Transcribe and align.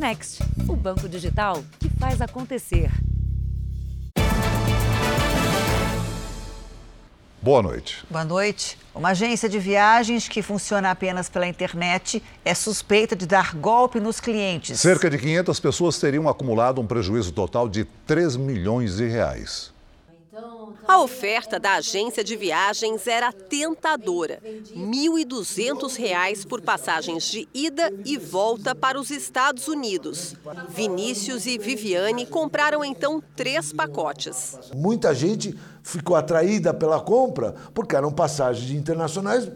Next, 0.00 0.42
o 0.66 0.74
banco 0.74 1.06
digital 1.06 1.62
que 1.78 1.90
faz 1.90 2.22
acontecer. 2.22 2.90
Boa 7.42 7.60
noite. 7.60 8.02
Boa 8.08 8.24
noite. 8.24 8.78
Uma 8.94 9.10
agência 9.10 9.46
de 9.46 9.58
viagens 9.58 10.26
que 10.26 10.40
funciona 10.40 10.90
apenas 10.90 11.28
pela 11.28 11.46
internet 11.46 12.22
é 12.42 12.54
suspeita 12.54 13.14
de 13.14 13.26
dar 13.26 13.54
golpe 13.54 14.00
nos 14.00 14.20
clientes. 14.20 14.80
Cerca 14.80 15.10
de 15.10 15.18
500 15.18 15.60
pessoas 15.60 15.98
teriam 15.98 16.26
acumulado 16.30 16.80
um 16.80 16.86
prejuízo 16.86 17.30
total 17.32 17.68
de 17.68 17.84
3 18.06 18.36
milhões 18.36 18.96
de 18.96 19.06
reais. 19.06 19.70
A 20.86 21.00
oferta 21.00 21.58
da 21.58 21.74
agência 21.74 22.22
de 22.22 22.36
viagens 22.36 23.06
era 23.06 23.32
tentadora: 23.32 24.40
R$ 24.42 24.62
1.200 24.74 26.46
por 26.46 26.60
passagens 26.60 27.24
de 27.24 27.48
ida 27.54 27.92
e 28.04 28.16
volta 28.16 28.74
para 28.74 28.98
os 28.98 29.10
Estados 29.10 29.68
Unidos. 29.68 30.34
Vinícius 30.68 31.46
e 31.46 31.58
Viviane 31.58 32.26
compraram 32.26 32.84
então 32.84 33.22
três 33.36 33.72
pacotes. 33.72 34.58
Muita 34.74 35.14
gente 35.14 35.58
ficou 35.82 36.16
atraída 36.16 36.74
pela 36.74 37.00
compra 37.00 37.54
porque 37.74 37.96
eram 37.96 38.12
passagens 38.12 38.70
internacionais 38.70 39.50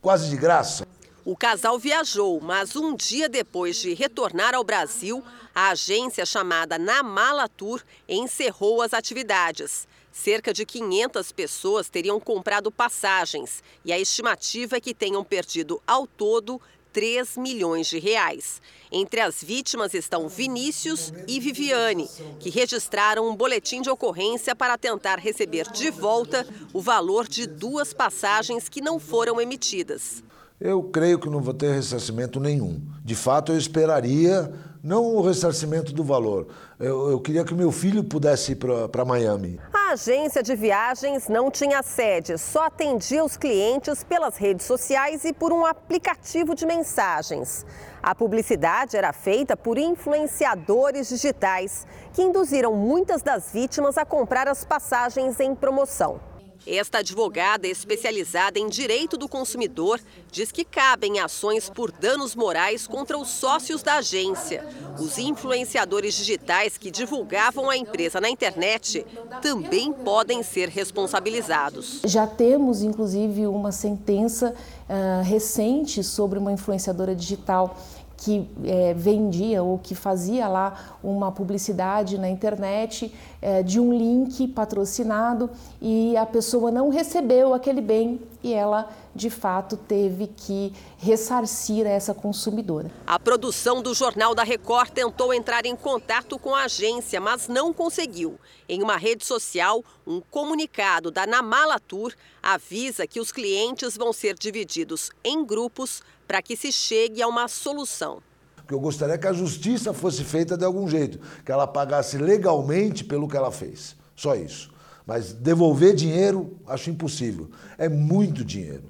quase 0.00 0.30
de 0.30 0.36
graça. 0.36 0.86
O 1.24 1.36
casal 1.36 1.78
viajou, 1.78 2.40
mas 2.40 2.74
um 2.74 2.96
dia 2.96 3.28
depois 3.28 3.76
de 3.76 3.92
retornar 3.92 4.54
ao 4.54 4.64
Brasil, 4.64 5.22
a 5.54 5.70
agência 5.70 6.24
chamada 6.24 6.78
Namala 6.78 7.48
Tour 7.48 7.82
encerrou 8.08 8.80
as 8.80 8.94
atividades. 8.94 9.86
Cerca 10.12 10.52
de 10.52 10.66
500 10.66 11.32
pessoas 11.32 11.88
teriam 11.88 12.18
comprado 12.18 12.70
passagens 12.70 13.62
e 13.84 13.92
a 13.92 13.98
estimativa 13.98 14.76
é 14.76 14.80
que 14.80 14.92
tenham 14.92 15.24
perdido 15.24 15.80
ao 15.86 16.06
todo 16.06 16.60
3 16.92 17.36
milhões 17.36 17.86
de 17.86 17.98
reais. 17.98 18.60
Entre 18.90 19.20
as 19.20 19.42
vítimas 19.42 19.94
estão 19.94 20.28
Vinícius 20.28 21.12
e 21.28 21.38
Viviane, 21.38 22.08
que 22.40 22.50
registraram 22.50 23.28
um 23.28 23.36
boletim 23.36 23.80
de 23.80 23.88
ocorrência 23.88 24.54
para 24.56 24.76
tentar 24.76 25.18
receber 25.18 25.70
de 25.70 25.90
volta 25.90 26.46
o 26.72 26.80
valor 26.80 27.28
de 27.28 27.46
duas 27.46 27.92
passagens 27.92 28.68
que 28.68 28.80
não 28.80 28.98
foram 28.98 29.40
emitidas. 29.40 30.24
Eu 30.60 30.82
creio 30.82 31.18
que 31.18 31.30
não 31.30 31.40
vou 31.40 31.54
ter 31.54 31.72
ressarcimento 31.72 32.38
nenhum. 32.38 32.82
De 33.02 33.14
fato, 33.14 33.52
eu 33.52 33.56
esperaria 33.56 34.52
não 34.82 35.14
o 35.14 35.22
ressarcimento 35.22 35.92
do 35.92 36.04
valor. 36.04 36.48
Eu, 36.80 37.10
eu 37.10 37.20
queria 37.20 37.44
que 37.44 37.52
meu 37.52 37.70
filho 37.70 38.02
pudesse 38.02 38.52
ir 38.52 38.56
para 38.56 39.04
Miami. 39.04 39.60
A 39.70 39.92
agência 39.92 40.42
de 40.42 40.56
viagens 40.56 41.28
não 41.28 41.50
tinha 41.50 41.82
sede, 41.82 42.38
só 42.38 42.64
atendia 42.64 43.22
os 43.22 43.36
clientes 43.36 44.02
pelas 44.02 44.38
redes 44.38 44.64
sociais 44.64 45.26
e 45.26 45.32
por 45.34 45.52
um 45.52 45.66
aplicativo 45.66 46.54
de 46.54 46.64
mensagens. 46.64 47.66
A 48.02 48.14
publicidade 48.14 48.96
era 48.96 49.12
feita 49.12 49.58
por 49.58 49.76
influenciadores 49.76 51.10
digitais, 51.10 51.86
que 52.14 52.22
induziram 52.22 52.72
muitas 52.72 53.20
das 53.20 53.52
vítimas 53.52 53.98
a 53.98 54.06
comprar 54.06 54.48
as 54.48 54.64
passagens 54.64 55.38
em 55.38 55.54
promoção. 55.54 56.29
Esta 56.66 56.98
advogada 56.98 57.66
especializada 57.66 58.58
em 58.58 58.68
direito 58.68 59.16
do 59.16 59.28
consumidor 59.28 60.00
diz 60.30 60.52
que 60.52 60.64
cabem 60.64 61.18
ações 61.18 61.70
por 61.70 61.90
danos 61.90 62.34
morais 62.34 62.86
contra 62.86 63.16
os 63.16 63.28
sócios 63.28 63.82
da 63.82 63.94
agência. 63.94 64.66
Os 64.98 65.18
influenciadores 65.18 66.14
digitais 66.14 66.76
que 66.76 66.90
divulgavam 66.90 67.70
a 67.70 67.76
empresa 67.76 68.20
na 68.20 68.28
internet 68.28 69.06
também 69.40 69.92
podem 69.92 70.42
ser 70.42 70.68
responsabilizados. 70.68 72.02
Já 72.04 72.26
temos, 72.26 72.82
inclusive, 72.82 73.46
uma 73.46 73.72
sentença 73.72 74.54
uh, 74.54 75.22
recente 75.24 76.04
sobre 76.04 76.38
uma 76.38 76.52
influenciadora 76.52 77.14
digital 77.14 77.76
que 78.20 78.46
é, 78.64 78.92
vendia 78.92 79.62
ou 79.62 79.78
que 79.78 79.94
fazia 79.94 80.46
lá 80.46 80.98
uma 81.02 81.32
publicidade 81.32 82.18
na 82.18 82.28
internet 82.28 83.12
é, 83.40 83.62
de 83.62 83.80
um 83.80 83.94
link 83.94 84.46
patrocinado 84.48 85.48
e 85.80 86.14
a 86.18 86.26
pessoa 86.26 86.70
não 86.70 86.90
recebeu 86.90 87.54
aquele 87.54 87.80
bem 87.80 88.20
e 88.42 88.52
ela 88.52 88.90
de 89.14 89.30
fato 89.30 89.76
teve 89.76 90.26
que 90.26 90.72
ressarcir 90.98 91.86
essa 91.86 92.12
consumidora. 92.12 92.90
A 93.06 93.18
produção 93.18 93.82
do 93.82 93.94
Jornal 93.94 94.34
da 94.34 94.42
Record 94.42 94.90
tentou 94.90 95.32
entrar 95.32 95.64
em 95.64 95.74
contato 95.74 96.38
com 96.38 96.54
a 96.54 96.64
agência, 96.64 97.20
mas 97.20 97.48
não 97.48 97.72
conseguiu. 97.72 98.38
Em 98.68 98.82
uma 98.82 98.98
rede 98.98 99.24
social, 99.24 99.82
um 100.06 100.20
comunicado 100.20 101.10
da 101.10 101.26
Namala 101.26 101.80
Tour 101.80 102.12
avisa 102.42 103.06
que 103.06 103.18
os 103.18 103.32
clientes 103.32 103.96
vão 103.96 104.12
ser 104.12 104.34
divididos 104.38 105.10
em 105.24 105.44
grupos 105.44 106.02
para 106.30 106.40
que 106.40 106.56
se 106.56 106.70
chegue 106.70 107.20
a 107.20 107.26
uma 107.26 107.48
solução. 107.48 108.22
Porque 108.54 108.72
eu 108.72 108.78
gostaria 108.78 109.18
que 109.18 109.26
a 109.26 109.32
justiça 109.32 109.92
fosse 109.92 110.22
feita 110.22 110.56
de 110.56 110.64
algum 110.64 110.86
jeito, 110.86 111.18
que 111.44 111.50
ela 111.50 111.66
pagasse 111.66 112.18
legalmente 112.18 113.02
pelo 113.02 113.26
que 113.26 113.36
ela 113.36 113.50
fez. 113.50 113.96
Só 114.14 114.36
isso. 114.36 114.72
Mas 115.04 115.32
devolver 115.32 115.92
dinheiro, 115.92 116.56
acho 116.68 116.88
impossível. 116.88 117.50
É 117.76 117.88
muito 117.88 118.44
dinheiro. 118.44 118.84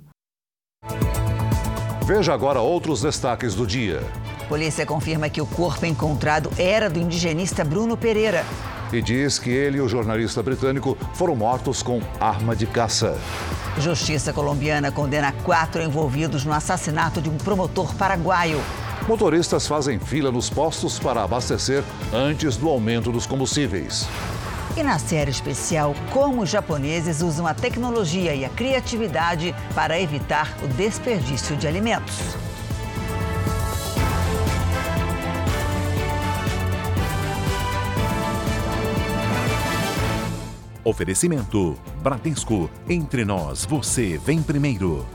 Veja 2.05 2.35
agora 2.35 2.61
outros 2.61 3.01
destaques 3.01 3.55
do 3.55 3.67
dia. 3.67 4.03
Polícia 4.47 4.85
confirma 4.85 5.31
que 5.31 5.41
o 5.41 5.47
corpo 5.47 5.87
encontrado 5.87 6.51
era 6.59 6.91
do 6.91 6.99
indigenista 6.99 7.65
Bruno 7.65 7.97
Pereira. 7.97 8.45
E 8.93 9.01
diz 9.01 9.39
que 9.39 9.51
ele 9.51 9.79
e 9.79 9.81
o 9.81 9.89
jornalista 9.89 10.43
britânico 10.43 10.99
foram 11.15 11.37
mortos 11.37 11.83
com 11.83 12.01
arma 12.21 12.57
de 12.57 12.67
caça. 12.67 13.17
Justiça 13.79 14.33
colombiana 14.33 14.91
condena 14.91 15.33
quatro 15.45 15.81
envolvidos 15.81 16.45
no 16.45 16.53
assassinato 16.53 17.23
de 17.23 17.29
um 17.29 17.37
promotor 17.37 17.95
paraguaio. 17.95 18.61
Motoristas 19.07 19.67
fazem 19.67 19.99
fila 19.99 20.31
nos 20.31 20.51
postos 20.51 20.99
para 20.99 21.23
abastecer 21.23 21.83
antes 22.13 22.57
do 22.57 22.69
aumento 22.69 23.11
dos 23.11 23.27
combustíveis. 23.27 24.07
E 24.77 24.83
na 24.83 24.99
série 24.99 25.31
especial, 25.31 25.95
como 26.13 26.43
os 26.43 26.51
japoneses 26.51 27.23
usam 27.23 27.47
a 27.47 27.55
tecnologia 27.55 28.35
e 28.35 28.45
a 28.45 28.49
criatividade 28.49 29.55
para 29.75 30.01
evitar 30.01 30.57
o 30.63 30.69
desperdício 30.69 31.57
de 31.57 31.67
alimentos. 31.67 32.50
Oferecimento: 40.85 41.79
Bradesco. 42.03 42.71
Entre 42.89 43.25
nós, 43.25 43.65
você 43.65 44.19
vem 44.19 44.43
primeiro. 44.43 45.07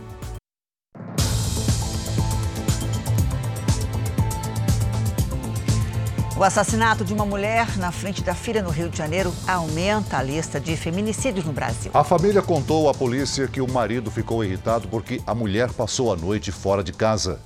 O 6.38 6.44
assassinato 6.44 7.06
de 7.06 7.14
uma 7.14 7.26
mulher 7.26 7.78
na 7.78 7.94
frente 7.94 8.22
da 8.22 8.36
filha 8.36 8.62
no 8.62 8.70
Rio 8.70 8.90
de 8.90 8.98
Janeiro 8.98 9.34
aumenta 9.48 10.18
a 10.18 10.22
lista 10.22 10.60
de 10.60 10.76
feminicídios 10.76 11.46
no 11.46 11.54
Brasil. 11.54 11.90
A 11.94 12.04
família 12.04 12.42
contou 12.42 12.90
à 12.90 12.94
polícia 12.94 13.48
que 13.48 13.62
o 13.62 13.72
marido 13.72 14.12
ficou 14.12 14.44
irritado 14.44 14.86
porque 14.90 15.22
a 15.26 15.34
mulher 15.34 15.72
passou 15.72 16.12
a 16.12 16.18
noite 16.18 16.52
fora 16.52 16.84
de 16.84 16.92
casa. 16.92 17.40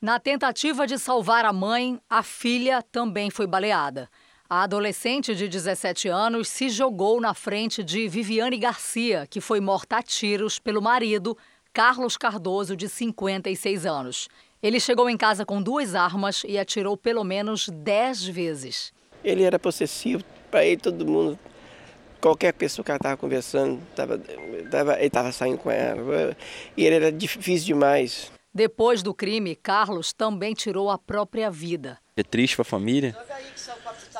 Na 0.00 0.18
tentativa 0.18 0.84
de 0.84 0.98
salvar 0.98 1.44
a 1.44 1.52
mãe, 1.52 2.00
a 2.10 2.24
filha 2.24 2.82
também 2.82 3.30
foi 3.30 3.46
baleada. 3.46 4.08
A 4.54 4.64
adolescente 4.64 5.34
de 5.34 5.48
17 5.48 6.08
anos 6.08 6.46
se 6.46 6.68
jogou 6.68 7.18
na 7.22 7.32
frente 7.32 7.82
de 7.82 8.06
Viviane 8.06 8.58
Garcia, 8.58 9.26
que 9.26 9.40
foi 9.40 9.60
morta 9.62 9.96
a 9.96 10.02
tiros 10.02 10.58
pelo 10.58 10.82
marido, 10.82 11.34
Carlos 11.72 12.18
Cardoso, 12.18 12.76
de 12.76 12.86
56 12.86 13.86
anos. 13.86 14.28
Ele 14.62 14.78
chegou 14.78 15.08
em 15.08 15.16
casa 15.16 15.46
com 15.46 15.62
duas 15.62 15.94
armas 15.94 16.42
e 16.46 16.58
atirou 16.58 16.98
pelo 16.98 17.24
menos 17.24 17.70
10 17.70 18.24
vezes. 18.26 18.92
Ele 19.24 19.42
era 19.42 19.58
possessivo, 19.58 20.22
para 20.50 20.66
ele 20.66 20.76
todo 20.76 21.06
mundo, 21.06 21.38
qualquer 22.20 22.52
pessoa 22.52 22.84
que 22.84 22.90
ela 22.90 22.98
estava 22.98 23.16
conversando, 23.16 23.80
tava, 23.96 24.20
tava, 24.70 24.96
ele 24.98 25.06
estava 25.06 25.32
saindo 25.32 25.56
com 25.56 25.70
ela. 25.70 26.36
E 26.76 26.84
ele 26.84 26.96
era 26.96 27.10
difícil 27.10 27.68
demais. 27.68 28.30
Depois 28.52 29.02
do 29.02 29.14
crime, 29.14 29.56
Carlos 29.56 30.12
também 30.12 30.52
tirou 30.52 30.90
a 30.90 30.98
própria 30.98 31.50
vida. 31.50 31.98
É 32.14 32.22
triste 32.22 32.54
para 32.54 32.60
a 32.60 32.66
família, 32.66 33.16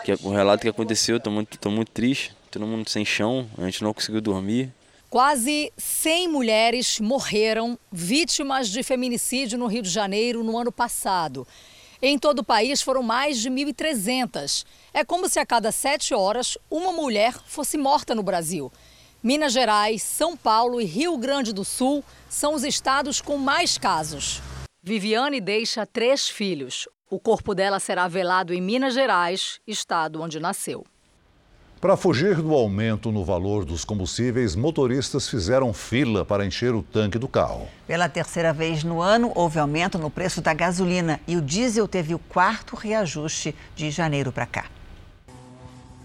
que 0.05 0.13
o 0.23 0.31
relato 0.31 0.63
que 0.63 0.69
aconteceu, 0.69 1.17
estou 1.17 1.33
muito, 1.33 1.59
tô 1.59 1.71
muito 1.71 1.91
triste, 1.91 2.35
todo 2.51 2.67
mundo 2.67 2.89
sem 2.89 3.05
chão, 3.05 3.49
a 3.57 3.65
gente 3.65 3.83
não 3.83 3.95
conseguiu 3.95 4.21
dormir. 4.21 4.73
Quase 5.09 5.73
100 5.77 6.29
mulheres 6.29 6.99
morreram 6.99 7.79
vítimas 7.91 8.69
de 8.69 8.83
feminicídio 8.83 9.59
no 9.59 9.67
Rio 9.67 9.83
de 9.83 9.91
Janeiro 9.91 10.43
no 10.43 10.57
ano 10.57 10.73
passado. 10.73 11.47
Em 12.01 12.19
todo 12.19 12.41
o 12.41 12.45
país 12.45 12.83
foram 12.83 13.03
mais 13.03 13.39
de 13.39 13.51
1.300. 13.51 14.65
É 14.93 15.05
como 15.05 15.29
se 15.29 15.39
a 15.39 15.47
cada 15.47 15.71
sete 15.71 16.15
horas 16.15 16.59
uma 16.71 16.93
mulher 16.93 17.35
fosse 17.47 17.79
morta 17.79 18.15
no 18.15 18.23
Brasil. 18.23 18.73
Minas 19.23 19.53
Gerais, 19.53 20.03
São 20.03 20.37
Paulo 20.37 20.81
e 20.81 20.85
Rio 20.85 21.17
Grande 21.17 21.53
do 21.53 21.65
Sul 21.65 22.03
são 22.29 22.55
os 22.55 22.65
estados 22.65 23.21
com 23.21 23.37
mais 23.37 23.79
casos. 23.79 24.43
Viviane 24.83 25.41
deixa 25.41 25.87
três 25.87 26.29
filhos. 26.29 26.89
O 27.13 27.21
corpo 27.21 27.55
dela 27.55 27.79
será 27.79 28.09
velado 28.09 28.55
em 28.55 28.61
Minas 28.63 28.95
Gerais, 28.95 29.61
estado 29.67 30.23
onde 30.23 30.41
nasceu. 30.41 30.83
Para 31.79 31.95
fugir 31.95 32.37
do 32.37 32.55
aumento 32.55 33.13
no 33.13 33.23
valor 33.23 33.67
dos 33.67 33.85
combustíveis, 33.85 34.57
motoristas 34.57 35.29
fizeram 35.29 35.75
fila 35.75 36.25
para 36.25 36.47
encher 36.47 36.75
o 36.75 36.83
tanque 36.83 37.19
do 37.19 37.29
carro. 37.29 37.69
Pela 37.87 38.09
terceira 38.09 38.51
vez 38.51 38.83
no 38.83 39.03
ano, 39.03 39.31
houve 39.35 39.59
aumento 39.59 39.99
no 39.99 40.09
preço 40.09 40.41
da 40.41 40.55
gasolina 40.55 41.21
e 41.29 41.37
o 41.37 41.43
diesel 41.43 41.87
teve 41.87 42.15
o 42.15 42.19
quarto 42.19 42.75
reajuste 42.75 43.55
de 43.77 43.91
janeiro 43.91 44.33
para 44.33 44.47
cá. 44.47 44.65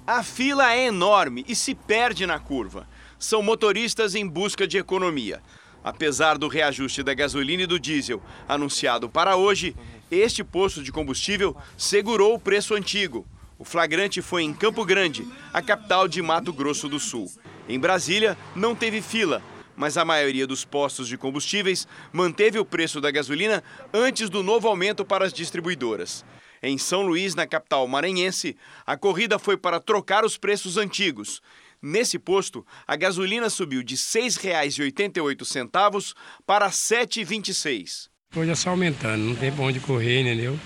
A 0.05 0.21
fila 0.23 0.73
é 0.73 0.87
enorme 0.87 1.45
e 1.47 1.55
se 1.55 1.73
perde 1.73 2.25
na 2.25 2.37
curva. 2.37 2.85
São 3.17 3.41
motoristas 3.41 4.13
em 4.13 4.27
busca 4.27 4.67
de 4.67 4.77
economia. 4.77 5.41
Apesar 5.81 6.37
do 6.37 6.49
reajuste 6.49 7.01
da 7.01 7.13
gasolina 7.13 7.63
e 7.63 7.65
do 7.65 7.79
diesel 7.79 8.21
anunciado 8.45 9.07
para 9.07 9.37
hoje, 9.37 9.73
este 10.09 10.43
posto 10.43 10.83
de 10.83 10.91
combustível 10.91 11.55
segurou 11.77 12.35
o 12.35 12.39
preço 12.39 12.73
antigo. 12.73 13.25
O 13.59 13.65
flagrante 13.65 14.21
foi 14.21 14.43
em 14.43 14.53
Campo 14.53 14.85
Grande, 14.85 15.27
a 15.51 15.61
capital 15.61 16.07
de 16.07 16.21
Mato 16.21 16.53
Grosso 16.53 16.87
do 16.87 16.99
Sul. 16.99 17.29
Em 17.67 17.79
Brasília, 17.79 18.37
não 18.55 18.75
teve 18.75 19.01
fila, 19.01 19.43
mas 19.75 19.97
a 19.97 20.05
maioria 20.05 20.47
dos 20.47 20.63
postos 20.63 21.07
de 21.07 21.17
combustíveis 21.17 21.87
manteve 22.13 22.59
o 22.59 22.65
preço 22.65 23.01
da 23.01 23.11
gasolina 23.11 23.63
antes 23.93 24.29
do 24.29 24.41
novo 24.41 24.67
aumento 24.67 25.03
para 25.03 25.25
as 25.25 25.33
distribuidoras. 25.33 26.23
Em 26.61 26.77
São 26.77 27.03
Luís, 27.03 27.35
na 27.35 27.45
capital 27.45 27.87
maranhense, 27.87 28.55
a 28.85 28.97
corrida 28.97 29.37
foi 29.37 29.57
para 29.57 29.79
trocar 29.79 30.23
os 30.23 30.37
preços 30.37 30.77
antigos. 30.77 31.41
Nesse 31.81 32.17
posto, 32.17 32.65
a 32.87 32.95
gasolina 32.95 33.49
subiu 33.49 33.83
de 33.83 33.95
R$ 33.95 34.01
6,88 34.01 36.15
para 36.45 36.65
R$ 36.65 36.71
7,26. 36.71 38.09
Hoje 38.37 38.51
é 38.51 38.55
só 38.55 38.69
aumentando, 38.69 39.23
não 39.23 39.35
tem 39.35 39.51
pra 39.51 39.65
onde 39.65 39.79
correr, 39.79 40.21
entendeu? 40.21 40.59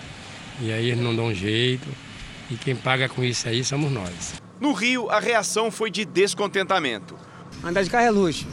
E 0.60 0.74
aí 0.74 0.90
eles 0.90 1.02
não 1.02 1.16
dão 1.16 1.34
jeito. 1.34 1.88
E 2.50 2.56
quem 2.56 2.76
paga 2.76 3.08
com 3.08 3.24
isso 3.24 3.48
aí 3.48 3.64
somos 3.64 3.90
nós. 3.90 4.34
No 4.60 4.74
Rio, 4.74 5.10
a 5.10 5.22
reação 5.22 5.72
foi 5.72 5.90
de 5.90 6.04
descontentamento. 6.04 7.16
Andar 7.64 7.82
de 7.82 7.90
carro 7.90 8.06
é 8.06 8.12
luxo. 8.12 8.46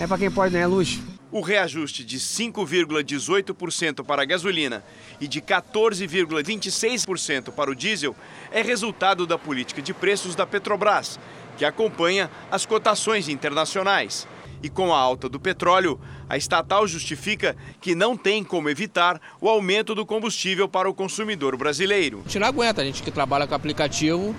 É 0.00 0.06
para 0.06 0.16
quem 0.16 0.30
pode, 0.30 0.54
não 0.54 0.60
é 0.60 0.66
luxo. 0.66 1.04
O 1.30 1.42
reajuste 1.42 2.02
de 2.02 2.18
5,18% 2.18 4.02
para 4.02 4.22
a 4.22 4.24
gasolina 4.24 4.82
e 5.20 5.28
de 5.28 5.42
14,26% 5.42 7.52
para 7.52 7.70
o 7.70 7.74
diesel 7.74 8.16
é 8.50 8.62
resultado 8.62 9.26
da 9.26 9.36
política 9.36 9.82
de 9.82 9.92
preços 9.92 10.34
da 10.34 10.46
Petrobras, 10.46 11.20
que 11.58 11.64
acompanha 11.66 12.30
as 12.50 12.64
cotações 12.64 13.28
internacionais. 13.28 14.26
E 14.62 14.70
com 14.70 14.94
a 14.94 14.98
alta 14.98 15.28
do 15.28 15.38
petróleo, 15.38 16.00
a 16.28 16.36
estatal 16.36 16.86
justifica 16.86 17.56
que 17.80 17.94
não 17.94 18.16
tem 18.16 18.42
como 18.42 18.68
evitar 18.68 19.20
o 19.40 19.48
aumento 19.48 19.94
do 19.94 20.04
combustível 20.04 20.68
para 20.68 20.88
o 20.88 20.94
consumidor 20.94 21.56
brasileiro. 21.56 22.18
A 22.20 22.22
gente 22.22 22.38
não 22.38 22.46
aguenta, 22.46 22.82
a 22.82 22.84
gente 22.84 23.02
que 23.02 23.10
trabalha 23.10 23.46
com 23.46 23.54
aplicativo 23.54 24.34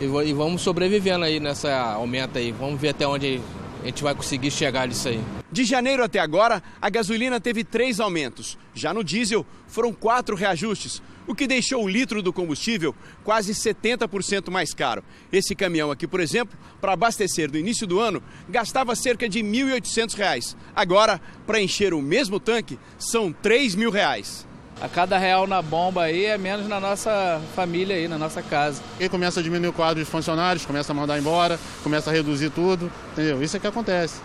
e 0.00 0.32
vamos 0.32 0.62
sobrevivendo 0.62 1.24
aí 1.24 1.40
nessa 1.40 1.72
aumenta 1.92 2.38
aí. 2.38 2.52
Vamos 2.52 2.80
ver 2.80 2.90
até 2.90 3.06
onde 3.06 3.40
a 3.82 3.86
gente 3.86 4.02
vai 4.02 4.14
conseguir 4.14 4.50
chegar 4.50 4.86
nisso 4.88 5.08
aí. 5.08 5.20
De 5.52 5.64
janeiro 5.64 6.04
até 6.04 6.20
agora, 6.20 6.62
a 6.80 6.88
gasolina 6.88 7.40
teve 7.40 7.64
três 7.64 7.98
aumentos. 7.98 8.56
Já 8.72 8.94
no 8.94 9.02
diesel, 9.02 9.44
foram 9.66 9.92
quatro 9.92 10.36
reajustes, 10.36 11.02
o 11.30 11.34
que 11.34 11.46
deixou 11.46 11.84
o 11.84 11.88
litro 11.88 12.22
do 12.22 12.32
combustível 12.32 12.94
quase 13.22 13.52
70% 13.52 14.50
mais 14.50 14.74
caro. 14.74 15.04
Esse 15.32 15.54
caminhão 15.54 15.90
aqui, 15.90 16.06
por 16.06 16.20
exemplo, 16.20 16.58
para 16.80 16.92
abastecer 16.92 17.50
no 17.50 17.56
início 17.56 17.86
do 17.86 18.00
ano, 18.00 18.22
gastava 18.48 18.94
cerca 18.96 19.28
de 19.28 19.40
R$ 19.40 19.48
1.800. 19.48 20.56
Agora, 20.74 21.20
para 21.46 21.60
encher 21.60 21.94
o 21.94 22.02
mesmo 22.02 22.40
tanque, 22.40 22.78
são 22.98 23.32
3 23.32 23.74
mil 23.74 23.90
reais. 23.90 24.46
A 24.80 24.88
cada 24.88 25.18
real 25.18 25.46
na 25.46 25.60
bomba 25.60 26.04
aí 26.04 26.24
é 26.24 26.38
menos 26.38 26.66
na 26.66 26.80
nossa 26.80 27.40
família 27.54 27.94
aí, 27.94 28.08
na 28.08 28.18
nossa 28.18 28.42
casa. 28.42 28.82
E 28.98 29.08
começa 29.08 29.38
a 29.38 29.42
diminuir 29.42 29.68
o 29.68 29.72
quadro 29.72 30.02
de 30.02 30.10
funcionários, 30.10 30.64
começa 30.64 30.92
a 30.92 30.94
mandar 30.94 31.18
embora, 31.18 31.60
começa 31.82 32.10
a 32.10 32.12
reduzir 32.12 32.50
tudo, 32.50 32.90
entendeu? 33.12 33.42
Isso 33.42 33.56
é 33.56 33.60
que 33.60 33.66
acontece. 33.66 34.20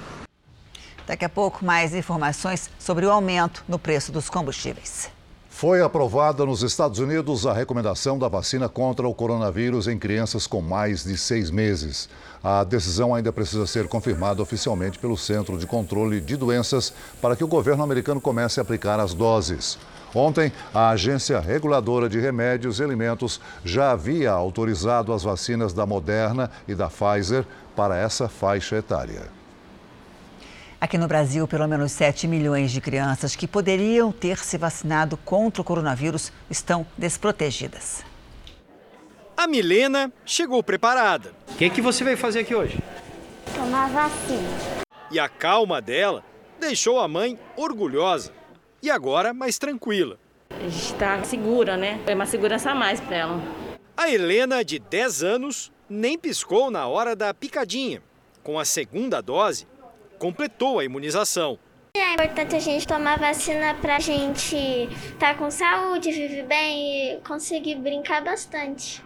Daqui 1.05 1.25
a 1.25 1.29
pouco, 1.29 1.63
mais 1.63 1.93
informações 1.93 2.69
sobre 2.79 3.05
o 3.05 3.11
aumento 3.11 3.63
no 3.67 3.77
preço 3.77 4.11
dos 4.11 4.29
combustíveis. 4.29 5.13
Foi 5.57 5.81
aprovada 5.81 6.45
nos 6.45 6.63
Estados 6.63 6.99
Unidos 6.99 7.47
a 7.47 7.53
recomendação 7.53 8.19
da 8.19 8.27
vacina 8.27 8.67
contra 8.67 9.07
o 9.07 9.13
coronavírus 9.13 9.87
em 9.87 9.97
crianças 9.97 10.45
com 10.45 10.61
mais 10.61 11.05
de 11.05 11.17
seis 11.17 11.49
meses. 11.49 12.09
A 12.43 12.61
decisão 12.65 13.15
ainda 13.15 13.31
precisa 13.31 13.65
ser 13.65 13.87
confirmada 13.87 14.41
oficialmente 14.41 14.99
pelo 14.99 15.15
Centro 15.15 15.57
de 15.57 15.65
Controle 15.65 16.19
de 16.19 16.35
Doenças 16.35 16.93
para 17.21 17.37
que 17.37 17.43
o 17.43 17.47
governo 17.47 17.85
americano 17.85 18.19
comece 18.19 18.59
a 18.59 18.63
aplicar 18.63 18.99
as 18.99 19.13
doses. 19.13 19.77
Ontem, 20.13 20.51
a 20.73 20.89
Agência 20.89 21.39
Reguladora 21.39 22.09
de 22.09 22.19
Remédios 22.19 22.81
e 22.81 22.83
Alimentos 22.83 23.39
já 23.63 23.91
havia 23.91 24.31
autorizado 24.31 25.13
as 25.13 25.23
vacinas 25.23 25.71
da 25.71 25.85
Moderna 25.85 26.51
e 26.67 26.75
da 26.75 26.89
Pfizer 26.89 27.45
para 27.77 27.97
essa 27.97 28.27
faixa 28.27 28.75
etária. 28.75 29.44
Aqui 30.79 30.97
no 30.97 31.07
Brasil, 31.07 31.47
pelo 31.47 31.67
menos 31.67 31.93
7 31.93 32.27
milhões 32.27 32.69
de 32.69 32.81
crianças 32.81 33.35
que 33.35 33.47
poderiam 33.47 34.11
ter 34.11 34.37
se 34.39 34.57
vacinado 34.57 35.15
contra 35.17 35.61
o 35.61 35.65
coronavírus 35.65 36.33
estão 36.49 36.85
desprotegidas. 36.97 38.03
A 39.37 39.47
Milena 39.47 40.11
chegou 40.25 40.61
preparada. 40.61 41.33
O 41.49 41.55
que, 41.55 41.69
que 41.69 41.81
você 41.81 42.03
veio 42.03 42.17
fazer 42.17 42.39
aqui 42.39 42.53
hoje? 42.53 42.77
Tomar 43.55 43.89
vacina. 43.89 44.49
E 45.09 45.19
a 45.19 45.29
calma 45.29 45.81
dela 45.81 46.23
deixou 46.59 46.99
a 46.99 47.07
mãe 47.07 47.39
orgulhosa 47.55 48.31
e 48.81 48.89
agora 48.91 49.33
mais 49.33 49.57
tranquila. 49.57 50.17
A 50.49 50.67
gente 50.67 50.91
está 50.91 51.23
segura, 51.23 51.77
né? 51.77 52.01
É 52.05 52.13
uma 52.13 52.25
segurança 52.25 52.71
a 52.71 52.75
mais 52.75 52.99
para 52.99 53.15
ela. 53.15 53.41
A 53.95 54.09
Helena, 54.09 54.63
de 54.63 54.77
10 54.79 55.23
anos, 55.23 55.71
nem 55.89 56.17
piscou 56.17 56.69
na 56.69 56.85
hora 56.87 57.15
da 57.15 57.33
picadinha. 57.33 58.01
Com 58.43 58.59
a 58.59 58.65
segunda 58.65 59.21
dose, 59.21 59.65
completou 60.25 60.79
a 60.79 60.83
imunização. 60.83 61.59
É 61.95 62.13
importante 62.15 62.55
a 62.55 62.59
gente 62.59 62.87
tomar 62.87 63.19
vacina 63.19 63.75
para 63.75 63.97
a 63.97 63.99
gente 63.99 64.55
estar 64.55 65.33
tá 65.33 65.35
com 65.35 65.51
saúde, 65.51 66.11
viver 66.11 66.47
bem 66.47 67.13
e 67.13 67.17
conseguir 67.17 67.75
brincar 67.75 68.23
bastante. 68.23 69.03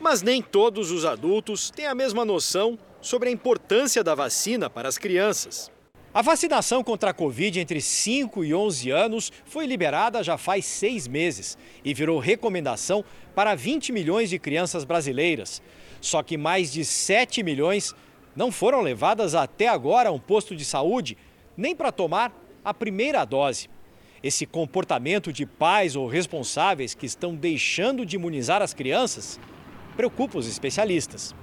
Mas 0.00 0.22
nem 0.22 0.42
todos 0.42 0.90
os 0.90 1.04
adultos 1.04 1.70
têm 1.70 1.86
a 1.86 1.94
mesma 1.94 2.24
noção 2.24 2.76
sobre 3.00 3.28
a 3.28 3.32
importância 3.32 4.02
da 4.02 4.12
vacina 4.12 4.68
para 4.68 4.88
as 4.88 4.98
crianças. 4.98 5.70
A 6.12 6.20
vacinação 6.20 6.82
contra 6.82 7.10
a 7.10 7.14
Covid 7.14 7.60
entre 7.60 7.80
5 7.80 8.44
e 8.44 8.52
11 8.52 8.90
anos 8.90 9.32
foi 9.44 9.66
liberada 9.66 10.24
já 10.24 10.36
faz 10.36 10.64
seis 10.64 11.06
meses 11.06 11.56
e 11.84 11.94
virou 11.94 12.18
recomendação 12.18 13.04
para 13.36 13.54
20 13.54 13.92
milhões 13.92 14.28
de 14.28 14.36
crianças 14.36 14.82
brasileiras. 14.82 15.62
Só 16.00 16.24
que 16.24 16.36
mais 16.36 16.72
de 16.72 16.84
7 16.84 17.44
milhões 17.44 17.94
não 18.34 18.52
foram 18.52 18.80
levadas 18.80 19.34
até 19.34 19.68
agora 19.68 20.08
a 20.08 20.12
um 20.12 20.18
posto 20.18 20.54
de 20.54 20.64
saúde 20.64 21.16
nem 21.56 21.74
para 21.74 21.92
tomar 21.92 22.32
a 22.64 22.72
primeira 22.72 23.24
dose. 23.24 23.68
Esse 24.22 24.44
comportamento 24.44 25.32
de 25.32 25.46
pais 25.46 25.96
ou 25.96 26.06
responsáveis 26.06 26.94
que 26.94 27.06
estão 27.06 27.34
deixando 27.34 28.04
de 28.04 28.16
imunizar 28.16 28.60
as 28.62 28.74
crianças 28.74 29.40
preocupa 29.96 30.38
os 30.38 30.46
especialistas. 30.46 31.34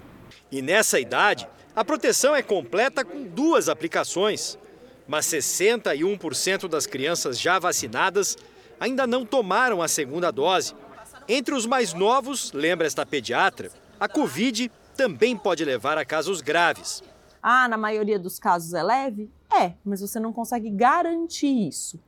E 0.51 0.61
nessa 0.61 0.99
idade, 0.99 1.47
a 1.75 1.83
proteção 1.83 2.35
é 2.35 2.41
completa 2.41 3.03
com 3.03 3.23
duas 3.23 3.69
aplicações. 3.69 4.57
Mas 5.07 5.25
61% 5.25 6.67
das 6.67 6.85
crianças 6.85 7.39
já 7.39 7.59
vacinadas 7.59 8.37
ainda 8.79 9.07
não 9.07 9.25
tomaram 9.25 9.81
a 9.81 9.87
segunda 9.87 10.31
dose. 10.31 10.73
Entre 11.27 11.53
os 11.53 11.65
mais 11.65 11.93
novos, 11.93 12.51
lembra 12.51 12.87
esta 12.87 13.05
pediatra, 13.05 13.71
a 13.99 14.07
Covid 14.07 14.71
também 14.97 15.37
pode 15.37 15.63
levar 15.63 15.97
a 15.97 16.03
casos 16.03 16.41
graves. 16.41 17.03
Ah, 17.41 17.67
na 17.67 17.77
maioria 17.77 18.17
dos 18.17 18.39
casos 18.39 18.73
é 18.73 18.81
leve? 18.81 19.29
É, 19.53 19.73
mas 19.85 20.01
você 20.01 20.19
não 20.19 20.33
consegue 20.33 20.69
garantir 20.71 21.67
isso. 21.67 21.99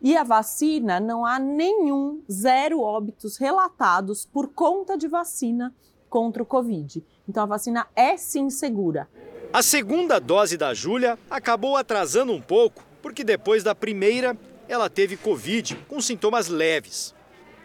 E 0.00 0.14
a 0.14 0.22
vacina, 0.22 1.00
não 1.00 1.24
há 1.24 1.38
nenhum, 1.38 2.22
zero 2.30 2.82
óbitos 2.82 3.38
relatados 3.38 4.26
por 4.26 4.48
conta 4.48 4.98
de 4.98 5.08
vacina 5.08 5.74
contra 6.10 6.42
o 6.42 6.46
Covid. 6.46 7.02
Então 7.26 7.42
a 7.42 7.46
vacina 7.46 7.86
é 7.96 8.16
sim 8.18 8.50
segura. 8.50 9.08
A 9.50 9.62
segunda 9.62 10.18
dose 10.18 10.58
da 10.58 10.74
Júlia 10.74 11.18
acabou 11.30 11.76
atrasando 11.76 12.32
um 12.32 12.40
pouco, 12.40 12.84
porque 13.00 13.24
depois 13.24 13.64
da 13.64 13.74
primeira 13.74 14.36
ela 14.68 14.90
teve 14.90 15.16
Covid 15.16 15.76
com 15.88 16.00
sintomas 16.00 16.48
leves. 16.48 17.14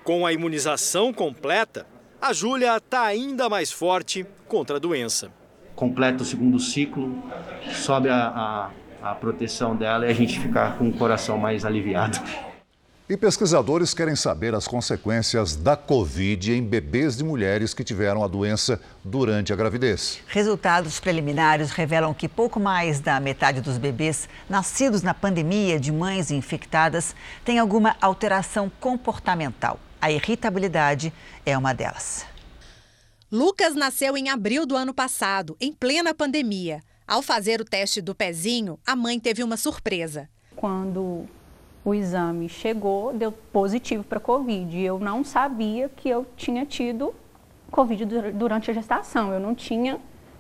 Com 0.03 0.25
a 0.25 0.31
imunização 0.31 1.12
completa, 1.12 1.86
a 2.21 2.33
Júlia 2.33 2.77
está 2.77 3.03
ainda 3.03 3.49
mais 3.49 3.71
forte 3.71 4.25
contra 4.47 4.75
a 4.75 4.79
doença. 4.79 5.31
Completa 5.75 6.23
o 6.23 6.25
segundo 6.25 6.59
ciclo, 6.59 7.23
sobe 7.71 8.09
a, 8.09 8.71
a, 9.01 9.11
a 9.11 9.15
proteção 9.15 9.75
dela 9.75 10.05
e 10.05 10.09
a 10.09 10.13
gente 10.13 10.39
ficar 10.39 10.77
com 10.77 10.89
o 10.89 10.93
coração 10.93 11.38
mais 11.38 11.63
aliviado. 11.63 12.19
E 13.09 13.17
pesquisadores 13.17 13.91
querem 13.91 14.15
saber 14.15 14.53
as 14.53 14.67
consequências 14.67 15.55
da 15.55 15.75
Covid 15.75 16.53
em 16.53 16.63
bebês 16.63 17.17
de 17.17 17.23
mulheres 17.23 17.73
que 17.73 17.83
tiveram 17.83 18.23
a 18.23 18.27
doença 18.27 18.79
durante 19.03 19.51
a 19.51 19.55
gravidez. 19.55 20.19
Resultados 20.27 20.99
preliminares 20.99 21.71
revelam 21.71 22.13
que 22.13 22.27
pouco 22.27 22.59
mais 22.59 22.99
da 22.99 23.19
metade 23.19 23.61
dos 23.61 23.79
bebês 23.79 24.29
nascidos 24.47 25.01
na 25.01 25.15
pandemia 25.15 25.79
de 25.79 25.91
mães 25.91 26.29
infectadas 26.29 27.15
tem 27.43 27.57
alguma 27.57 27.95
alteração 27.99 28.71
comportamental. 28.79 29.79
A 30.01 30.12
irritabilidade 30.12 31.13
é 31.46 31.58
uma 31.58 31.74
delas. 31.74 32.25
Lucas 33.32 33.75
nasceu 33.75 34.18
em 34.18 34.29
abril 34.29 34.65
do 34.65 34.75
ano 34.75 34.94
passado, 34.94 35.56
em 35.60 35.72
plena 35.74 36.13
pandemia. 36.13 36.82
Ao 37.08 37.22
fazer 37.22 37.60
o 37.60 37.65
teste 37.65 38.01
do 38.01 38.15
pezinho, 38.15 38.79
a 38.86 38.96
mãe 38.96 39.20
teve 39.20 39.44
uma 39.44 39.58
surpresa. 39.58 40.29
Quando 40.56 41.27
o 41.84 41.94
exame 41.94 42.48
chegou, 42.48 43.13
deu 43.13 43.32
positivo 43.32 44.03
para 44.03 44.20
Covid. 44.20 44.79
Eu 44.79 45.00
não 45.00 45.24
sabia 45.24 45.89
que 45.89 46.08
eu 46.08 46.25
tinha 46.38 46.65
tido 46.65 47.13
Covid 47.72 48.06
durante 48.34 48.72
a 48.72 48.74
gestação. 48.74 49.34
Eu 49.34 49.39
não 49.39 49.53
tinha 49.53 50.00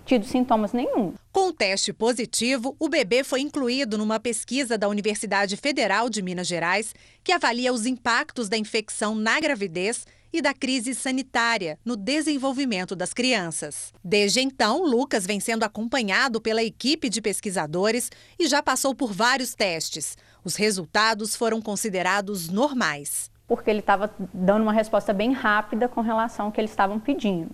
tido 0.09 0.25
sintomas 0.25 0.73
nenhum. 0.73 1.13
Com 1.31 1.49
o 1.49 1.53
teste 1.53 1.93
positivo, 1.93 2.75
o 2.79 2.89
bebê 2.89 3.23
foi 3.23 3.41
incluído 3.41 3.95
numa 3.95 4.19
pesquisa 4.19 4.75
da 4.75 4.87
Universidade 4.87 5.55
Federal 5.55 6.09
de 6.09 6.23
Minas 6.23 6.47
Gerais 6.47 6.95
que 7.23 7.31
avalia 7.31 7.71
os 7.71 7.85
impactos 7.85 8.49
da 8.49 8.57
infecção 8.57 9.13
na 9.13 9.39
gravidez 9.39 10.07
e 10.33 10.41
da 10.41 10.51
crise 10.51 10.95
sanitária 10.95 11.77
no 11.85 11.95
desenvolvimento 11.95 12.95
das 12.95 13.13
crianças. 13.13 13.93
Desde 14.03 14.39
então, 14.41 14.83
Lucas 14.83 15.27
vem 15.27 15.39
sendo 15.39 15.63
acompanhado 15.63 16.41
pela 16.41 16.63
equipe 16.63 17.07
de 17.07 17.21
pesquisadores 17.21 18.09
e 18.39 18.47
já 18.47 18.63
passou 18.63 18.95
por 18.95 19.13
vários 19.13 19.53
testes. 19.53 20.17
Os 20.43 20.55
resultados 20.55 21.35
foram 21.35 21.61
considerados 21.61 22.49
normais. 22.49 23.29
Porque 23.47 23.69
ele 23.69 23.79
estava 23.79 24.11
dando 24.33 24.63
uma 24.63 24.73
resposta 24.73 25.13
bem 25.13 25.33
rápida 25.33 25.87
com 25.87 26.01
relação 26.01 26.47
ao 26.47 26.51
que 26.51 26.59
eles 26.59 26.71
estavam 26.71 26.99
pedindo. 26.99 27.51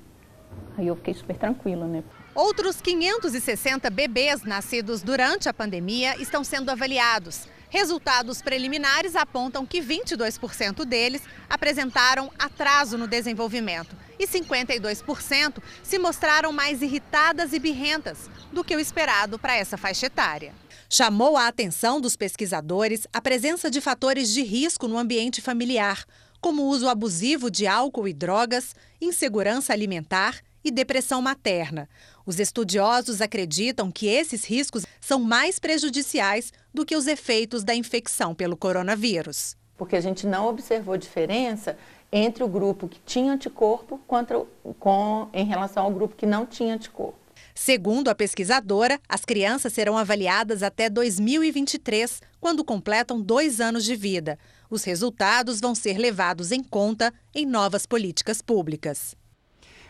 Aí 0.78 0.88
eu 0.88 0.96
fiquei 0.96 1.14
super 1.14 1.38
tranquila, 1.38 1.86
né? 1.86 2.02
Outros 2.36 2.82
560 2.82 3.90
bebês 3.90 4.44
nascidos 4.44 5.02
durante 5.02 5.48
a 5.48 5.54
pandemia 5.54 6.22
estão 6.22 6.44
sendo 6.44 6.70
avaliados. 6.70 7.48
Resultados 7.70 8.42
preliminares 8.42 9.16
apontam 9.16 9.66
que 9.66 9.80
22% 9.80 10.84
deles 10.84 11.22
apresentaram 11.50 12.30
atraso 12.38 12.98
no 12.98 13.08
desenvolvimento 13.08 13.96
e 14.20 14.28
52% 14.28 15.64
se 15.82 15.98
mostraram 15.98 16.52
mais 16.52 16.82
irritadas 16.82 17.54
e 17.54 17.60
birrentas 17.60 18.30
do 18.52 18.66
que 18.66 18.76
o 18.76 18.82
esperado 18.82 19.40
para 19.40 19.56
essa 19.56 19.78
faixa 19.78 20.08
etária. 20.08 20.54
Chamou 20.90 21.38
a 21.38 21.48
atenção 21.48 22.02
dos 22.02 22.18
pesquisadores 22.18 23.08
a 23.14 23.22
presença 23.22 23.72
de 23.72 23.80
fatores 23.80 24.34
de 24.34 24.44
risco 24.44 24.90
no 24.90 24.98
ambiente 24.98 25.42
familiar, 25.42 26.04
como 26.42 26.64
uso 26.64 26.90
abusivo 26.90 27.50
de 27.50 27.66
álcool 27.66 28.10
e 28.10 28.14
drogas, 28.14 28.76
insegurança 29.00 29.72
alimentar 29.72 30.42
e 30.66 30.72
depressão 30.72 31.22
materna. 31.22 31.88
Os 32.26 32.40
estudiosos 32.40 33.22
acreditam 33.22 33.92
que 33.92 34.08
esses 34.08 34.44
riscos 34.44 34.84
são 35.00 35.20
mais 35.20 35.60
prejudiciais 35.60 36.52
do 36.74 36.84
que 36.84 36.96
os 36.96 37.06
efeitos 37.06 37.64
da 37.64 37.76
infecção 37.76 38.34
pelo 38.34 38.58
coronavírus. 38.58 39.56
Porque 39.78 39.96
a 39.96 40.02
gente 40.02 40.26
não 40.26 40.48
observou 40.48 40.98
diferença 40.98 41.78
entre 42.12 42.44
o 42.44 42.48
grupo 42.48 42.88
que 42.88 43.00
tinha 43.06 43.32
anticorpo 43.32 44.00
contra, 44.08 44.44
com, 44.80 45.30
em 45.32 45.46
relação 45.46 45.84
ao 45.84 45.92
grupo 45.92 46.16
que 46.16 46.26
não 46.26 46.46
tinha 46.46 46.74
anticorpo. 46.74 47.20
Segundo 47.54 48.10
a 48.10 48.16
pesquisadora, 48.16 49.00
as 49.08 49.24
crianças 49.24 49.72
serão 49.72 49.98
avaliadas 49.98 50.64
até 50.64 50.90
2023, 50.90 52.22
quando 52.42 52.66
completam 52.66 53.22
dois 53.22 53.62
anos 53.62 53.86
de 53.86 53.96
vida. 53.96 54.40
Os 54.70 54.84
resultados 54.84 55.62
vão 55.62 55.76
ser 55.76 55.98
levados 55.98 56.52
em 56.52 56.64
conta 56.64 57.14
em 57.34 57.46
novas 57.46 57.86
políticas 57.86 58.42
públicas. 58.42 59.16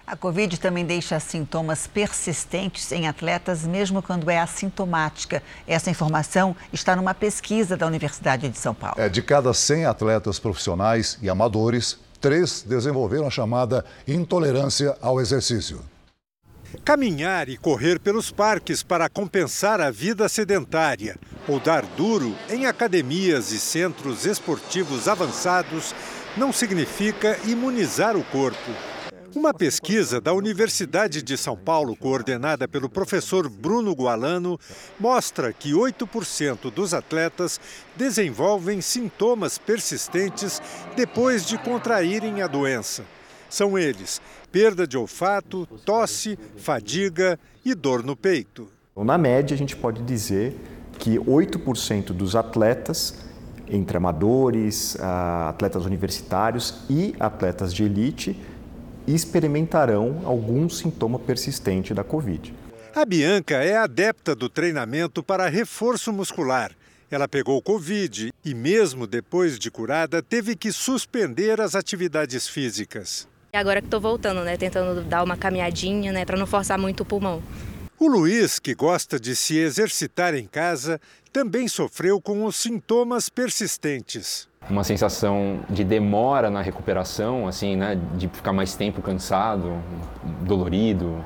A 0.08 0.16
Covid 0.16 0.60
também 0.60 0.86
deixa 0.86 1.20
sintomas 1.20 1.88
persistentes 1.88 2.92
em 2.92 3.08
atletas, 3.08 3.66
mesmo 3.66 4.04
quando 4.04 4.30
é 4.30 4.40
assintomática. 4.40 5.42
Essa 5.68 5.90
informação 5.90 6.56
está 6.72 6.96
numa 6.96 7.16
pesquisa 7.16 7.76
da 7.76 7.88
Universidade 7.88 8.48
de 8.48 8.58
São 8.58 8.76
Paulo. 8.76 9.02
É, 9.02 9.10
de 9.10 9.24
cada 9.24 9.52
100 9.52 9.86
atletas 9.86 10.38
profissionais 10.38 11.18
e 11.24 11.30
amadores, 11.30 11.98
três 12.22 12.62
desenvolveram 12.62 13.26
a 13.26 13.32
chamada 13.32 13.84
intolerância 14.08 14.96
ao 15.02 15.20
exercício. 15.20 15.82
Caminhar 16.84 17.50
e 17.50 17.58
correr 17.58 18.00
pelos 18.00 18.30
parques 18.30 18.84
para 18.84 19.10
compensar 19.10 19.82
a 19.82 19.90
vida 19.90 20.30
sedentária 20.30 21.18
ou 21.48 21.60
dar 21.60 21.84
duro 21.84 22.36
em 22.48 22.68
academias 22.68 23.52
e 23.52 23.60
centros 23.60 24.26
esportivos 24.26 25.08
avançados 25.08 25.96
não 26.38 26.54
significa 26.54 27.40
imunizar 27.46 28.16
o 28.16 28.24
corpo. 28.26 28.95
Uma 29.36 29.54
pesquisa 29.54 30.22
da 30.22 30.34
Universidade 30.34 31.22
de 31.22 31.38
São 31.38 31.58
Paulo, 31.58 31.94
coordenada 31.94 32.70
pelo 32.70 32.90
professor 32.90 33.50
Bruno 33.50 33.92
Gualano, 33.92 34.58
mostra 34.98 35.52
que 35.52 35.74
8% 35.74 36.72
dos 36.72 36.94
atletas 36.94 37.60
desenvolvem 37.98 38.80
sintomas 38.80 39.58
persistentes 39.58 40.62
depois 40.96 41.46
de 41.46 41.58
contraírem 41.58 42.42
a 42.42 42.48
doença. 42.48 43.04
São 43.50 43.78
eles: 43.78 44.22
perda 44.54 44.88
de 44.88 44.98
olfato, 44.98 45.68
tosse, 45.84 46.40
fadiga 46.56 47.38
e 47.66 47.76
dor 47.76 48.04
no 48.04 48.16
peito. 48.16 48.70
Na 48.96 49.18
média, 49.18 49.54
a 49.54 49.58
gente 49.58 49.76
pode 49.76 50.02
dizer 50.04 50.58
que 50.98 51.20
8% 51.20 52.14
dos 52.14 52.38
atletas, 52.38 53.26
entre 53.68 53.98
amadores, 53.98 54.96
ah, 55.02 55.50
atletas 55.50 55.86
universitários 55.86 56.86
e 56.90 57.14
atletas 57.20 57.74
de 57.74 57.84
elite, 57.84 58.40
experimentarão 59.08 60.22
algum 60.26 60.68
sintoma 60.70 61.20
persistente 61.20 61.94
da 61.94 62.04
Covid. 62.04 62.54
A 62.96 63.06
Bianca 63.06 63.56
é 63.56 63.76
adepta 63.76 64.34
do 64.34 64.50
treinamento 64.50 65.22
para 65.22 65.50
reforço 65.50 66.14
muscular. 66.14 66.72
Ela 67.12 67.28
pegou 67.28 67.62
Covid 67.62 68.34
e, 68.44 68.54
mesmo 68.54 69.06
depois 69.06 69.60
de 69.60 69.70
curada, 69.70 70.24
teve 70.24 70.56
que 70.56 70.72
suspender 70.72 71.62
as 71.62 71.76
atividades 71.76 72.48
físicas. 72.48 73.28
Agora 73.54 73.80
que 73.80 73.88
estou 73.88 74.02
voltando, 74.02 74.44
né, 74.44 74.58
tentando 74.58 75.02
dar 75.02 75.24
uma 75.24 75.38
caminhadinha, 75.38 76.12
né, 76.12 76.26
para 76.26 76.38
não 76.38 76.48
forçar 76.48 76.78
muito 76.78 77.02
o 77.02 77.06
pulmão. 77.06 77.42
O 77.98 78.08
Luiz, 78.08 78.60
que 78.60 78.74
gosta 78.74 79.20
de 79.20 79.36
se 79.36 79.58
exercitar 79.58 80.36
em 80.36 80.46
casa, 80.46 81.00
também 81.32 81.68
sofreu 81.68 82.20
com 82.20 82.44
os 82.44 82.56
sintomas 82.56 83.30
persistentes 83.30 84.50
uma 84.70 84.84
sensação 84.84 85.60
de 85.70 85.84
demora 85.84 86.50
na 86.50 86.62
recuperação, 86.62 87.48
assim, 87.48 87.76
né, 87.76 88.00
de 88.16 88.28
ficar 88.28 88.54
mais 88.54 88.76
tempo 88.76 89.02
cansado, 89.02 89.82
dolorido 90.42 91.24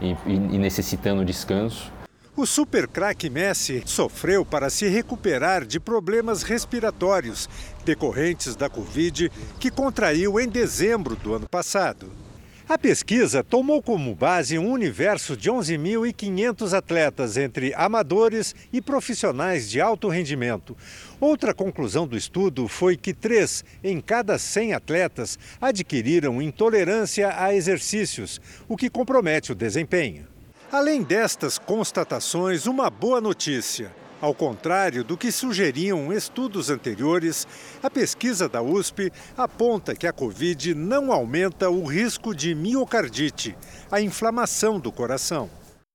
e, 0.00 0.16
e 0.26 0.58
necessitando 0.58 1.24
descanso. 1.24 1.92
O 2.36 2.46
super 2.46 2.86
craque 2.86 3.28
Messi 3.28 3.82
sofreu 3.84 4.44
para 4.44 4.70
se 4.70 4.86
recuperar 4.86 5.66
de 5.66 5.80
problemas 5.80 6.44
respiratórios 6.44 7.48
decorrentes 7.84 8.54
da 8.54 8.70
Covid 8.70 9.28
que 9.58 9.72
contraiu 9.72 10.38
em 10.38 10.48
dezembro 10.48 11.16
do 11.16 11.34
ano 11.34 11.48
passado. 11.48 12.27
A 12.68 12.76
pesquisa 12.76 13.42
tomou 13.42 13.82
como 13.82 14.14
base 14.14 14.58
um 14.58 14.70
universo 14.70 15.34
de 15.34 15.50
11.500 15.50 16.76
atletas 16.76 17.38
entre 17.38 17.72
amadores 17.72 18.54
e 18.70 18.82
profissionais 18.82 19.70
de 19.70 19.80
alto 19.80 20.06
rendimento. 20.06 20.76
Outra 21.18 21.54
conclusão 21.54 22.06
do 22.06 22.14
estudo 22.14 22.68
foi 22.68 22.94
que 22.94 23.14
três 23.14 23.64
em 23.82 24.02
cada 24.02 24.38
100 24.38 24.74
atletas 24.74 25.38
adquiriram 25.58 26.42
intolerância 26.42 27.32
a 27.42 27.54
exercícios, 27.54 28.38
o 28.68 28.76
que 28.76 28.90
compromete 28.90 29.50
o 29.50 29.54
desempenho. 29.54 30.26
Além 30.70 31.02
destas 31.02 31.56
constatações, 31.56 32.66
uma 32.66 32.90
boa 32.90 33.18
notícia. 33.18 33.90
Ao 34.20 34.34
contrário 34.34 35.04
do 35.04 35.16
que 35.16 35.30
sugeriam 35.30 36.12
estudos 36.12 36.70
anteriores, 36.70 37.46
a 37.80 37.88
pesquisa 37.88 38.48
da 38.48 38.60
USP 38.60 39.12
aponta 39.36 39.94
que 39.94 40.08
a 40.08 40.12
Covid 40.12 40.74
não 40.74 41.12
aumenta 41.12 41.70
o 41.70 41.84
risco 41.84 42.34
de 42.34 42.52
miocardite, 42.52 43.56
a 43.88 44.00
inflamação 44.00 44.80
do 44.80 44.90
coração. 44.90 45.48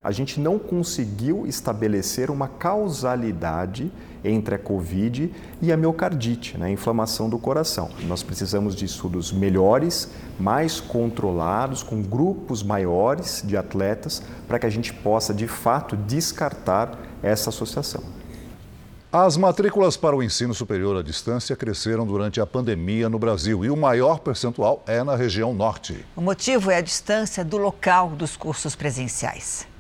A 0.04 0.12
gente 0.12 0.38
não 0.38 0.60
conseguiu 0.60 1.48
estabelecer 1.48 2.30
uma 2.30 2.46
causalidade 2.46 3.90
entre 4.22 4.56
a 4.56 4.60
Covid 4.60 5.34
e 5.62 5.72
a 5.72 5.78
miocardite, 5.78 6.58
né, 6.58 6.66
a 6.66 6.70
inflamação 6.70 7.30
do 7.30 7.40
coração. 7.40 7.90
Nós 8.02 8.22
precisamos 8.22 8.76
de 8.76 8.84
estudos 8.84 9.32
melhores, 9.32 10.10
mais 10.38 10.82
controlados, 10.82 11.84
com 11.84 12.02
grupos 12.02 12.62
maiores 12.62 13.42
de 13.46 13.56
atletas, 13.56 14.22
para 14.46 14.60
que 14.60 14.66
a 14.66 14.70
gente 14.70 14.92
possa 14.92 15.34
de 15.34 15.48
fato 15.48 15.96
descartar 15.96 17.00
essa 17.22 17.50
associação. 17.50 18.04
As 19.10 19.38
matrículas 19.38 19.96
para 19.96 20.16
o 20.16 20.24
ensino 20.24 20.54
superior 20.54 20.98
à 20.98 21.02
distância 21.02 21.56
cresceram 21.56 22.06
durante 22.06 22.42
a 22.42 22.46
pandemia 22.46 23.08
no 23.08 23.20
Brasil 23.20 23.64
e 23.64 23.70
o 23.70 23.78
maior 23.78 24.20
percentual 24.20 24.84
é 24.86 25.02
na 25.02 25.16
região 25.16 25.54
norte. 25.54 26.06
O 26.14 26.20
motivo 26.20 26.72
é 26.72 26.78
a 26.78 26.82
distância 26.82 27.46
do 27.46 27.56
local 27.58 28.10
dos 28.10 28.36
cursos 28.36 28.76
presenciais. 28.76 29.72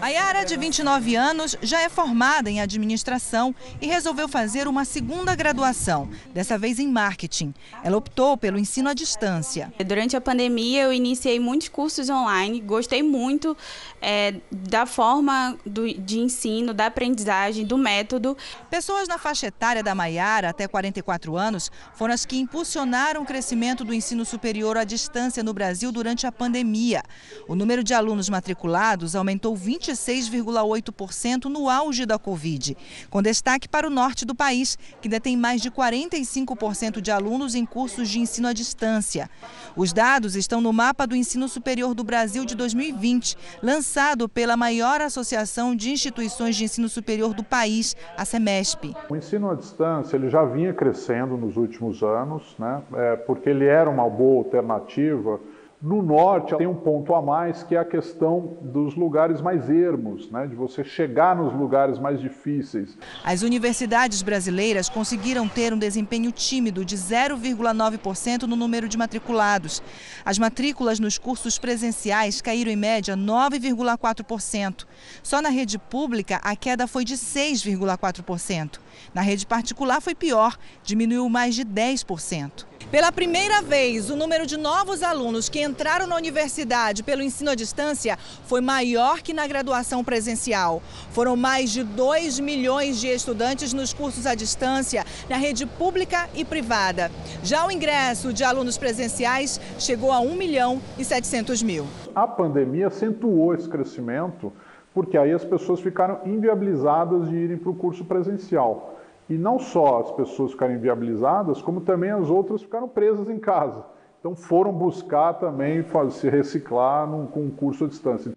Maiara, 0.00 0.44
de 0.44 0.56
29 0.56 1.14
anos, 1.14 1.56
já 1.62 1.80
é 1.80 1.88
formada 1.88 2.50
em 2.50 2.60
administração 2.60 3.54
e 3.80 3.86
resolveu 3.86 4.28
fazer 4.28 4.66
uma 4.66 4.84
segunda 4.84 5.34
graduação, 5.34 6.08
dessa 6.32 6.58
vez 6.58 6.78
em 6.78 6.88
marketing. 6.88 7.54
Ela 7.84 7.96
optou 7.96 8.36
pelo 8.36 8.58
ensino 8.58 8.88
à 8.88 8.94
distância. 8.94 9.72
Durante 9.86 10.16
a 10.16 10.20
pandemia, 10.20 10.82
eu 10.84 10.92
iniciei 10.92 11.38
muitos 11.38 11.68
cursos 11.68 12.08
online, 12.08 12.60
gostei 12.60 13.02
muito 13.02 13.56
é, 14.00 14.34
da 14.50 14.86
forma 14.86 15.56
do, 15.64 15.86
de 15.92 16.18
ensino, 16.18 16.72
da 16.72 16.86
aprendizagem, 16.86 17.64
do 17.64 17.78
método. 17.78 18.36
Pessoas 18.70 19.06
na 19.06 19.18
faixa 19.18 19.46
etária 19.46 19.82
da 19.82 19.94
Maiara, 19.94 20.48
até 20.48 20.66
44 20.66 21.36
anos, 21.36 21.70
foram 21.94 22.14
as 22.14 22.24
que 22.24 22.38
impulsionaram 22.38 23.22
o 23.22 23.26
crescimento 23.26 23.84
do 23.84 23.94
ensino 23.94 24.24
superior 24.24 24.76
à 24.76 24.84
distância 24.84 25.42
no 25.42 25.52
Brasil 25.52 25.92
durante 25.92 26.26
a 26.26 26.32
pandemia. 26.32 27.02
O 27.46 27.54
número 27.54 27.84
de 27.84 27.94
alunos 27.94 28.28
matriculados 28.28 29.14
aumentou 29.14 29.54
26,8% 29.60 31.44
no 31.44 31.68
auge 31.68 32.06
da 32.06 32.18
Covid, 32.18 32.76
com 33.10 33.22
destaque 33.22 33.68
para 33.68 33.86
o 33.86 33.90
norte 33.90 34.24
do 34.24 34.34
país, 34.34 34.78
que 35.00 35.08
detém 35.08 35.36
mais 35.36 35.60
de 35.60 35.70
45% 35.70 37.00
de 37.00 37.10
alunos 37.10 37.54
em 37.54 37.66
cursos 37.66 38.08
de 38.08 38.20
ensino 38.20 38.48
à 38.48 38.52
distância. 38.52 39.28
Os 39.76 39.92
dados 39.92 40.34
estão 40.34 40.60
no 40.60 40.72
mapa 40.72 41.06
do 41.06 41.14
ensino 41.14 41.48
superior 41.48 41.94
do 41.94 42.02
Brasil 42.02 42.44
de 42.44 42.54
2020, 42.54 43.36
lançado 43.62 44.28
pela 44.28 44.56
maior 44.56 45.00
associação 45.00 45.74
de 45.74 45.90
instituições 45.90 46.56
de 46.56 46.64
ensino 46.64 46.88
superior 46.88 47.34
do 47.34 47.44
país, 47.44 47.96
a 48.16 48.24
SEMESP. 48.24 48.94
O 49.08 49.16
ensino 49.16 49.50
à 49.50 49.54
distância 49.54 50.16
ele 50.16 50.30
já 50.30 50.44
vinha 50.44 50.72
crescendo 50.72 51.36
nos 51.36 51.56
últimos 51.56 52.02
anos, 52.02 52.54
né, 52.58 52.82
é, 52.94 53.16
porque 53.16 53.50
ele 53.50 53.66
era 53.66 53.88
uma 53.88 54.08
boa 54.08 54.38
alternativa 54.38 55.40
no 55.82 56.02
norte 56.02 56.54
tem 56.58 56.66
um 56.66 56.74
ponto 56.74 57.14
a 57.14 57.22
mais 57.22 57.62
que 57.62 57.74
é 57.74 57.78
a 57.78 57.84
questão 57.84 58.58
dos 58.60 58.94
lugares 58.94 59.40
mais 59.40 59.70
ermos, 59.70 60.30
né? 60.30 60.46
de 60.46 60.54
você 60.54 60.84
chegar 60.84 61.34
nos 61.34 61.54
lugares 61.54 61.98
mais 61.98 62.20
difíceis. 62.20 62.98
As 63.24 63.40
universidades 63.40 64.20
brasileiras 64.20 64.90
conseguiram 64.90 65.48
ter 65.48 65.72
um 65.72 65.78
desempenho 65.78 66.30
tímido 66.32 66.84
de 66.84 66.96
0,9% 66.96 68.42
no 68.42 68.56
número 68.56 68.88
de 68.88 68.98
matriculados. 68.98 69.82
As 70.22 70.38
matrículas 70.38 71.00
nos 71.00 71.16
cursos 71.16 71.58
presenciais 71.58 72.42
caíram 72.42 72.70
em 72.70 72.76
média 72.76 73.16
9,4%. 73.16 74.84
Só 75.22 75.40
na 75.40 75.48
rede 75.48 75.78
pública 75.78 76.40
a 76.42 76.54
queda 76.54 76.86
foi 76.86 77.06
de 77.06 77.14
6,4%. 77.14 78.78
Na 79.14 79.22
rede 79.22 79.46
particular 79.46 80.02
foi 80.02 80.14
pior, 80.14 80.58
diminuiu 80.82 81.26
mais 81.30 81.54
de 81.54 81.64
10%. 81.64 82.69
Pela 82.90 83.12
primeira 83.12 83.62
vez, 83.62 84.10
o 84.10 84.16
número 84.16 84.44
de 84.44 84.56
novos 84.56 85.00
alunos 85.04 85.48
que 85.48 85.62
entraram 85.62 86.08
na 86.08 86.16
universidade 86.16 87.04
pelo 87.04 87.22
ensino 87.22 87.52
à 87.52 87.54
distância 87.54 88.18
foi 88.46 88.60
maior 88.60 89.22
que 89.22 89.32
na 89.32 89.46
graduação 89.46 90.02
presencial. 90.02 90.82
Foram 91.12 91.36
mais 91.36 91.70
de 91.70 91.84
2 91.84 92.40
milhões 92.40 93.00
de 93.00 93.06
estudantes 93.06 93.72
nos 93.72 93.92
cursos 93.92 94.26
à 94.26 94.34
distância, 94.34 95.04
na 95.28 95.36
rede 95.36 95.66
pública 95.66 96.28
e 96.34 96.44
privada. 96.44 97.12
Já 97.44 97.64
o 97.64 97.70
ingresso 97.70 98.32
de 98.32 98.42
alunos 98.42 98.76
presenciais 98.76 99.60
chegou 99.78 100.10
a 100.10 100.18
1 100.18 100.34
milhão 100.34 100.82
e 100.98 101.04
700 101.04 101.62
mil. 101.62 101.86
A 102.12 102.26
pandemia 102.26 102.88
acentuou 102.88 103.54
esse 103.54 103.68
crescimento, 103.68 104.52
porque 104.92 105.16
aí 105.16 105.32
as 105.32 105.44
pessoas 105.44 105.78
ficaram 105.78 106.22
inviabilizadas 106.26 107.28
de 107.28 107.36
irem 107.36 107.56
para 107.56 107.70
o 107.70 107.74
curso 107.74 108.04
presencial. 108.04 108.99
E 109.30 109.38
não 109.38 109.60
só 109.60 110.00
as 110.00 110.10
pessoas 110.10 110.50
ficaram 110.50 110.74
inviabilizadas, 110.74 111.62
como 111.62 111.80
também 111.80 112.10
as 112.10 112.28
outras 112.28 112.62
ficaram 112.62 112.88
presas 112.88 113.28
em 113.28 113.38
casa. 113.38 113.86
Então 114.18 114.34
foram 114.34 114.72
buscar 114.72 115.34
também 115.34 115.84
se 116.10 116.28
reciclar 116.28 117.06
num 117.06 117.28
concurso 117.28 117.84
à 117.84 117.88
distância. 117.88 118.32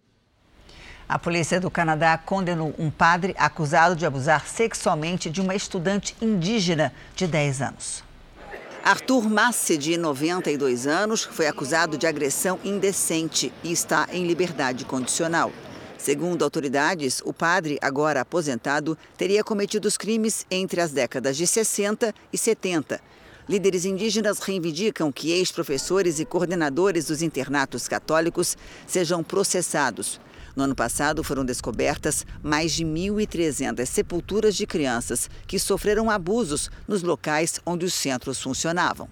A 1.10 1.18
polícia 1.18 1.60
do 1.60 1.72
Canadá 1.72 2.16
condenou 2.18 2.74
um 2.78 2.92
padre 2.92 3.36
acusado 3.40 3.96
de 3.96 4.06
abusar 4.06 4.46
sexualmente 4.46 5.32
de 5.32 5.42
uma 5.42 5.56
estudante 5.56 6.16
indígena 6.22 6.94
de 7.16 7.26
10 7.26 7.62
anos. 7.64 8.04
Arthur 8.84 9.28
Massi, 9.28 9.78
de 9.78 9.98
92 9.98 10.86
anos, 10.86 11.24
foi 11.24 11.48
acusado 11.48 11.98
de 11.98 12.06
agressão 12.06 12.60
indecente 12.64 13.52
e 13.64 13.72
está 13.72 14.08
em 14.12 14.28
liberdade 14.28 14.86
condicional. 14.86 15.52
Segundo 16.04 16.44
autoridades, 16.44 17.22
o 17.24 17.32
padre, 17.32 17.80
agora 17.82 18.20
aposentado, 18.20 18.98
teria 19.18 19.42
cometido 19.42 19.88
os 19.88 19.96
crimes 19.96 20.46
entre 20.52 20.82
as 20.82 20.92
décadas 20.92 21.38
de 21.38 21.48
60 21.48 22.14
e 22.34 22.38
70. 22.38 23.00
Líderes 23.48 23.86
indígenas 23.86 24.40
reivindicam 24.40 25.14
que 25.14 25.32
ex-professores 25.32 26.20
e 26.20 26.26
coordenadores 26.26 27.06
dos 27.06 27.22
internatos 27.22 27.88
católicos 27.88 28.58
sejam 28.86 29.24
processados. 29.24 30.20
No 30.58 30.66
ano 30.66 30.76
passado, 30.76 31.24
foram 31.24 31.46
descobertas 31.46 32.26
mais 32.44 32.74
de 32.74 32.84
1.300 32.84 33.86
sepulturas 33.86 34.58
de 34.58 34.68
crianças 34.68 35.30
que 35.48 35.58
sofreram 35.58 36.12
abusos 36.12 36.70
nos 36.86 37.02
locais 37.02 37.62
onde 37.66 37.86
os 37.86 37.94
centros 37.94 38.42
funcionavam. 38.42 39.08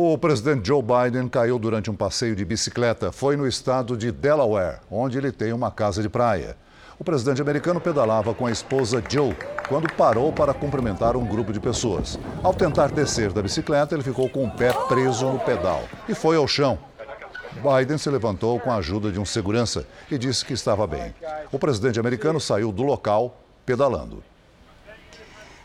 O 0.00 0.16
presidente 0.16 0.68
Joe 0.68 0.80
Biden 0.80 1.26
caiu 1.28 1.58
durante 1.58 1.90
um 1.90 1.96
passeio 1.96 2.36
de 2.36 2.44
bicicleta. 2.44 3.10
Foi 3.10 3.36
no 3.36 3.48
estado 3.48 3.96
de 3.96 4.12
Delaware, 4.12 4.78
onde 4.88 5.18
ele 5.18 5.32
tem 5.32 5.52
uma 5.52 5.72
casa 5.72 6.00
de 6.00 6.08
praia. 6.08 6.56
O 7.00 7.02
presidente 7.02 7.42
americano 7.42 7.80
pedalava 7.80 8.32
com 8.32 8.46
a 8.46 8.52
esposa 8.52 9.02
Joe 9.08 9.36
quando 9.68 9.92
parou 9.94 10.32
para 10.32 10.54
cumprimentar 10.54 11.16
um 11.16 11.26
grupo 11.26 11.52
de 11.52 11.58
pessoas. 11.58 12.16
Ao 12.44 12.54
tentar 12.54 12.92
descer 12.92 13.32
da 13.32 13.42
bicicleta, 13.42 13.92
ele 13.92 14.04
ficou 14.04 14.28
com 14.28 14.44
o 14.44 14.50
pé 14.52 14.72
preso 14.86 15.32
no 15.32 15.40
pedal 15.40 15.82
e 16.08 16.14
foi 16.14 16.36
ao 16.36 16.46
chão. 16.46 16.78
Biden 17.54 17.98
se 17.98 18.08
levantou 18.08 18.60
com 18.60 18.70
a 18.70 18.76
ajuda 18.76 19.10
de 19.10 19.18
um 19.18 19.24
segurança 19.24 19.84
e 20.08 20.16
disse 20.16 20.44
que 20.44 20.52
estava 20.52 20.86
bem. 20.86 21.12
O 21.50 21.58
presidente 21.58 21.98
americano 21.98 22.40
saiu 22.40 22.70
do 22.70 22.84
local 22.84 23.36
pedalando. 23.66 24.22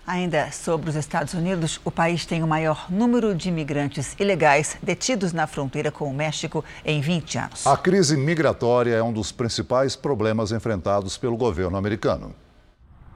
Ainda 0.06 0.52
sobre 0.52 0.89
os 0.89 0.98
Estados 0.98 1.34
Unidos, 1.34 1.80
o 1.86 1.89
país 1.89 2.26
tem 2.26 2.44
o 2.44 2.48
maior 2.48 2.92
número 2.92 3.34
de 3.34 3.48
imigrantes 3.48 4.16
ilegais 4.20 4.76
detidos 4.84 5.32
na 5.32 5.48
fronteira 5.48 5.92
com 5.92 6.10
o 6.10 6.13
México 6.13 6.63
em 6.84 7.00
20 7.00 7.38
anos. 7.38 7.66
A 7.66 7.78
crise 7.78 8.18
migratória 8.18 8.96
é 8.96 9.02
um 9.02 9.13
dos 9.13 9.32
principais 9.32 9.96
problemas 9.96 10.52
enfrentados 10.52 11.18
pelo 11.18 11.38
governo 11.38 11.78
americano. 11.78 12.36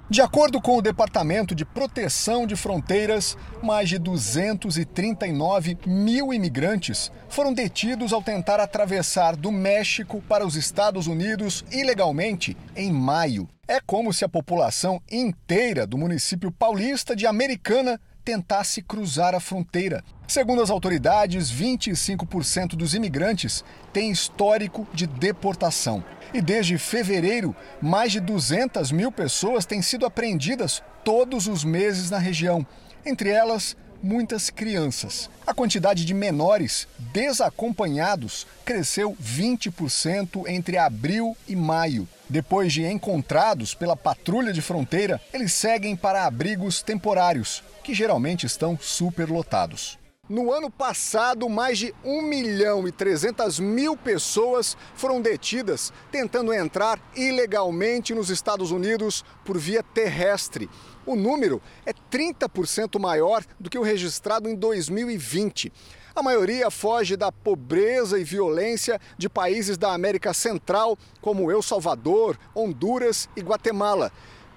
De 0.10 0.22
acordo 0.22 0.62
com 0.62 0.78
o 0.78 0.82
Departamento 0.82 1.54
de 1.54 1.66
Proteção 1.66 2.48
de 2.48 2.56
Fronteiras, 2.56 3.38
mais 3.62 3.90
de 3.90 4.00
239 4.00 5.78
mil 5.86 6.34
imigrantes 6.34 7.12
foram 7.28 7.54
detidos 7.54 8.14
ao 8.14 8.22
tentar 8.22 8.62
atravessar 8.62 9.36
do 9.36 9.52
México 9.52 10.24
para 10.30 10.48
os 10.48 10.56
Estados 10.56 11.08
Unidos 11.08 11.66
ilegalmente 11.70 12.56
em 12.74 12.94
maio. 12.94 13.50
É 13.70 13.82
como 13.82 14.14
se 14.14 14.24
a 14.24 14.30
população 14.30 15.02
inteira 15.12 15.86
do 15.86 15.98
município 15.98 16.50
paulista 16.50 17.14
de 17.14 17.28
Americana 17.28 18.00
tentasse 18.24 18.82
cruzar 18.82 19.36
a 19.36 19.42
fronteira. 19.42 20.06
Segundo 20.26 20.62
as 20.62 20.70
autoridades, 20.70 21.52
25% 21.52 22.78
dos 22.78 22.94
imigrantes 22.94 23.66
têm 23.92 24.10
histórico 24.10 24.88
de 24.94 25.06
deportação. 25.06 26.02
E 26.34 26.42
desde 26.42 26.78
fevereiro, 26.78 27.54
mais 27.82 28.14
de 28.14 28.22
200 28.22 28.90
mil 28.94 29.12
pessoas 29.12 29.66
têm 29.66 29.82
sido 29.82 30.06
apreendidas 30.06 30.82
todos 31.04 31.46
os 31.48 31.66
meses 31.66 32.10
na 32.10 32.18
região. 32.18 32.66
Entre 33.06 33.30
elas, 33.30 33.76
muitas 34.02 34.50
crianças. 34.50 35.30
A 35.46 35.54
quantidade 35.54 36.06
de 36.06 36.14
menores 36.14 36.88
desacompanhados 37.12 38.48
cresceu 38.64 39.14
20% 39.22 40.48
entre 40.48 40.78
abril 40.78 41.36
e 41.48 41.56
maio. 41.56 42.08
Depois 42.30 42.74
de 42.74 42.84
encontrados 42.86 43.74
pela 43.74 43.96
patrulha 43.96 44.52
de 44.52 44.62
fronteira, 44.62 45.22
eles 45.34 45.54
seguem 45.54 45.96
para 45.96 46.26
abrigos 46.26 46.82
temporários, 46.82 47.64
que 47.84 47.94
geralmente 47.94 48.46
estão 48.46 48.78
superlotados. 48.78 49.98
No 50.30 50.52
ano 50.52 50.70
passado, 50.70 51.48
mais 51.48 51.78
de 51.78 51.96
1 52.04 52.22
milhão 52.22 52.86
e 52.86 52.92
300 52.92 53.62
mil 53.62 53.96
pessoas 53.96 54.76
foram 54.94 55.22
detidas 55.22 55.94
tentando 56.12 56.54
entrar 56.54 57.00
ilegalmente 57.16 58.14
nos 58.14 58.30
Estados 58.30 58.72
Unidos 58.72 59.24
por 59.46 59.58
via 59.58 59.82
terrestre. 59.82 60.70
O 61.06 61.16
número 61.16 61.62
é 61.86 61.94
30% 61.94 63.00
maior 63.00 63.42
do 63.58 63.70
que 63.70 63.80
o 63.80 63.84
registrado 63.84 64.50
em 64.50 64.56
2020. 64.56 65.72
A 66.18 66.24
maioria 66.24 66.72
foge 66.72 67.16
da 67.16 67.32
pobreza 67.32 68.18
e 68.18 68.24
violência 68.24 69.00
de 69.20 69.30
países 69.30 69.78
da 69.78 69.94
América 69.94 70.34
Central, 70.34 70.98
como 71.22 71.52
El 71.52 71.62
Salvador, 71.62 72.40
Honduras 72.56 73.30
e 73.38 73.42
Guatemala, 73.42 74.12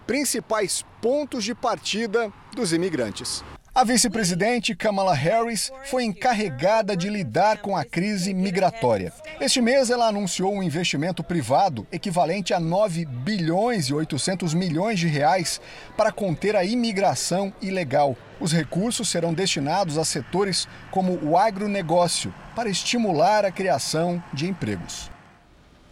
principais 0.07 0.83
pontos 1.03 1.45
de 1.45 1.55
partida 1.55 2.33
dos 2.57 2.73
imigrantes. 2.73 3.45
A 3.73 3.85
vice-presidente 3.85 4.75
Kamala 4.75 5.15
Harris 5.15 5.71
foi 5.85 6.03
encarregada 6.03 6.97
de 6.97 7.09
lidar 7.09 7.59
com 7.59 7.77
a 7.77 7.85
crise 7.85 8.35
migratória. 8.35 9.13
Este 9.41 9.61
mês, 9.61 9.91
ela 9.91 10.09
anunciou 10.09 10.53
um 10.53 10.63
investimento 10.63 11.23
privado 11.23 11.87
equivalente 11.93 12.53
a 12.53 12.59
9 12.59 13.05
bilhões 13.05 13.87
e 13.87 13.95
800 13.95 14.55
milhões 14.55 14.99
de 14.99 15.07
reais 15.07 15.61
para 15.97 16.11
conter 16.11 16.57
a 16.57 16.65
imigração 16.65 17.53
ilegal. 17.63 18.17
Os 18.41 18.53
recursos 18.53 19.09
serão 19.09 19.33
destinados 19.33 19.99
a 19.99 20.05
setores 20.05 20.67
como 20.91 21.17
o 21.23 21.37
agronegócio, 21.37 22.35
para 22.57 22.69
estimular 22.69 23.45
a 23.45 23.53
criação 23.53 24.21
de 24.35 24.49
empregos. 24.49 25.09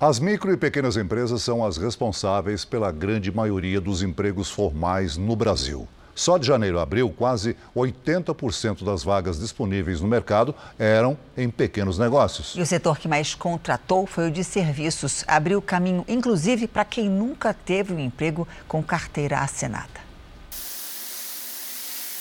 As 0.01 0.19
micro 0.19 0.53
e 0.53 0.57
pequenas 0.57 0.97
empresas 0.97 1.43
são 1.43 1.65
as 1.65 1.77
responsáveis 1.77 2.65
pela 2.65 2.91
grande 2.91 3.31
maioria 3.31 3.81
dos 3.81 4.03
empregos 4.03 4.51
formais 4.51 5.17
no 5.17 5.37
Brasil. 5.37 5.87
Só 6.19 6.37
de 6.37 6.49
janeiro 6.49 6.81
a 6.81 6.83
abril, 6.83 7.15
quase 7.17 7.57
80% 7.77 8.83
das 8.83 9.05
vagas 9.05 9.39
disponíveis 9.39 10.01
no 10.01 10.09
mercado 10.09 10.53
eram 10.77 11.17
em 11.37 11.49
pequenos 11.49 11.97
negócios. 11.97 12.57
E 12.57 12.61
o 12.61 12.67
setor 12.67 12.99
que 12.99 13.07
mais 13.07 13.37
contratou 13.37 14.05
foi 14.05 14.27
o 14.27 14.31
de 14.33 14.43
serviços. 14.43 15.23
Abriu 15.29 15.63
caminho, 15.63 16.05
inclusive, 16.09 16.67
para 16.67 16.85
quem 16.85 17.09
nunca 17.09 17.55
teve 17.55 17.95
um 17.95 18.01
emprego 18.01 18.49
com 18.67 18.83
carteira 18.83 19.39
assinada. 19.39 20.09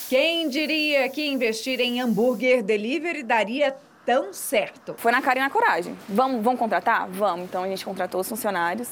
Quem 0.08 0.48
diria 0.48 1.10
que 1.10 1.28
investir 1.28 1.80
em 1.80 2.00
hambúrguer 2.00 2.62
delivery 2.62 3.24
daria 3.24 3.76
tão 4.06 4.32
certo? 4.32 4.94
Foi 5.00 5.12
na 5.12 5.24
cara 5.24 5.40
e 5.40 5.42
na 5.42 5.50
coragem. 5.50 5.98
Vamos, 6.08 6.44
vamos 6.44 6.60
contratar? 6.60 7.10
Vamos. 7.10 7.46
Então 7.46 7.64
a 7.64 7.68
gente 7.68 7.84
contratou 7.84 8.22
os 8.22 8.30
funcionários 8.30 8.90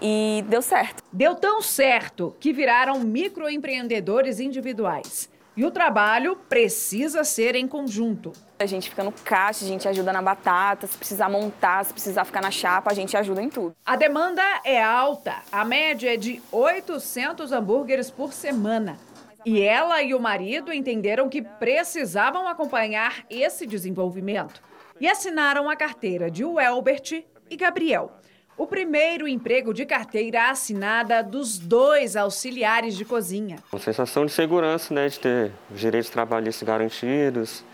e 0.00 0.44
deu 0.48 0.62
certo. 0.62 1.02
Deu 1.12 1.34
tão 1.34 1.62
certo 1.62 2.34
que 2.40 2.52
viraram 2.52 3.00
microempreendedores 3.00 4.40
individuais. 4.40 5.28
E 5.56 5.64
o 5.64 5.72
trabalho 5.72 6.36
precisa 6.48 7.24
ser 7.24 7.56
em 7.56 7.66
conjunto. 7.66 8.32
A 8.60 8.66
gente 8.66 8.88
fica 8.88 9.02
no 9.02 9.10
caixa, 9.10 9.64
a 9.64 9.68
gente 9.68 9.88
ajuda 9.88 10.12
na 10.12 10.22
batata, 10.22 10.86
se 10.86 10.96
precisar 10.96 11.28
montar, 11.28 11.84
se 11.84 11.92
precisar 11.92 12.24
ficar 12.24 12.40
na 12.40 12.50
chapa, 12.50 12.92
a 12.92 12.94
gente 12.94 13.16
ajuda 13.16 13.42
em 13.42 13.48
tudo. 13.48 13.74
A 13.84 13.96
demanda 13.96 14.42
é 14.64 14.80
alta. 14.80 15.34
A 15.50 15.64
média 15.64 16.14
é 16.14 16.16
de 16.16 16.40
800 16.52 17.50
hambúrgueres 17.50 18.08
por 18.08 18.32
semana. 18.32 18.98
E 19.44 19.60
ela 19.60 20.00
e 20.00 20.14
o 20.14 20.20
marido 20.20 20.72
entenderam 20.72 21.28
que 21.28 21.42
precisavam 21.42 22.46
acompanhar 22.46 23.24
esse 23.28 23.66
desenvolvimento 23.66 24.62
e 25.00 25.08
assinaram 25.08 25.68
a 25.68 25.74
carteira 25.74 26.30
de 26.30 26.44
Welbert 26.44 27.24
e 27.50 27.56
Gabriel. 27.56 28.17
O 28.58 28.66
primeiro 28.66 29.28
emprego 29.28 29.72
de 29.72 29.86
carteira 29.86 30.50
assinada 30.50 31.22
dos 31.22 31.60
dois 31.60 32.16
auxiliares 32.16 32.96
de 32.96 33.04
cozinha. 33.04 33.56
Uma 33.72 33.80
sensação 33.80 34.26
de 34.26 34.32
segurança, 34.32 34.92
né? 34.92 35.06
De 35.06 35.20
ter 35.20 35.52
os 35.72 35.78
direitos 35.78 36.10
trabalhistas 36.10 36.66
garantidos, 36.66 37.64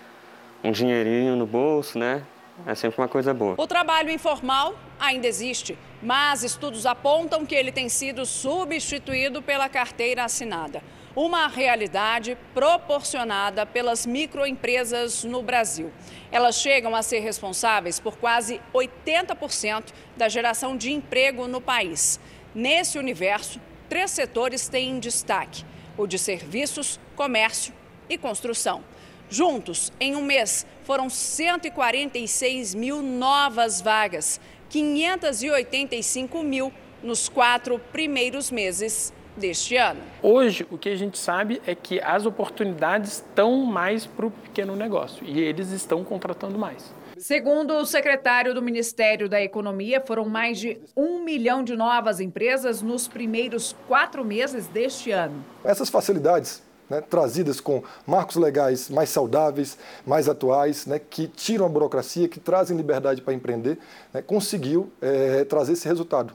um 0.62 0.70
dinheirinho 0.70 1.36
no 1.36 1.46
bolso, 1.46 1.98
né? 1.98 2.22
É 2.66 2.74
sempre 2.74 3.00
uma 3.00 3.08
coisa 3.08 3.32
boa. 3.32 3.54
O 3.56 3.66
trabalho 3.66 4.10
informal 4.10 4.74
ainda 5.00 5.26
existe, 5.26 5.78
mas 6.02 6.44
estudos 6.44 6.84
apontam 6.84 7.46
que 7.46 7.54
ele 7.54 7.72
tem 7.72 7.88
sido 7.88 8.26
substituído 8.26 9.40
pela 9.40 9.70
carteira 9.70 10.22
assinada 10.22 10.82
uma 11.16 11.46
realidade 11.46 12.36
proporcionada 12.52 13.64
pelas 13.64 14.04
microempresas 14.04 15.22
no 15.22 15.42
Brasil. 15.42 15.92
Elas 16.30 16.56
chegam 16.56 16.94
a 16.94 17.02
ser 17.02 17.20
responsáveis 17.20 18.00
por 18.00 18.16
quase 18.16 18.60
80% 18.72 19.92
da 20.16 20.28
geração 20.28 20.76
de 20.76 20.92
emprego 20.92 21.46
no 21.46 21.60
país. 21.60 22.18
Nesse 22.54 22.98
universo, 22.98 23.60
três 23.88 24.10
setores 24.10 24.68
têm 24.68 24.98
destaque: 24.98 25.64
o 25.96 26.06
de 26.06 26.18
serviços, 26.18 26.98
comércio 27.14 27.72
e 28.08 28.18
construção. 28.18 28.82
Juntos, 29.30 29.92
em 29.98 30.16
um 30.16 30.22
mês, 30.22 30.66
foram 30.84 31.08
146 31.08 32.74
mil 32.74 33.00
novas 33.00 33.80
vagas, 33.80 34.40
585 34.68 36.42
mil 36.42 36.72
nos 37.02 37.28
quatro 37.28 37.78
primeiros 37.78 38.50
meses 38.50 39.12
deste 39.36 39.76
ano. 39.76 40.00
Hoje, 40.22 40.66
o 40.70 40.78
que 40.78 40.88
a 40.88 40.96
gente 40.96 41.18
sabe 41.18 41.60
é 41.66 41.74
que 41.74 42.00
as 42.00 42.26
oportunidades 42.26 43.14
estão 43.14 43.64
mais 43.64 44.06
para 44.06 44.26
o 44.26 44.30
pequeno 44.30 44.76
negócio 44.76 45.24
e 45.26 45.40
eles 45.40 45.70
estão 45.70 46.04
contratando 46.04 46.58
mais. 46.58 46.92
Segundo 47.16 47.74
o 47.74 47.86
secretário 47.86 48.52
do 48.52 48.60
Ministério 48.60 49.28
da 49.28 49.40
Economia, 49.40 50.00
foram 50.00 50.28
mais 50.28 50.58
de 50.58 50.80
um 50.96 51.22
milhão 51.22 51.62
de 51.62 51.76
novas 51.76 52.20
empresas 52.20 52.82
nos 52.82 53.06
primeiros 53.06 53.74
quatro 53.86 54.24
meses 54.24 54.66
deste 54.66 55.10
ano. 55.10 55.44
Essas 55.64 55.88
facilidades 55.88 56.62
né, 56.90 57.00
trazidas 57.00 57.60
com 57.60 57.82
marcos 58.06 58.36
legais 58.36 58.90
mais 58.90 59.08
saudáveis, 59.10 59.78
mais 60.06 60.28
atuais, 60.28 60.86
né, 60.86 60.98
que 60.98 61.28
tiram 61.28 61.66
a 61.66 61.68
burocracia, 61.68 62.28
que 62.28 62.40
trazem 62.40 62.76
liberdade 62.76 63.22
para 63.22 63.32
empreender, 63.32 63.78
né, 64.12 64.20
conseguiu 64.20 64.92
é, 65.00 65.44
trazer 65.44 65.72
esse 65.72 65.86
resultado. 65.88 66.34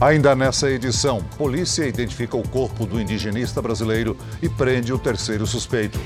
Ainda 0.00 0.34
nessa 0.34 0.68
edição, 0.68 1.22
polícia 1.38 1.86
identifica 1.86 2.36
o 2.36 2.46
corpo 2.46 2.84
do 2.84 3.00
indigenista 3.00 3.62
brasileiro 3.62 4.16
e 4.42 4.48
prende 4.48 4.92
o 4.92 4.98
terceiro 4.98 5.46
suspeito. 5.46 6.00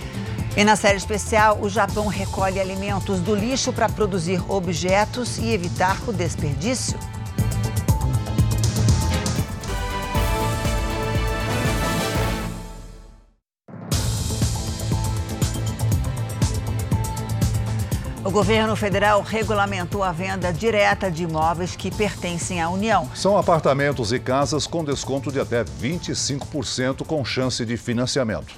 E 0.56 0.62
na 0.62 0.76
série 0.76 0.98
especial, 0.98 1.58
o 1.60 1.70
Japão 1.70 2.06
recolhe 2.06 2.60
alimentos 2.60 3.20
do 3.20 3.34
lixo 3.34 3.72
para 3.72 3.88
produzir 3.88 4.42
objetos 4.50 5.38
e 5.38 5.52
evitar 5.52 5.96
o 6.06 6.12
desperdício. 6.12 6.98
O 18.28 18.30
governo 18.30 18.76
federal 18.76 19.22
regulamentou 19.22 20.02
a 20.02 20.12
venda 20.12 20.52
direta 20.52 21.10
de 21.10 21.22
imóveis 21.22 21.74
que 21.74 21.90
pertencem 21.90 22.60
à 22.60 22.68
União. 22.68 23.08
São 23.14 23.38
apartamentos 23.38 24.12
e 24.12 24.20
casas 24.20 24.66
com 24.66 24.84
desconto 24.84 25.32
de 25.32 25.40
até 25.40 25.64
25% 25.64 27.06
com 27.06 27.24
chance 27.24 27.64
de 27.64 27.78
financiamento. 27.78 28.54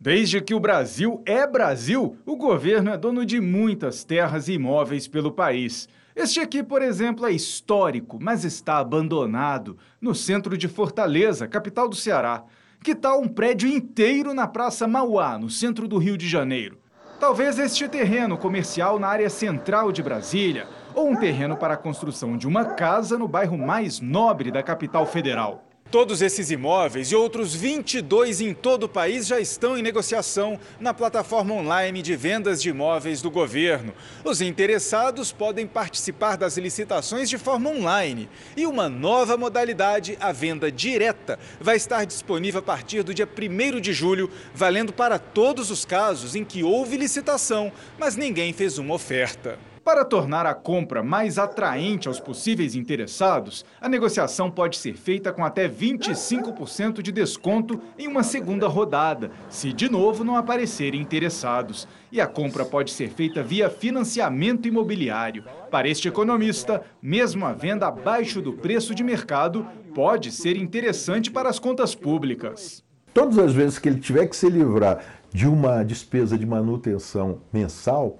Desde 0.00 0.40
que 0.40 0.52
o 0.52 0.58
Brasil 0.58 1.22
é 1.24 1.46
Brasil, 1.46 2.16
o 2.26 2.34
governo 2.34 2.90
é 2.90 2.98
dono 2.98 3.24
de 3.24 3.40
muitas 3.40 4.02
terras 4.02 4.48
e 4.48 4.54
imóveis 4.54 5.06
pelo 5.06 5.30
país. 5.30 5.88
Este 6.16 6.40
aqui, 6.40 6.60
por 6.64 6.82
exemplo, 6.82 7.24
é 7.24 7.30
histórico, 7.30 8.18
mas 8.20 8.42
está 8.42 8.78
abandonado, 8.78 9.78
no 10.00 10.12
centro 10.12 10.58
de 10.58 10.66
Fortaleza, 10.66 11.46
capital 11.46 11.88
do 11.88 11.94
Ceará. 11.94 12.42
Que 12.82 12.96
tal 12.96 13.20
um 13.20 13.28
prédio 13.28 13.68
inteiro 13.68 14.34
na 14.34 14.48
Praça 14.48 14.88
Mauá, 14.88 15.38
no 15.38 15.48
centro 15.48 15.86
do 15.86 15.98
Rio 15.98 16.18
de 16.18 16.28
Janeiro? 16.28 16.80
Talvez 17.18 17.58
este 17.58 17.88
terreno 17.88 18.38
comercial 18.38 18.96
na 18.96 19.08
área 19.08 19.28
central 19.28 19.90
de 19.90 20.00
Brasília, 20.00 20.68
ou 20.94 21.10
um 21.10 21.16
terreno 21.16 21.56
para 21.56 21.74
a 21.74 21.76
construção 21.76 22.36
de 22.36 22.46
uma 22.46 22.64
casa 22.64 23.18
no 23.18 23.26
bairro 23.26 23.58
mais 23.58 24.00
nobre 24.00 24.52
da 24.52 24.62
capital 24.62 25.04
federal. 25.04 25.67
Todos 25.90 26.20
esses 26.20 26.50
imóveis 26.50 27.10
e 27.10 27.16
outros 27.16 27.54
22 27.54 28.42
em 28.42 28.52
todo 28.52 28.82
o 28.82 28.88
país 28.88 29.26
já 29.26 29.40
estão 29.40 29.76
em 29.76 29.80
negociação 29.80 30.60
na 30.78 30.92
plataforma 30.92 31.54
online 31.54 32.02
de 32.02 32.14
vendas 32.14 32.60
de 32.60 32.68
imóveis 32.68 33.22
do 33.22 33.30
governo. 33.30 33.94
Os 34.22 34.42
interessados 34.42 35.32
podem 35.32 35.66
participar 35.66 36.36
das 36.36 36.58
licitações 36.58 37.30
de 37.30 37.38
forma 37.38 37.70
online. 37.70 38.28
E 38.54 38.66
uma 38.66 38.86
nova 38.86 39.38
modalidade, 39.38 40.18
a 40.20 40.30
venda 40.30 40.70
direta, 40.70 41.38
vai 41.58 41.76
estar 41.76 42.04
disponível 42.04 42.60
a 42.60 42.62
partir 42.62 43.02
do 43.02 43.14
dia 43.14 43.26
1 43.26 43.80
de 43.80 43.94
julho, 43.94 44.30
valendo 44.54 44.92
para 44.92 45.18
todos 45.18 45.70
os 45.70 45.86
casos 45.86 46.36
em 46.36 46.44
que 46.44 46.62
houve 46.62 46.98
licitação, 46.98 47.72
mas 47.98 48.14
ninguém 48.14 48.52
fez 48.52 48.76
uma 48.76 48.92
oferta. 48.92 49.58
Para 49.88 50.04
tornar 50.04 50.44
a 50.44 50.52
compra 50.52 51.02
mais 51.02 51.38
atraente 51.38 52.08
aos 52.08 52.20
possíveis 52.20 52.74
interessados, 52.74 53.64
a 53.80 53.88
negociação 53.88 54.50
pode 54.50 54.76
ser 54.76 54.98
feita 54.98 55.32
com 55.32 55.42
até 55.42 55.66
25% 55.66 57.00
de 57.00 57.10
desconto 57.10 57.80
em 57.98 58.06
uma 58.06 58.22
segunda 58.22 58.68
rodada, 58.68 59.30
se 59.48 59.72
de 59.72 59.90
novo 59.90 60.24
não 60.24 60.36
aparecerem 60.36 61.00
interessados. 61.00 61.88
E 62.12 62.20
a 62.20 62.26
compra 62.26 62.66
pode 62.66 62.90
ser 62.90 63.08
feita 63.08 63.42
via 63.42 63.70
financiamento 63.70 64.68
imobiliário. 64.68 65.42
Para 65.70 65.88
este 65.88 66.06
economista, 66.06 66.82
mesmo 67.00 67.46
a 67.46 67.54
venda 67.54 67.86
abaixo 67.86 68.42
do 68.42 68.52
preço 68.52 68.94
de 68.94 69.02
mercado 69.02 69.66
pode 69.94 70.30
ser 70.30 70.58
interessante 70.58 71.30
para 71.30 71.48
as 71.48 71.58
contas 71.58 71.94
públicas. 71.94 72.84
Todas 73.14 73.38
as 73.38 73.54
vezes 73.54 73.78
que 73.78 73.88
ele 73.88 74.00
tiver 74.00 74.26
que 74.26 74.36
se 74.36 74.50
livrar 74.50 75.02
de 75.32 75.48
uma 75.48 75.82
despesa 75.82 76.36
de 76.36 76.44
manutenção 76.44 77.40
mensal, 77.50 78.18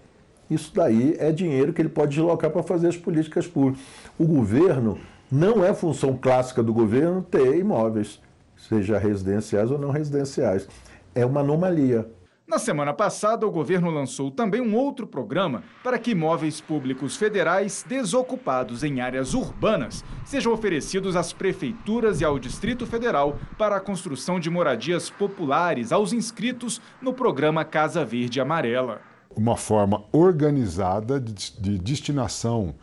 isso 0.50 0.72
daí 0.74 1.14
é 1.18 1.30
dinheiro 1.30 1.72
que 1.72 1.82
ele 1.82 1.88
pode 1.88 2.14
deslocar 2.14 2.50
para 2.50 2.62
fazer 2.62 2.88
as 2.88 2.96
políticas 2.96 3.46
públicas. 3.46 3.84
O 4.18 4.26
governo, 4.26 4.98
não 5.30 5.64
é 5.64 5.74
função 5.74 6.16
clássica 6.16 6.62
do 6.62 6.72
governo 6.72 7.22
ter 7.22 7.58
imóveis, 7.58 8.20
seja 8.56 8.98
residenciais 8.98 9.70
ou 9.70 9.78
não 9.78 9.90
residenciais. 9.90 10.66
É 11.14 11.24
uma 11.24 11.40
anomalia. 11.40 12.08
Na 12.46 12.58
semana 12.58 12.94
passada, 12.94 13.46
o 13.46 13.50
governo 13.50 13.90
lançou 13.90 14.30
também 14.30 14.62
um 14.62 14.74
outro 14.74 15.06
programa 15.06 15.62
para 15.84 15.98
que 15.98 16.12
imóveis 16.12 16.62
públicos 16.62 17.14
federais 17.14 17.84
desocupados 17.86 18.82
em 18.82 19.02
áreas 19.02 19.34
urbanas 19.34 20.02
sejam 20.24 20.50
oferecidos 20.54 21.14
às 21.14 21.30
prefeituras 21.30 22.22
e 22.22 22.24
ao 22.24 22.38
Distrito 22.38 22.86
Federal 22.86 23.38
para 23.58 23.76
a 23.76 23.80
construção 23.80 24.40
de 24.40 24.48
moradias 24.48 25.10
populares 25.10 25.92
aos 25.92 26.14
inscritos 26.14 26.80
no 27.02 27.12
programa 27.12 27.66
Casa 27.66 28.02
Verde 28.02 28.40
Amarela 28.40 29.07
uma 29.38 29.56
forma 29.56 30.02
organizada 30.10 31.20
de, 31.20 31.52
de 31.60 31.78
destinação 31.78 32.74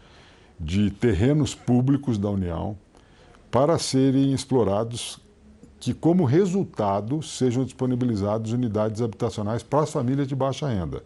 de 0.58 0.90
terrenos 0.90 1.54
públicos 1.54 2.18
da 2.18 2.30
União 2.30 2.78
para 3.52 3.78
serem 3.78 4.34
explorados 4.34 5.20
que, 5.82 5.94
como 5.94 6.24
resultado, 6.24 7.22
sejam 7.22 7.66
disponibilizadas 7.66 8.54
unidades 8.54 9.02
habitacionais 9.02 9.64
para 9.64 9.82
as 9.82 9.92
famílias 9.92 10.30
de 10.30 10.34
baixa 10.34 10.70
renda. 10.70 11.04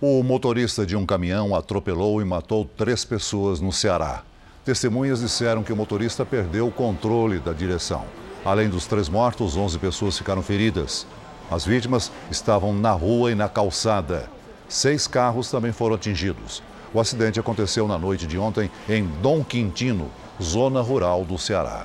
O 0.00 0.22
motorista 0.22 0.86
de 0.86 0.94
um 0.94 1.04
caminhão 1.04 1.56
atropelou 1.56 2.22
e 2.22 2.24
matou 2.24 2.64
três 2.64 3.04
pessoas 3.04 3.60
no 3.60 3.72
Ceará. 3.72 4.22
Testemunhas 4.64 5.18
disseram 5.18 5.64
que 5.64 5.72
o 5.72 5.76
motorista 5.76 6.24
perdeu 6.24 6.68
o 6.68 6.72
controle 6.72 7.40
da 7.40 7.52
direção. 7.52 8.04
Além 8.44 8.68
dos 8.68 8.86
três 8.86 9.08
mortos, 9.08 9.56
11 9.56 9.76
pessoas 9.80 10.16
ficaram 10.16 10.40
feridas. 10.40 11.04
As 11.50 11.64
vítimas 11.64 12.12
estavam 12.30 12.72
na 12.72 12.92
rua 12.92 13.32
e 13.32 13.34
na 13.34 13.48
calçada. 13.48 14.30
Seis 14.72 15.06
carros 15.06 15.50
também 15.50 15.70
foram 15.70 15.96
atingidos. 15.96 16.62
O 16.94 16.98
acidente 16.98 17.38
aconteceu 17.38 17.86
na 17.86 17.98
noite 17.98 18.26
de 18.26 18.38
ontem 18.38 18.70
em 18.88 19.06
Dom 19.20 19.44
Quintino, 19.44 20.10
zona 20.42 20.80
rural 20.80 21.26
do 21.26 21.36
Ceará. 21.36 21.84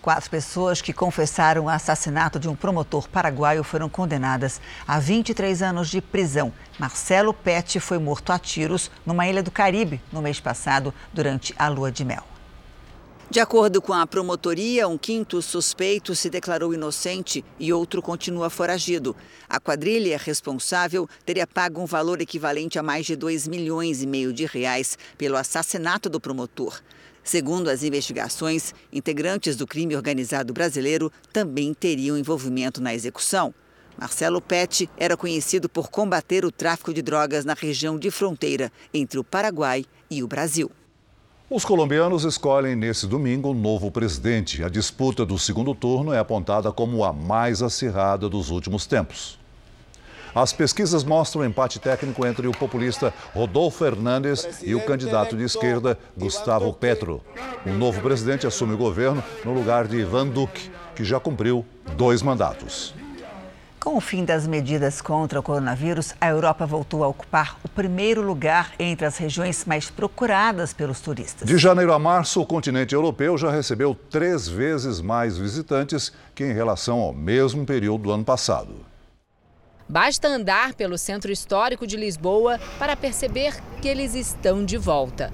Quatro 0.00 0.30
pessoas 0.30 0.80
que 0.80 0.90
confessaram 0.90 1.66
o 1.66 1.68
assassinato 1.68 2.40
de 2.40 2.48
um 2.48 2.56
promotor 2.56 3.06
paraguaio 3.10 3.62
foram 3.62 3.90
condenadas 3.90 4.58
a 4.86 4.98
23 4.98 5.60
anos 5.60 5.90
de 5.90 6.00
prisão. 6.00 6.50
Marcelo 6.78 7.34
Pet 7.34 7.78
foi 7.78 7.98
morto 7.98 8.32
a 8.32 8.38
tiros 8.38 8.90
numa 9.04 9.28
ilha 9.28 9.42
do 9.42 9.50
Caribe 9.50 10.00
no 10.10 10.22
mês 10.22 10.40
passado, 10.40 10.94
durante 11.12 11.54
a 11.58 11.68
lua 11.68 11.92
de 11.92 12.06
mel. 12.06 12.24
De 13.30 13.40
acordo 13.40 13.82
com 13.82 13.92
a 13.92 14.06
promotoria, 14.06 14.88
um 14.88 14.96
quinto 14.96 15.42
suspeito 15.42 16.14
se 16.14 16.30
declarou 16.30 16.72
inocente 16.72 17.44
e 17.60 17.70
outro 17.74 18.00
continua 18.00 18.48
foragido. 18.48 19.14
A 19.46 19.60
quadrilha 19.60 20.16
responsável 20.16 21.06
teria 21.26 21.46
pago 21.46 21.82
um 21.82 21.84
valor 21.84 22.22
equivalente 22.22 22.78
a 22.78 22.82
mais 22.82 23.04
de 23.04 23.14
2 23.14 23.46
milhões 23.46 24.02
e 24.02 24.06
meio 24.06 24.32
de 24.32 24.46
reais 24.46 24.96
pelo 25.18 25.36
assassinato 25.36 26.08
do 26.08 26.18
promotor. 26.18 26.80
Segundo 27.22 27.68
as 27.68 27.82
investigações, 27.82 28.72
integrantes 28.90 29.56
do 29.56 29.66
crime 29.66 29.94
organizado 29.94 30.54
brasileiro 30.54 31.12
também 31.30 31.74
teriam 31.74 32.16
envolvimento 32.16 32.80
na 32.80 32.94
execução. 32.94 33.54
Marcelo 33.98 34.40
Pet 34.40 34.88
era 34.96 35.18
conhecido 35.18 35.68
por 35.68 35.90
combater 35.90 36.46
o 36.46 36.50
tráfico 36.50 36.94
de 36.94 37.02
drogas 37.02 37.44
na 37.44 37.52
região 37.52 37.98
de 37.98 38.10
fronteira 38.10 38.72
entre 38.94 39.18
o 39.18 39.24
Paraguai 39.24 39.84
e 40.10 40.22
o 40.22 40.26
Brasil. 40.26 40.70
Os 41.50 41.64
colombianos 41.64 42.24
escolhem 42.24 42.76
nesse 42.76 43.06
domingo 43.06 43.52
um 43.52 43.54
novo 43.54 43.90
presidente. 43.90 44.62
A 44.62 44.68
disputa 44.68 45.24
do 45.24 45.38
segundo 45.38 45.74
turno 45.74 46.12
é 46.12 46.18
apontada 46.18 46.70
como 46.70 47.02
a 47.02 47.10
mais 47.10 47.62
acirrada 47.62 48.28
dos 48.28 48.50
últimos 48.50 48.84
tempos. 48.84 49.38
As 50.34 50.52
pesquisas 50.52 51.04
mostram 51.04 51.40
um 51.40 51.46
empate 51.46 51.78
técnico 51.78 52.26
entre 52.26 52.46
o 52.46 52.52
populista 52.52 53.14
Rodolfo 53.34 53.78
Fernandes 53.78 54.60
e 54.62 54.74
o 54.74 54.84
candidato 54.84 55.38
de 55.38 55.44
esquerda 55.44 55.98
Gustavo 56.18 56.70
Petro. 56.74 57.22
O 57.64 57.70
novo 57.70 58.02
presidente 58.02 58.46
assume 58.46 58.74
o 58.74 58.78
governo 58.78 59.24
no 59.42 59.54
lugar 59.54 59.88
de 59.88 59.96
Ivan 59.96 60.26
Duque, 60.26 60.70
que 60.94 61.02
já 61.02 61.18
cumpriu 61.18 61.64
dois 61.96 62.20
mandatos. 62.20 62.94
Com 63.88 63.96
o 63.96 64.02
fim 64.02 64.22
das 64.22 64.46
medidas 64.46 65.00
contra 65.00 65.40
o 65.40 65.42
coronavírus, 65.42 66.12
a 66.20 66.28
Europa 66.28 66.66
voltou 66.66 67.02
a 67.02 67.08
ocupar 67.08 67.58
o 67.64 67.68
primeiro 67.70 68.20
lugar 68.20 68.74
entre 68.78 69.06
as 69.06 69.16
regiões 69.16 69.64
mais 69.64 69.88
procuradas 69.88 70.74
pelos 70.74 71.00
turistas. 71.00 71.48
De 71.48 71.56
janeiro 71.56 71.94
a 71.94 71.98
março, 71.98 72.38
o 72.42 72.44
continente 72.44 72.94
europeu 72.94 73.38
já 73.38 73.50
recebeu 73.50 73.94
três 74.10 74.46
vezes 74.46 75.00
mais 75.00 75.38
visitantes 75.38 76.12
que 76.34 76.44
em 76.44 76.52
relação 76.52 76.98
ao 76.98 77.14
mesmo 77.14 77.64
período 77.64 78.02
do 78.02 78.12
ano 78.12 78.26
passado. 78.26 78.74
Basta 79.88 80.28
andar 80.28 80.74
pelo 80.74 80.98
centro 80.98 81.32
histórico 81.32 81.86
de 81.86 81.96
Lisboa 81.96 82.60
para 82.78 82.94
perceber 82.94 83.54
que 83.80 83.88
eles 83.88 84.14
estão 84.14 84.66
de 84.66 84.76
volta. 84.76 85.32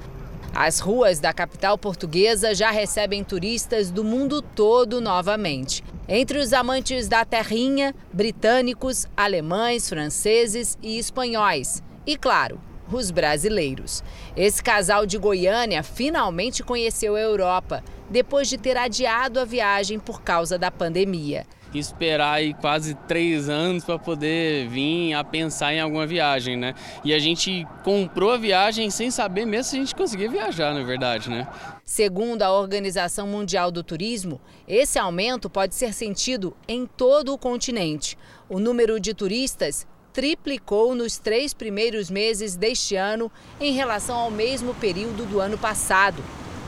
As 0.56 0.78
ruas 0.78 1.18
da 1.18 1.32
capital 1.32 1.76
portuguesa 1.76 2.54
já 2.54 2.70
recebem 2.70 3.24
turistas 3.24 3.90
do 3.90 4.04
mundo 4.04 4.40
todo 4.40 5.00
novamente. 5.00 5.82
Entre 6.08 6.38
os 6.38 6.52
amantes 6.52 7.08
da 7.08 7.24
terrinha, 7.24 7.92
britânicos, 8.12 9.04
alemães, 9.16 9.88
franceses 9.88 10.78
e 10.80 10.96
espanhóis. 10.96 11.82
E, 12.06 12.16
claro, 12.16 12.60
os 12.92 13.10
brasileiros. 13.10 14.04
Esse 14.36 14.62
casal 14.62 15.04
de 15.04 15.18
Goiânia 15.18 15.82
finalmente 15.82 16.62
conheceu 16.62 17.16
a 17.16 17.20
Europa, 17.20 17.82
depois 18.08 18.48
de 18.48 18.56
ter 18.56 18.76
adiado 18.76 19.40
a 19.40 19.44
viagem 19.44 19.98
por 19.98 20.22
causa 20.22 20.56
da 20.56 20.70
pandemia 20.70 21.44
esperar 21.78 22.34
aí 22.34 22.54
quase 22.54 22.94
três 23.06 23.48
anos 23.48 23.84
para 23.84 23.98
poder 23.98 24.68
vir 24.68 25.14
a 25.14 25.24
pensar 25.24 25.74
em 25.74 25.80
alguma 25.80 26.06
viagem, 26.06 26.56
né? 26.56 26.74
E 27.04 27.12
a 27.12 27.18
gente 27.18 27.66
comprou 27.82 28.32
a 28.32 28.36
viagem 28.36 28.90
sem 28.90 29.10
saber 29.10 29.44
mesmo 29.44 29.64
se 29.64 29.76
a 29.76 29.80
gente 29.80 29.94
conseguia 29.94 30.30
viajar, 30.30 30.74
na 30.74 30.82
verdade, 30.82 31.30
né? 31.30 31.46
Segundo 31.84 32.42
a 32.42 32.52
Organização 32.52 33.26
Mundial 33.26 33.70
do 33.70 33.82
Turismo, 33.82 34.40
esse 34.66 34.98
aumento 34.98 35.50
pode 35.50 35.74
ser 35.74 35.92
sentido 35.92 36.56
em 36.66 36.86
todo 36.86 37.32
o 37.32 37.38
continente. 37.38 38.16
O 38.48 38.58
número 38.58 38.98
de 38.98 39.12
turistas 39.12 39.86
triplicou 40.12 40.94
nos 40.94 41.18
três 41.18 41.52
primeiros 41.52 42.08
meses 42.08 42.54
deste 42.56 42.94
ano 42.94 43.30
em 43.60 43.72
relação 43.72 44.16
ao 44.16 44.30
mesmo 44.30 44.72
período 44.74 45.26
do 45.26 45.40
ano 45.40 45.58
passado. 45.58 46.22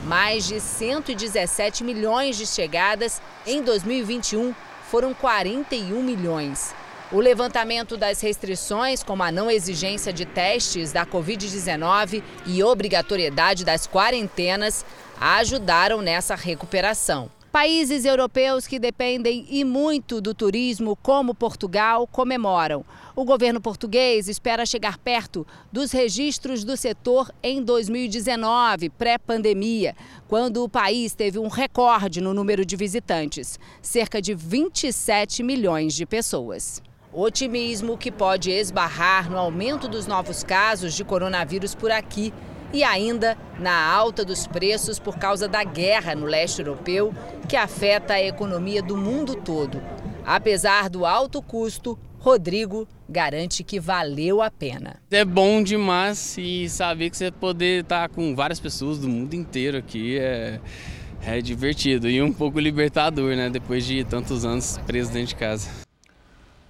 Mais 0.05 0.47
de 0.47 0.59
117 0.59 1.83
milhões 1.83 2.37
de 2.37 2.45
chegadas 2.45 3.21
em 3.45 3.63
2021 3.63 4.53
foram 4.89 5.13
41 5.13 6.01
milhões. 6.01 6.73
O 7.11 7.19
levantamento 7.19 7.95
das 7.95 8.19
restrições, 8.19 9.01
como 9.01 9.23
a 9.23 9.31
não 9.31 9.49
exigência 9.49 10.11
de 10.11 10.25
testes 10.25 10.91
da 10.91 11.05
Covid-19 11.05 12.21
e 12.45 12.61
obrigatoriedade 12.61 13.63
das 13.63 13.87
quarentenas, 13.87 14.85
ajudaram 15.19 16.01
nessa 16.01 16.35
recuperação. 16.35 17.36
Países 17.51 18.03
europeus 18.03 18.67
que 18.67 18.77
dependem 18.77 19.45
e 19.49 19.63
muito 19.63 20.19
do 20.19 20.33
turismo, 20.33 20.97
como 20.97 21.33
Portugal, 21.33 22.05
comemoram. 22.05 22.85
O 23.15 23.23
governo 23.23 23.61
português 23.61 24.27
espera 24.27 24.65
chegar 24.65 24.97
perto 24.97 25.47
dos 25.71 25.91
registros 25.91 26.63
do 26.63 26.75
setor 26.75 27.31
em 27.41 27.63
2019, 27.63 28.89
pré-pandemia, 28.89 29.95
quando 30.27 30.63
o 30.63 30.69
país 30.69 31.13
teve 31.13 31.39
um 31.39 31.47
recorde 31.47 32.19
no 32.19 32.33
número 32.33 32.65
de 32.65 32.75
visitantes 32.75 33.57
cerca 33.81 34.21
de 34.21 34.35
27 34.35 35.41
milhões 35.41 35.93
de 35.93 36.05
pessoas. 36.05 36.81
Otimismo 37.13 37.97
que 37.97 38.11
pode 38.11 38.51
esbarrar 38.51 39.31
no 39.31 39.37
aumento 39.37 39.87
dos 39.87 40.05
novos 40.05 40.43
casos 40.43 40.93
de 40.93 41.03
coronavírus 41.03 41.73
por 41.73 41.91
aqui 41.91 42.33
e 42.73 42.83
ainda 42.83 43.37
na 43.59 43.91
alta 43.91 44.23
dos 44.23 44.45
preços 44.47 44.99
por 44.99 45.17
causa 45.17 45.47
da 45.47 45.63
guerra 45.63 46.15
no 46.15 46.25
leste 46.25 46.59
europeu, 46.59 47.13
que 47.47 47.55
afeta 47.55 48.13
a 48.13 48.23
economia 48.23 48.81
do 48.81 48.97
mundo 48.97 49.35
todo. 49.35 49.81
Apesar 50.25 50.89
do 50.89 51.05
alto 51.05 51.41
custo, 51.41 51.97
Rodrigo 52.19 52.87
garante 53.07 53.63
que 53.63 53.79
valeu 53.79 54.41
a 54.41 54.51
pena. 54.51 54.97
É 55.09 55.23
bom 55.23 55.63
demais 55.63 56.37
e 56.37 56.67
saber 56.67 57.09
que 57.09 57.17
você 57.17 57.31
poder 57.31 57.83
estar 57.83 58.09
com 58.09 58.35
várias 58.35 58.59
pessoas 58.59 58.99
do 58.99 59.07
mundo 59.07 59.33
inteiro 59.33 59.77
aqui 59.77 60.17
é, 60.19 60.59
é 61.25 61.41
divertido 61.41 62.09
e 62.09 62.21
um 62.21 62.33
pouco 62.33 62.59
libertador, 62.59 63.35
né? 63.35 63.49
Depois 63.49 63.85
de 63.85 64.03
tantos 64.03 64.43
anos 64.43 64.77
preso 64.85 65.11
dentro 65.11 65.29
de 65.29 65.35
casa. 65.35 65.86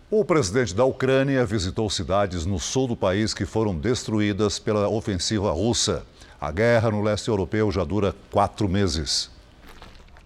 O 0.09 0.23
presidente 0.23 0.73
da 0.73 0.85
Ucrânia 0.85 1.45
visitou 1.45 1.89
cidades 1.89 2.45
no 2.45 2.57
sul 2.59 2.87
do 2.87 2.95
país 2.95 3.33
que 3.33 3.45
foram 3.45 3.75
destruídas 3.75 4.57
pela 4.57 4.87
ofensiva 4.87 5.51
russa. 5.51 6.05
A 6.39 6.49
guerra 6.49 6.89
no 6.89 7.01
leste 7.01 7.27
europeu 7.27 7.69
já 7.73 7.83
dura 7.83 8.15
quatro 8.31 8.69
meses. 8.69 9.29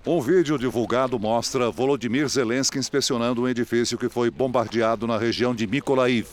Um 0.06 0.22
vídeo 0.22 0.56
divulgado 0.60 1.17
mostra 1.17 1.72
Volodymyr 1.72 2.30
Zelensky 2.30 2.78
inspecionando 2.78 3.41
um 3.41 3.48
edifício 3.48 3.98
que 3.98 4.08
foi 4.08 4.30
bombardeado 4.30 5.08
na 5.08 5.17
região 5.17 5.56
de 5.56 5.65
Mykolaiv. 5.65 6.28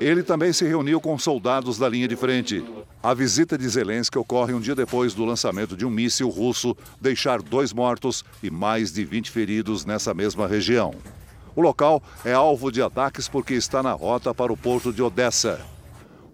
Ele 0.00 0.22
também 0.22 0.54
se 0.54 0.64
reuniu 0.66 0.98
com 0.98 1.18
soldados 1.18 1.76
da 1.76 1.90
linha 1.90 2.08
de 2.08 2.16
frente. 2.16 2.64
A 3.02 3.12
visita 3.12 3.58
de 3.58 3.68
Zelensky 3.68 4.16
ocorre 4.16 4.54
um 4.54 4.60
dia 4.60 4.74
depois 4.74 5.12
do 5.12 5.26
lançamento 5.26 5.76
de 5.76 5.84
um 5.84 5.90
míssil 5.90 6.30
russo 6.30 6.74
deixar 6.98 7.42
dois 7.42 7.74
mortos 7.74 8.24
e 8.42 8.50
mais 8.50 8.90
de 8.90 9.04
20 9.04 9.30
feridos 9.30 9.84
nessa 9.84 10.14
mesma 10.14 10.46
região. 10.46 10.94
O 11.56 11.62
local 11.62 12.02
é 12.22 12.34
alvo 12.34 12.70
de 12.70 12.82
ataques 12.82 13.28
porque 13.28 13.54
está 13.54 13.82
na 13.82 13.92
rota 13.92 14.34
para 14.34 14.52
o 14.52 14.56
porto 14.56 14.92
de 14.92 15.02
Odessa. 15.02 15.58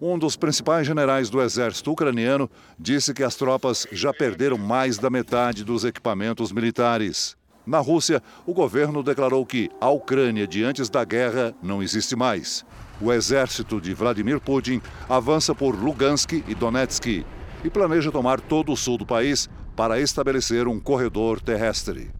Um 0.01 0.19
dos 0.19 0.35
principais 0.35 0.85
generais 0.85 1.29
do 1.29 1.41
exército 1.41 1.91
ucraniano 1.91 2.51
disse 2.77 3.13
que 3.13 3.23
as 3.23 3.37
tropas 3.37 3.87
já 3.89 4.13
perderam 4.13 4.57
mais 4.57 4.97
da 4.97 5.09
metade 5.09 5.63
dos 5.63 5.85
equipamentos 5.85 6.51
militares. 6.51 7.37
Na 7.65 7.79
Rússia, 7.79 8.21
o 8.45 8.53
governo 8.53 9.01
declarou 9.01 9.45
que 9.45 9.71
a 9.79 9.89
Ucrânia 9.89 10.45
de 10.45 10.61
antes 10.61 10.89
da 10.89 11.05
guerra 11.05 11.55
não 11.63 11.81
existe 11.81 12.17
mais. 12.17 12.65
O 12.99 13.09
exército 13.13 13.79
de 13.79 13.93
Vladimir 13.93 14.41
Putin 14.41 14.81
avança 15.07 15.55
por 15.55 15.73
Lugansk 15.73 16.33
e 16.33 16.53
Donetsk 16.53 17.25
e 17.63 17.69
planeja 17.69 18.11
tomar 18.11 18.41
todo 18.41 18.73
o 18.73 18.75
sul 18.75 18.97
do 18.97 19.05
país 19.05 19.49
para 19.73 20.01
estabelecer 20.01 20.67
um 20.67 20.81
corredor 20.81 21.39
terrestre. 21.39 22.11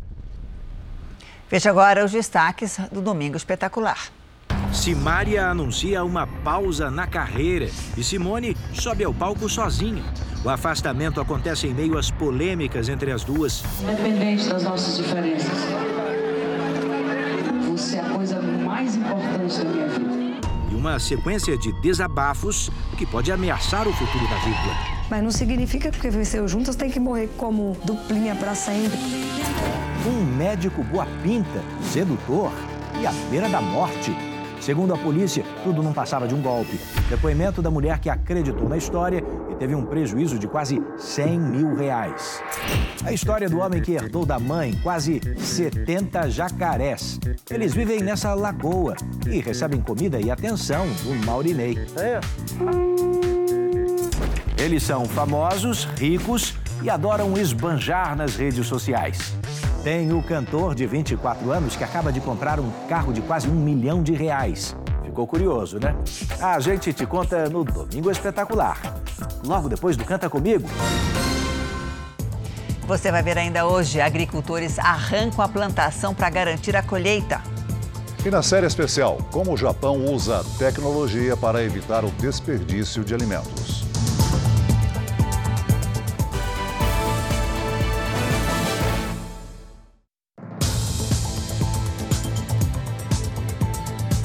Veja 1.54 1.70
agora 1.70 2.04
os 2.04 2.12
destaques 2.12 2.80
do 2.92 3.00
Domingo 3.00 3.38
Espetacular. 3.38 4.08
Simária 4.74 5.46
anuncia 5.46 6.04
uma 6.04 6.26
pausa 6.26 6.90
na 6.90 7.06
carreira 7.06 7.70
e 7.96 8.04
Simone 8.04 8.58
sobe 8.74 9.04
ao 9.04 9.14
palco 9.14 9.48
sozinha. 9.48 10.04
O 10.44 10.50
afastamento 10.50 11.22
acontece 11.22 11.68
em 11.68 11.74
meio 11.76 11.96
às 11.96 12.10
polêmicas 12.10 12.90
entre 12.90 13.12
as 13.12 13.24
duas. 13.24 13.64
Independente 13.84 14.50
das 14.50 14.64
nossas 14.64 14.98
diferenças, 14.98 15.60
você 17.70 17.98
é 17.98 18.00
a 18.00 18.10
coisa 18.10 18.42
mais 18.42 18.96
importante 18.96 19.58
da 19.60 19.66
minha 19.66 19.88
vida 19.90 20.23
uma 20.84 21.00
sequência 21.00 21.58
de 21.58 21.72
desabafos 21.72 22.70
que 22.98 23.06
pode 23.06 23.32
ameaçar 23.32 23.88
o 23.88 23.94
futuro 23.94 24.28
da 24.28 24.36
dupla. 24.36 24.74
Mas 25.10 25.24
não 25.24 25.32
significa 25.32 25.90
que 25.90 25.96
porque 25.96 26.10
venceu 26.10 26.46
juntas 26.46 26.76
tem 26.76 26.90
que 26.90 27.00
morrer 27.00 27.30
como 27.38 27.78
duplinha 27.86 28.36
para 28.36 28.54
sempre. 28.54 29.00
Um 30.06 30.26
médico 30.36 30.84
boa 30.84 31.08
pinta, 31.24 31.64
sedutor 31.82 32.52
e 33.00 33.08
à 33.08 33.14
beira 33.32 33.48
da 33.48 33.62
morte. 33.62 34.14
Segundo 34.60 34.94
a 34.94 34.98
polícia, 34.98 35.46
tudo 35.64 35.82
não 35.82 35.94
passava 35.94 36.28
de 36.28 36.36
um 36.36 36.42
golpe. 36.42 36.78
Depoimento 37.10 37.62
da 37.62 37.72
mulher 37.72 38.00
que 38.00 38.10
acreditou 38.10 38.68
na 38.68 38.76
história 38.76 39.24
teve 39.64 39.76
um 39.76 39.86
prejuízo 39.86 40.38
de 40.38 40.46
quase 40.46 40.84
100 40.98 41.40
mil 41.40 41.74
reais. 41.74 42.44
A 43.06 43.14
história 43.14 43.50
do 43.50 43.60
homem 43.60 43.82
que 43.82 43.94
herdou 43.94 44.26
da 44.26 44.38
mãe 44.38 44.78
quase 44.84 45.22
70 45.38 46.30
jacarés. 46.30 47.18
Eles 47.50 47.74
vivem 47.74 48.02
nessa 48.02 48.34
lagoa 48.34 48.94
e 49.26 49.40
recebem 49.40 49.80
comida 49.80 50.20
e 50.20 50.30
atenção 50.30 50.86
do 50.86 51.26
Maurinei. 51.26 51.78
Eles 54.58 54.84
são 54.84 55.06
famosos, 55.06 55.86
ricos 55.98 56.56
e 56.82 56.90
adoram 56.90 57.38
esbanjar 57.38 58.18
nas 58.18 58.36
redes 58.36 58.68
sociais. 58.68 59.34
Tem 59.82 60.12
o 60.12 60.22
cantor 60.22 60.76
de 60.76 60.86
24 60.86 61.52
anos 61.52 61.78
que 61.78 61.86
acaba 61.86 62.12
de 62.12 62.20
comprar 62.20 62.60
um 62.60 62.70
carro 62.90 63.14
de 63.14 63.22
quase 63.22 63.48
um 63.48 63.56
milhão 63.56 64.04
de 64.04 64.12
reais. 64.12 64.76
Ficou 65.06 65.26
curioso, 65.26 65.80
né? 65.80 65.96
A 66.42 66.60
gente 66.60 66.92
te 66.92 67.06
conta 67.06 67.48
no 67.48 67.64
Domingo 67.64 68.12
Espetacular. 68.12 69.03
Logo 69.46 69.70
depois 69.70 69.98
do 69.98 70.06
Canta 70.06 70.30
Comigo. 70.30 70.68
Você 72.88 73.12
vai 73.12 73.24
ver 73.24 73.38
ainda 73.38 73.66
hoje: 73.66 74.02
agricultores 74.02 74.78
arrancam 74.80 75.44
a 75.44 75.48
plantação 75.48 76.14
para 76.14 76.30
garantir 76.30 76.76
a 76.76 76.84
colheita. 76.84 77.42
E 78.26 78.30
na 78.30 78.42
série 78.42 78.66
especial, 78.66 79.18
como 79.32 79.54
o 79.54 79.58
Japão 79.58 80.06
usa 80.06 80.44
tecnologia 80.58 81.36
para 81.36 81.62
evitar 81.62 82.06
o 82.06 82.12
desperdício 82.12 83.04
de 83.04 83.14
alimentos. 83.14 83.83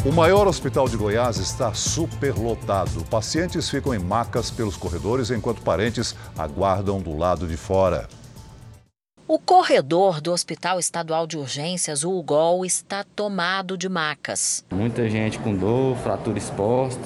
O 0.08 0.12
maior 0.12 0.48
hospital 0.48 0.88
de 0.88 0.96
Goiás 0.96 1.36
está 1.36 1.74
superlotado. 1.74 3.04
Pacientes 3.10 3.68
ficam 3.68 3.94
em 3.94 3.98
macas 3.98 4.50
pelos 4.50 4.74
corredores 4.74 5.30
enquanto 5.30 5.60
parentes 5.60 6.16
aguardam 6.34 6.98
do 6.98 7.14
lado 7.14 7.46
de 7.46 7.58
fora. 7.58 8.08
O 9.26 9.38
corredor 9.38 10.22
do 10.22 10.32
Hospital 10.32 10.78
Estadual 10.78 11.26
de 11.26 11.36
Urgências, 11.36 12.04
o 12.04 12.18
UGOL, 12.18 12.64
está 12.64 13.04
tomado 13.04 13.76
de 13.76 13.86
macas. 13.86 14.64
Muita 14.70 15.06
gente 15.10 15.38
com 15.40 15.54
dor, 15.54 15.94
fratura 15.98 16.38
exposta, 16.38 17.04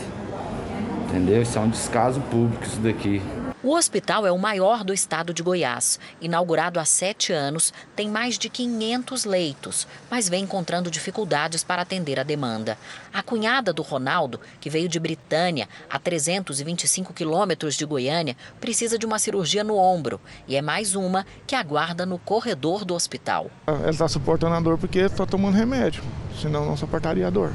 entendeu? 1.09 1.43
Isso 1.43 1.59
é 1.59 1.61
um 1.61 1.71
descaso 1.71 2.21
público 2.31 2.63
isso 2.65 2.79
daqui. 2.79 3.21
O 3.65 3.77
hospital 3.77 4.27
é 4.27 4.33
o 4.33 4.39
maior 4.39 4.83
do 4.83 4.93
estado 4.93 5.33
de 5.33 5.41
Goiás. 5.41 6.01
Inaugurado 6.21 6.81
há 6.81 6.85
sete 6.85 7.33
anos, 7.33 7.73
tem 7.95 8.11
mais 8.11 8.37
de 8.37 8.49
500 8.49 9.25
leitos, 9.25 9.87
mas 10.11 10.29
vem 10.29 10.43
encontrando 10.43 10.91
dificuldades 10.91 11.63
para 11.63 11.83
atender 11.83 12.19
a 12.19 12.25
demanda. 12.25 12.77
A 13.15 13.23
cunhada 13.23 13.73
do 13.73 13.81
Ronaldo, 13.81 14.41
que 14.61 14.69
veio 14.69 14.89
de 14.89 14.99
Britânia, 14.99 15.69
a 15.89 15.97
325 15.97 17.13
quilômetros 17.13 17.77
de 17.77 17.85
Goiânia, 17.85 18.37
precisa 18.61 18.99
de 18.99 19.07
uma 19.07 19.21
cirurgia 19.21 19.63
no 19.63 19.77
ombro 19.77 20.21
e 20.49 20.57
é 20.57 20.63
mais 20.63 20.97
uma 20.97 21.25
que 21.47 21.55
aguarda 21.55 22.05
no 22.05 22.19
corredor 22.19 22.85
do 22.85 22.95
hospital. 22.95 23.49
Ela 23.69 23.91
está 23.91 24.09
suportando 24.09 24.57
a 24.57 24.61
dor 24.61 24.77
porque 24.77 24.99
está 24.99 25.25
tomando 25.25 25.55
remédio, 25.55 26.03
senão 26.41 26.67
não 26.67 26.77
suportaria 26.77 27.29
a 27.29 27.31
dor. 27.31 27.53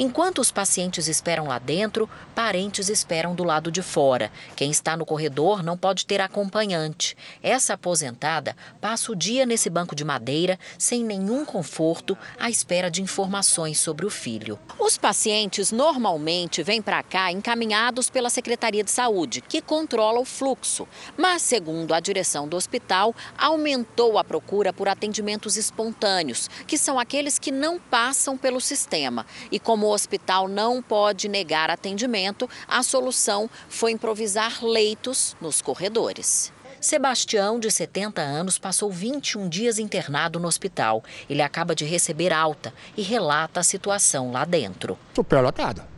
Enquanto 0.00 0.38
os 0.38 0.52
pacientes 0.52 1.08
esperam 1.08 1.48
lá 1.48 1.58
dentro, 1.58 2.08
parentes 2.32 2.88
esperam 2.88 3.34
do 3.34 3.42
lado 3.42 3.68
de 3.68 3.82
fora. 3.82 4.30
Quem 4.54 4.70
está 4.70 4.96
no 4.96 5.04
corredor 5.04 5.60
não 5.60 5.76
pode 5.76 6.06
ter 6.06 6.20
acompanhante. 6.20 7.16
Essa 7.42 7.74
aposentada 7.74 8.56
passa 8.80 9.10
o 9.10 9.16
dia 9.16 9.44
nesse 9.44 9.68
banco 9.68 9.96
de 9.96 10.04
madeira, 10.04 10.56
sem 10.78 11.02
nenhum 11.02 11.44
conforto, 11.44 12.16
à 12.38 12.48
espera 12.48 12.88
de 12.88 13.02
informações 13.02 13.80
sobre 13.80 14.06
o 14.06 14.10
filho. 14.10 14.56
Os 14.78 14.96
pacientes 14.96 15.72
normalmente 15.72 16.62
vêm 16.62 16.80
para 16.80 17.02
cá 17.02 17.32
encaminhados 17.32 18.08
pela 18.08 18.30
Secretaria 18.30 18.84
de 18.84 18.92
Saúde, 18.92 19.40
que 19.40 19.60
controla 19.60 20.20
o 20.20 20.24
fluxo. 20.24 20.86
Mas, 21.16 21.42
segundo 21.42 21.92
a 21.92 21.98
direção 21.98 22.46
do 22.46 22.56
hospital, 22.56 23.12
aumentou 23.36 24.16
a 24.16 24.22
procura 24.22 24.72
por 24.72 24.86
atendimentos 24.86 25.56
espontâneos, 25.56 26.48
que 26.68 26.78
são 26.78 27.00
aqueles 27.00 27.36
que 27.36 27.50
não 27.50 27.80
passam 27.80 28.38
pelo 28.38 28.60
sistema. 28.60 29.26
E 29.50 29.58
como 29.58 29.87
o 29.88 29.92
hospital 29.92 30.46
não 30.46 30.82
pode 30.82 31.28
negar 31.28 31.70
atendimento, 31.70 32.48
a 32.66 32.82
solução 32.82 33.48
foi 33.68 33.92
improvisar 33.92 34.64
leitos 34.64 35.36
nos 35.40 35.62
corredores. 35.62 36.52
Sebastião, 36.80 37.58
de 37.58 37.70
70 37.70 38.20
anos, 38.20 38.58
passou 38.58 38.90
21 38.90 39.48
dias 39.48 39.78
internado 39.78 40.38
no 40.38 40.46
hospital. 40.46 41.02
Ele 41.28 41.42
acaba 41.42 41.74
de 41.74 41.84
receber 41.84 42.32
alta 42.32 42.72
e 42.96 43.02
relata 43.02 43.60
a 43.60 43.64
situação 43.64 44.30
lá 44.30 44.44
dentro. 44.44 44.96
Superlotada. 45.12 45.88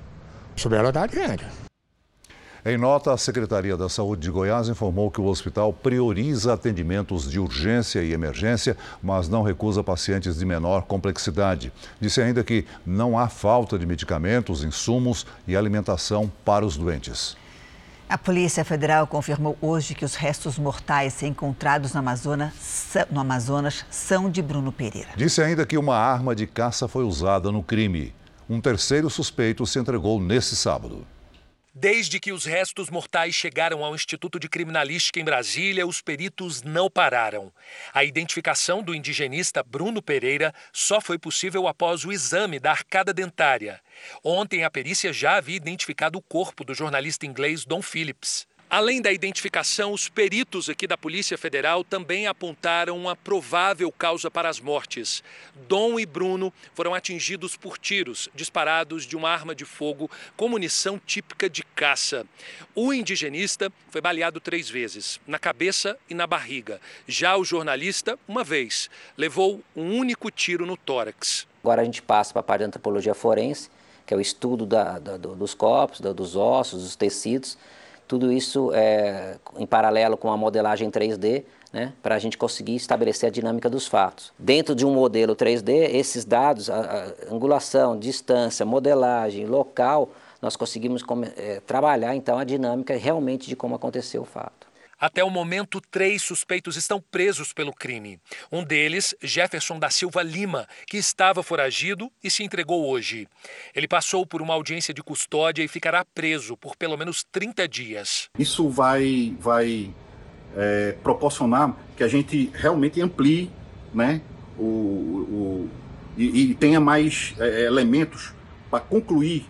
Superlotada 0.57 1.07
grande. 1.07 1.69
Em 2.62 2.76
nota, 2.76 3.14
a 3.14 3.16
Secretaria 3.16 3.74
da 3.74 3.88
Saúde 3.88 4.20
de 4.20 4.30
Goiás 4.30 4.68
informou 4.68 5.10
que 5.10 5.20
o 5.20 5.24
hospital 5.24 5.72
prioriza 5.72 6.52
atendimentos 6.52 7.30
de 7.30 7.40
urgência 7.40 8.02
e 8.02 8.12
emergência, 8.12 8.76
mas 9.02 9.30
não 9.30 9.42
recusa 9.42 9.82
pacientes 9.82 10.38
de 10.38 10.44
menor 10.44 10.82
complexidade. 10.82 11.72
Disse 11.98 12.20
ainda 12.20 12.44
que 12.44 12.66
não 12.84 13.18
há 13.18 13.28
falta 13.28 13.78
de 13.78 13.86
medicamentos, 13.86 14.62
insumos 14.62 15.26
e 15.48 15.56
alimentação 15.56 16.30
para 16.44 16.66
os 16.66 16.76
doentes. 16.76 17.34
A 18.06 18.18
Polícia 18.18 18.62
Federal 18.62 19.06
confirmou 19.06 19.56
hoje 19.62 19.94
que 19.94 20.04
os 20.04 20.14
restos 20.14 20.58
mortais 20.58 21.22
encontrados 21.22 21.94
no 21.94 22.00
Amazonas, 22.00 22.52
no 23.10 23.20
Amazonas 23.20 23.86
são 23.88 24.28
de 24.28 24.42
Bruno 24.42 24.70
Pereira. 24.70 25.08
Disse 25.16 25.40
ainda 25.40 25.64
que 25.64 25.78
uma 25.78 25.96
arma 25.96 26.34
de 26.34 26.46
caça 26.46 26.86
foi 26.86 27.04
usada 27.04 27.50
no 27.50 27.62
crime. 27.62 28.12
Um 28.50 28.60
terceiro 28.60 29.08
suspeito 29.08 29.64
se 29.64 29.78
entregou 29.78 30.20
nesse 30.20 30.56
sábado. 30.56 31.06
Desde 31.72 32.18
que 32.18 32.33
os 32.33 32.44
restos 32.44 32.90
mortais 32.90 33.33
chegaram 33.33 33.85
ao 33.85 33.94
Instituto 33.94 34.40
de 34.40 34.48
Criminalística 34.48 35.20
em 35.20 35.24
Brasília, 35.24 35.87
os 35.87 36.02
peritos 36.02 36.64
não 36.64 36.90
pararam. 36.90 37.52
A 37.94 38.02
identificação 38.02 38.83
do 38.83 38.92
indigenista 38.92 39.62
Bruno 39.62 40.02
Pereira 40.02 40.52
só 40.72 41.00
foi 41.00 41.16
possível 41.16 41.68
após 41.68 42.04
o 42.04 42.11
exame 42.11 42.59
da 42.59 42.72
arcada 42.72 43.12
dentária. 43.12 43.80
Ontem, 44.24 44.64
a 44.64 44.70
perícia 44.70 45.12
já 45.12 45.37
havia 45.37 45.56
identificado 45.56 46.18
o 46.18 46.22
corpo 46.22 46.64
do 46.64 46.74
jornalista 46.74 47.24
inglês 47.24 47.64
Don 47.64 47.83
Phillips. 47.83 48.48
Além 48.70 49.02
da 49.02 49.11
identificação, 49.11 49.92
os 49.92 50.09
peritos 50.09 50.68
aqui 50.68 50.87
da 50.87 50.96
Polícia 50.96 51.37
Federal 51.37 51.83
também 51.83 52.28
apontaram 52.28 52.96
uma 52.96 53.16
provável 53.16 53.90
causa 53.90 54.30
para 54.30 54.48
as 54.48 54.61
mortes. 54.61 55.24
Dom 55.66 55.98
e 55.98 56.06
Bruno 56.06 56.52
foram 56.72 56.94
atingidos 56.94 57.56
por 57.56 57.76
tiros 57.76 58.28
disparados 58.33 59.04
de 59.04 59.16
uma 59.16 59.28
arma 59.28 59.56
de 59.56 59.64
fogo 59.64 60.09
com 60.37 60.48
munição 60.48 61.00
típica 61.04 61.50
de 61.50 61.64
caça. 61.64 62.24
O 62.72 62.94
indigenista 62.94 63.72
foi 63.88 64.00
baleado 64.00 64.38
três 64.38 64.70
vezes, 64.70 65.20
na 65.26 65.40
cabeça 65.40 65.98
e 66.09 66.14
na 66.14 66.28
barriga. 66.28 66.80
Já 67.09 67.37
o 67.37 67.44
jornalista, 67.44 68.16
uma 68.28 68.44
vez, 68.44 68.88
levou 69.16 69.61
um 69.74 69.98
único 69.98 70.30
tiro 70.30 70.64
no 70.64 70.76
tórax. 70.76 71.44
Agora 71.61 71.83
a 71.83 71.85
gente 71.85 72.02
passa 72.02 72.33
para 72.33 72.38
a 72.38 72.44
parte 72.44 72.61
da 72.61 72.66
antropologia 72.68 73.14
forense, 73.14 73.68
que 74.06 74.14
é 74.14 74.16
o 74.16 74.20
estudo 74.20 74.64
da, 74.64 75.00
da, 75.00 75.16
dos 75.16 75.54
corpos, 75.54 76.00
da, 76.00 76.12
dos 76.12 76.37
ossos, 76.37 76.85
dos 76.85 76.94
tecidos 76.94 77.59
tudo 78.10 78.32
isso 78.32 78.72
é, 78.74 79.36
em 79.56 79.64
paralelo 79.64 80.16
com 80.16 80.32
a 80.32 80.36
modelagem 80.36 80.90
3D, 80.90 81.44
né, 81.72 81.92
para 82.02 82.16
a 82.16 82.18
gente 82.18 82.36
conseguir 82.36 82.74
estabelecer 82.74 83.28
a 83.28 83.30
dinâmica 83.30 83.70
dos 83.70 83.86
fatos. 83.86 84.32
Dentro 84.36 84.74
de 84.74 84.84
um 84.84 84.92
modelo 84.92 85.36
3D, 85.36 85.94
esses 85.94 86.24
dados, 86.24 86.68
a, 86.68 86.80
a 86.80 87.32
angulação, 87.32 87.96
distância, 87.96 88.66
modelagem, 88.66 89.46
local, 89.46 90.08
nós 90.42 90.56
conseguimos 90.56 91.04
é, 91.36 91.60
trabalhar 91.64 92.16
então 92.16 92.36
a 92.36 92.42
dinâmica 92.42 92.96
realmente 92.96 93.46
de 93.46 93.54
como 93.54 93.76
aconteceu 93.76 94.22
o 94.22 94.24
fato. 94.24 94.66
Até 95.00 95.24
o 95.24 95.30
momento, 95.30 95.80
três 95.80 96.22
suspeitos 96.22 96.76
estão 96.76 97.00
presos 97.00 97.54
pelo 97.54 97.72
crime. 97.72 98.20
Um 98.52 98.62
deles, 98.62 99.14
Jefferson 99.22 99.78
da 99.78 99.88
Silva 99.88 100.22
Lima, 100.22 100.68
que 100.86 100.98
estava 100.98 101.42
foragido 101.42 102.12
e 102.22 102.30
se 102.30 102.44
entregou 102.44 102.86
hoje. 102.86 103.26
Ele 103.74 103.88
passou 103.88 104.26
por 104.26 104.42
uma 104.42 104.52
audiência 104.52 104.92
de 104.92 105.02
custódia 105.02 105.62
e 105.62 105.68
ficará 105.68 106.04
preso 106.04 106.54
por 106.54 106.76
pelo 106.76 106.98
menos 106.98 107.24
30 107.32 107.66
dias. 107.66 108.28
Isso 108.38 108.68
vai, 108.68 109.34
vai 109.40 109.90
é, 110.54 110.92
proporcionar 111.02 111.74
que 111.96 112.04
a 112.04 112.08
gente 112.08 112.50
realmente 112.52 113.00
amplie 113.00 113.50
né, 113.94 114.20
o, 114.58 114.62
o 114.62 115.70
e, 116.18 116.50
e, 116.50 116.54
tenha 116.54 116.78
mais 116.78 117.34
é, 117.38 117.62
elementos 117.62 118.34
para 118.70 118.80
concluir 118.80 119.48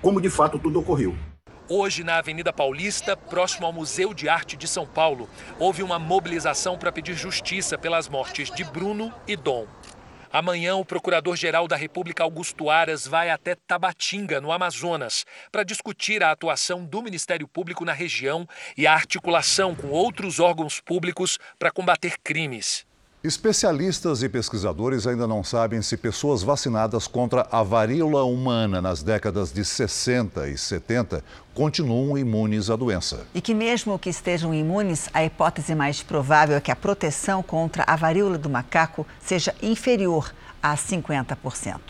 como 0.00 0.20
de 0.20 0.30
fato 0.30 0.60
tudo 0.60 0.78
ocorreu. 0.78 1.16
Hoje, 1.66 2.04
na 2.04 2.18
Avenida 2.18 2.52
Paulista, 2.52 3.16
próximo 3.16 3.64
ao 3.64 3.72
Museu 3.72 4.12
de 4.12 4.28
Arte 4.28 4.54
de 4.54 4.68
São 4.68 4.86
Paulo, 4.86 5.30
houve 5.58 5.82
uma 5.82 5.98
mobilização 5.98 6.76
para 6.76 6.92
pedir 6.92 7.14
justiça 7.14 7.78
pelas 7.78 8.06
mortes 8.06 8.50
de 8.50 8.62
Bruno 8.62 9.10
e 9.26 9.34
Dom. 9.34 9.66
Amanhã, 10.30 10.76
o 10.76 10.84
Procurador-Geral 10.84 11.66
da 11.66 11.74
República, 11.74 12.22
Augusto 12.22 12.68
Aras, 12.68 13.06
vai 13.06 13.30
até 13.30 13.54
Tabatinga, 13.54 14.42
no 14.42 14.52
Amazonas, 14.52 15.24
para 15.50 15.64
discutir 15.64 16.22
a 16.22 16.32
atuação 16.32 16.84
do 16.84 17.00
Ministério 17.00 17.48
Público 17.48 17.82
na 17.82 17.94
região 17.94 18.46
e 18.76 18.86
a 18.86 18.92
articulação 18.92 19.74
com 19.74 19.88
outros 19.88 20.40
órgãos 20.40 20.82
públicos 20.82 21.38
para 21.58 21.70
combater 21.70 22.18
crimes. 22.22 22.84
Especialistas 23.24 24.22
e 24.22 24.28
pesquisadores 24.28 25.06
ainda 25.06 25.26
não 25.26 25.42
sabem 25.42 25.80
se 25.80 25.96
pessoas 25.96 26.42
vacinadas 26.42 27.06
contra 27.06 27.48
a 27.50 27.62
varíola 27.62 28.22
humana 28.22 28.82
nas 28.82 29.02
décadas 29.02 29.50
de 29.50 29.64
60 29.64 30.46
e 30.50 30.58
70 30.58 31.24
continuam 31.54 32.18
imunes 32.18 32.68
à 32.68 32.76
doença. 32.76 33.26
E 33.34 33.40
que, 33.40 33.54
mesmo 33.54 33.98
que 33.98 34.10
estejam 34.10 34.52
imunes, 34.52 35.08
a 35.14 35.24
hipótese 35.24 35.74
mais 35.74 36.02
provável 36.02 36.54
é 36.54 36.60
que 36.60 36.70
a 36.70 36.76
proteção 36.76 37.42
contra 37.42 37.82
a 37.86 37.96
varíola 37.96 38.36
do 38.36 38.50
macaco 38.50 39.06
seja 39.18 39.54
inferior 39.62 40.30
a 40.62 40.76
50%. 40.76 41.80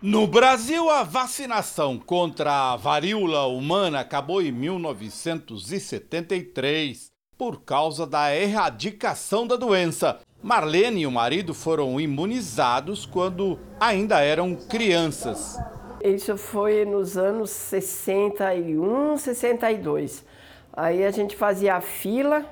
No 0.00 0.28
Brasil, 0.28 0.88
a 0.88 1.02
vacinação 1.02 1.98
contra 1.98 2.74
a 2.74 2.76
varíola 2.76 3.46
humana 3.46 3.98
acabou 3.98 4.40
em 4.40 4.52
1973 4.52 7.11
por 7.42 7.62
causa 7.62 8.06
da 8.06 8.32
erradicação 8.32 9.44
da 9.44 9.56
doença. 9.56 10.20
Marlene 10.40 11.00
e 11.00 11.06
o 11.08 11.10
marido 11.10 11.52
foram 11.52 12.00
imunizados 12.00 13.04
quando 13.04 13.58
ainda 13.80 14.20
eram 14.20 14.54
crianças. 14.54 15.58
Isso 16.00 16.36
foi 16.36 16.84
nos 16.84 17.18
anos 17.18 17.50
61, 17.50 19.16
62. 19.16 20.24
Aí 20.72 21.04
a 21.04 21.10
gente 21.10 21.34
fazia 21.34 21.74
a 21.74 21.80
fila, 21.80 22.46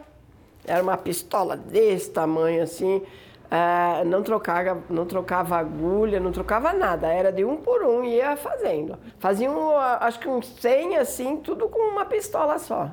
era 0.67 0.83
uma 0.83 0.97
pistola 0.97 1.57
desse 1.57 2.11
tamanho 2.11 2.61
assim, 2.61 3.01
é, 3.49 4.03
não, 4.05 4.25
trocava, 4.25 4.83
não 4.91 5.07
trocava 5.07 5.57
agulha, 5.57 6.19
não 6.19 6.33
trocava 6.33 6.73
nada, 6.73 7.07
era 7.07 7.31
de 7.31 7.45
um 7.45 7.59
por 7.59 7.85
um 7.85 8.03
ia 8.03 8.37
fazendo. 8.37 8.99
Faziam, 9.21 9.71
acho 9.79 10.19
que 10.19 10.27
uns 10.27 10.49
100 10.49 10.97
assim, 10.97 11.37
tudo 11.37 11.69
com 11.69 11.79
uma 11.93 12.05
pistola 12.05 12.59
só. 12.59 12.91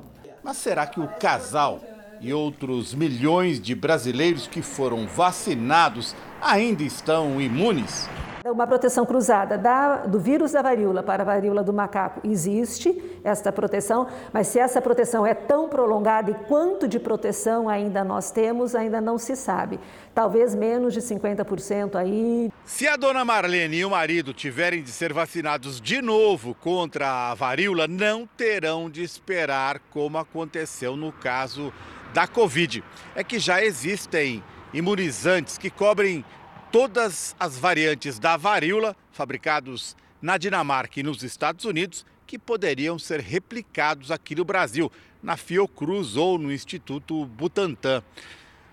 Mas 0.48 0.56
será 0.56 0.88
que 0.88 1.02
o 1.02 1.10
casal 1.10 1.82
e 2.22 2.32
outros 2.32 2.94
milhões 2.94 3.60
de 3.60 3.76
brasileiros 3.76 4.48
que 4.48 4.62
foram 4.62 5.06
vacinados 5.06 6.16
ainda 6.42 6.84
estão 6.84 7.42
imunes? 7.42 8.08
Uma 8.52 8.66
proteção 8.66 9.06
cruzada 9.06 9.58
da, 9.58 10.06
do 10.06 10.20
vírus 10.20 10.54
da 10.54 10.62
varíola 10.62 11.04
para 11.04 11.24
a 11.24 11.26
varíola 11.26 11.64
do 11.64 11.74
macaco 11.74 12.22
existe, 12.24 13.20
esta 13.24 13.52
proteção, 13.52 14.08
mas 14.32 14.48
se 14.48 14.58
essa 14.58 14.82
proteção 14.82 15.26
é 15.26 15.34
tão 15.34 15.68
prolongada 15.68 16.32
e 16.32 16.34
quanto 16.48 16.88
de 16.88 16.98
proteção 17.00 17.68
ainda 17.68 18.04
nós 18.04 18.32
temos, 18.32 18.74
ainda 18.74 19.02
não 19.02 19.18
se 19.18 19.36
sabe. 19.36 19.80
Talvez 20.16 20.56
menos 20.56 20.94
de 20.94 21.02
50% 21.02 21.96
aí. 21.96 22.50
Se 22.64 22.88
a 22.88 22.96
dona 22.96 23.26
Marlene 23.26 23.78
e 23.78 23.86
o 23.86 23.90
marido 23.90 24.34
tiverem 24.34 24.82
de 24.82 24.92
ser 24.92 25.12
vacinados 25.12 25.82
de 25.82 26.02
novo 26.02 26.56
contra 26.56 27.32
a 27.32 27.34
varíola, 27.34 27.88
não 27.88 28.26
terão 28.26 28.90
de 28.90 29.04
esperar 29.04 29.80
como 29.92 30.18
aconteceu 30.18 30.96
no 30.96 31.12
caso 31.12 31.74
da 32.14 32.28
Covid. 32.28 32.84
É 33.14 33.24
que 33.24 33.40
já 33.40 33.64
existem 33.64 34.44
imunizantes 34.74 35.58
que 35.58 35.70
cobrem 35.70 36.24
todas 36.72 37.36
as 37.40 37.58
variantes 37.58 38.20
da 38.20 38.38
varíola, 38.38 38.96
fabricados 39.12 39.96
na 40.22 40.38
Dinamarca 40.38 41.00
e 41.00 41.04
nos 41.04 41.24
Estados 41.24 41.66
Unidos, 41.66 42.06
que 42.26 42.38
poderiam 42.38 43.00
ser 43.00 43.20
replicados 43.20 44.12
aqui 44.12 44.36
no 44.36 44.44
Brasil, 44.44 44.92
na 45.24 45.38
Fiocruz 45.38 46.16
ou 46.18 46.38
no 46.38 46.52
Instituto 46.52 47.26
Butantan. 47.26 48.04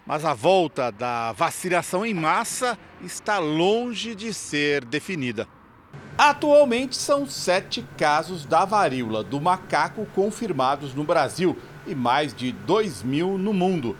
Mas 0.06 0.24
a 0.24 0.34
volta 0.34 0.90
da 0.90 1.32
vacinação 1.32 2.04
em 2.04 2.12
massa 2.12 2.78
está 3.00 3.38
longe 3.38 4.14
de 4.14 4.34
ser 4.34 4.84
definida. 4.84 5.48
Atualmente 6.18 6.96
são 6.96 7.26
sete 7.26 7.84
casos 7.96 8.44
da 8.44 8.64
varíola 8.64 9.22
do 9.22 9.40
macaco 9.40 10.06
confirmados 10.14 10.94
no 10.94 11.04
Brasil 11.04 11.56
e 11.86 11.94
mais 11.94 12.34
de 12.34 12.52
2 12.52 13.02
mil 13.02 13.38
no 13.38 13.52
mundo. 13.52 13.96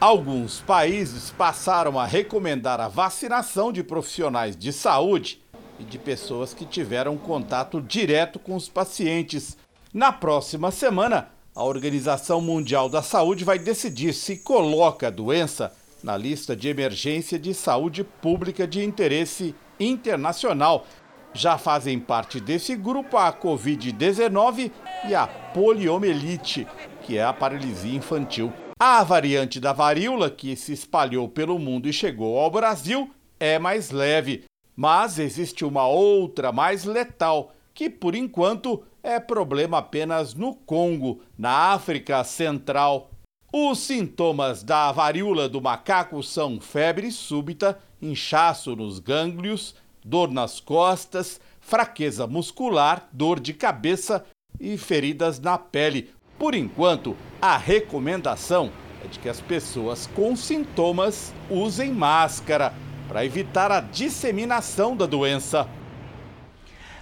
Alguns 0.00 0.60
países 0.60 1.30
passaram 1.30 2.00
a 2.00 2.06
recomendar 2.06 2.80
a 2.80 2.88
vacinação 2.88 3.70
de 3.70 3.84
profissionais 3.84 4.56
de 4.56 4.72
saúde 4.72 5.42
e 5.78 5.84
de 5.84 5.98
pessoas 5.98 6.54
que 6.54 6.64
tiveram 6.64 7.18
contato 7.18 7.82
direto 7.82 8.38
com 8.38 8.56
os 8.56 8.66
pacientes. 8.66 9.58
Na 9.92 10.10
próxima 10.10 10.70
semana, 10.70 11.28
a 11.54 11.62
Organização 11.62 12.40
Mundial 12.40 12.88
da 12.88 13.02
Saúde 13.02 13.44
vai 13.44 13.58
decidir 13.58 14.14
se 14.14 14.38
coloca 14.38 15.08
a 15.08 15.10
doença 15.10 15.70
na 16.02 16.16
lista 16.16 16.56
de 16.56 16.68
emergência 16.68 17.38
de 17.38 17.52
saúde 17.52 18.02
pública 18.02 18.66
de 18.66 18.82
interesse 18.82 19.54
internacional. 19.78 20.86
Já 21.34 21.58
fazem 21.58 22.00
parte 22.00 22.40
desse 22.40 22.74
grupo 22.74 23.18
a 23.18 23.30
Covid-19 23.30 24.72
e 25.06 25.14
a 25.14 25.26
poliomielite, 25.26 26.66
que 27.02 27.18
é 27.18 27.22
a 27.22 27.34
paralisia 27.34 27.98
infantil. 27.98 28.50
A 28.82 29.04
variante 29.04 29.60
da 29.60 29.74
varíola, 29.74 30.30
que 30.30 30.56
se 30.56 30.72
espalhou 30.72 31.28
pelo 31.28 31.58
mundo 31.58 31.86
e 31.86 31.92
chegou 31.92 32.38
ao 32.38 32.50
Brasil, 32.50 33.10
é 33.38 33.58
mais 33.58 33.90
leve, 33.90 34.44
mas 34.74 35.18
existe 35.18 35.66
uma 35.66 35.86
outra 35.86 36.50
mais 36.50 36.84
letal, 36.84 37.52
que 37.74 37.90
por 37.90 38.14
enquanto 38.14 38.82
é 39.02 39.20
problema 39.20 39.76
apenas 39.76 40.32
no 40.32 40.54
Congo, 40.54 41.20
na 41.36 41.74
África 41.74 42.24
Central. 42.24 43.10
Os 43.52 43.80
sintomas 43.80 44.62
da 44.62 44.90
varíola 44.90 45.46
do 45.46 45.60
macaco 45.60 46.22
são 46.22 46.58
febre 46.58 47.12
súbita, 47.12 47.78
inchaço 48.00 48.74
nos 48.74 48.98
gânglios, 48.98 49.74
dor 50.02 50.30
nas 50.30 50.58
costas, 50.58 51.38
fraqueza 51.60 52.26
muscular, 52.26 53.06
dor 53.12 53.40
de 53.40 53.52
cabeça 53.52 54.24
e 54.58 54.78
feridas 54.78 55.38
na 55.38 55.58
pele, 55.58 56.10
por 56.40 56.54
enquanto, 56.54 57.14
a 57.40 57.58
recomendação 57.58 58.72
é 59.04 59.06
de 59.06 59.18
que 59.18 59.28
as 59.28 59.42
pessoas 59.42 60.08
com 60.14 60.34
sintomas 60.34 61.34
usem 61.50 61.92
máscara 61.92 62.72
para 63.06 63.26
evitar 63.26 63.70
a 63.70 63.78
disseminação 63.82 64.96
da 64.96 65.04
doença. 65.04 65.68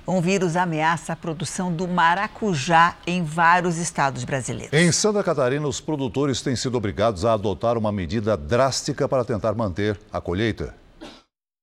Um 0.06 0.20
vírus 0.20 0.56
ameaça 0.56 1.12
a 1.12 1.16
produção 1.16 1.72
do 1.72 1.86
maracujá 1.86 2.96
em 3.06 3.22
vários 3.22 3.76
estados 3.76 4.24
brasileiros. 4.24 4.72
Em 4.72 4.90
Santa 4.90 5.22
Catarina, 5.22 5.68
os 5.68 5.80
produtores 5.80 6.42
têm 6.42 6.56
sido 6.56 6.76
obrigados 6.76 7.24
a 7.24 7.34
adotar 7.34 7.78
uma 7.78 7.92
medida 7.92 8.36
drástica 8.36 9.08
para 9.08 9.24
tentar 9.24 9.54
manter 9.54 10.00
a 10.10 10.20
colheita. 10.20 10.74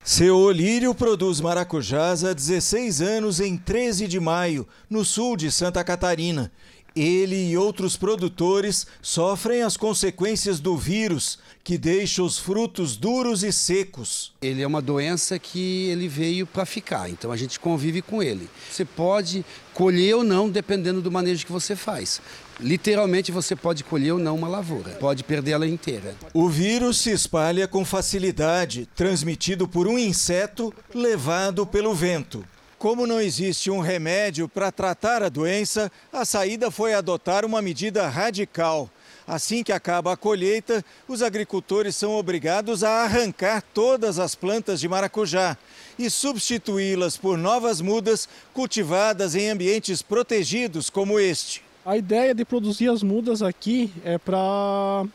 Seu 0.08 0.38
Olírio 0.38 0.94
produz 0.94 1.40
maracujás 1.40 2.22
há 2.22 2.32
16 2.32 3.02
anos 3.02 3.40
em 3.40 3.56
13 3.56 4.06
de 4.06 4.20
maio, 4.20 4.64
no 4.88 5.04
sul 5.04 5.36
de 5.36 5.50
Santa 5.50 5.82
Catarina. 5.82 6.52
Ele 6.96 7.50
e 7.50 7.58
outros 7.58 7.94
produtores 7.94 8.86
sofrem 9.02 9.62
as 9.62 9.76
consequências 9.76 10.58
do 10.58 10.78
vírus, 10.78 11.38
que 11.62 11.76
deixa 11.76 12.22
os 12.22 12.38
frutos 12.38 12.96
duros 12.96 13.42
e 13.42 13.52
secos. 13.52 14.32
Ele 14.40 14.62
é 14.62 14.66
uma 14.66 14.80
doença 14.80 15.38
que 15.38 15.88
ele 15.90 16.08
veio 16.08 16.46
para 16.46 16.64
ficar, 16.64 17.10
então 17.10 17.30
a 17.30 17.36
gente 17.36 17.60
convive 17.60 18.00
com 18.00 18.22
ele. 18.22 18.48
Você 18.70 18.84
pode 18.84 19.44
colher 19.74 20.14
ou 20.16 20.24
não, 20.24 20.48
dependendo 20.48 21.02
do 21.02 21.12
manejo 21.12 21.44
que 21.44 21.52
você 21.52 21.76
faz. 21.76 22.22
Literalmente 22.58 23.30
você 23.30 23.54
pode 23.54 23.84
colher 23.84 24.12
ou 24.12 24.18
não 24.18 24.34
uma 24.34 24.48
lavoura, 24.48 24.92
pode 24.92 25.22
perder 25.22 25.50
ela 25.50 25.66
inteira. 25.66 26.14
O 26.32 26.48
vírus 26.48 26.96
se 26.96 27.10
espalha 27.10 27.68
com 27.68 27.84
facilidade, 27.84 28.88
transmitido 28.96 29.68
por 29.68 29.86
um 29.86 29.98
inseto 29.98 30.72
levado 30.94 31.66
pelo 31.66 31.94
vento. 31.94 32.42
Como 32.78 33.06
não 33.06 33.18
existe 33.18 33.70
um 33.70 33.80
remédio 33.80 34.46
para 34.46 34.70
tratar 34.70 35.22
a 35.22 35.30
doença, 35.30 35.90
a 36.12 36.26
saída 36.26 36.70
foi 36.70 36.92
adotar 36.92 37.42
uma 37.42 37.62
medida 37.62 38.06
radical. 38.06 38.90
Assim 39.26 39.64
que 39.64 39.72
acaba 39.72 40.12
a 40.12 40.16
colheita, 40.16 40.84
os 41.08 41.22
agricultores 41.22 41.96
são 41.96 42.14
obrigados 42.14 42.84
a 42.84 43.02
arrancar 43.02 43.62
todas 43.72 44.18
as 44.18 44.34
plantas 44.34 44.78
de 44.78 44.88
maracujá 44.88 45.56
e 45.98 46.10
substituí-las 46.10 47.16
por 47.16 47.38
novas 47.38 47.80
mudas 47.80 48.28
cultivadas 48.52 49.34
em 49.34 49.48
ambientes 49.48 50.02
protegidos 50.02 50.90
como 50.90 51.18
este. 51.18 51.64
A 51.84 51.96
ideia 51.96 52.34
de 52.34 52.44
produzir 52.44 52.90
as 52.90 53.02
mudas 53.02 53.40
aqui 53.40 53.90
é 54.04 54.18
para 54.18 55.06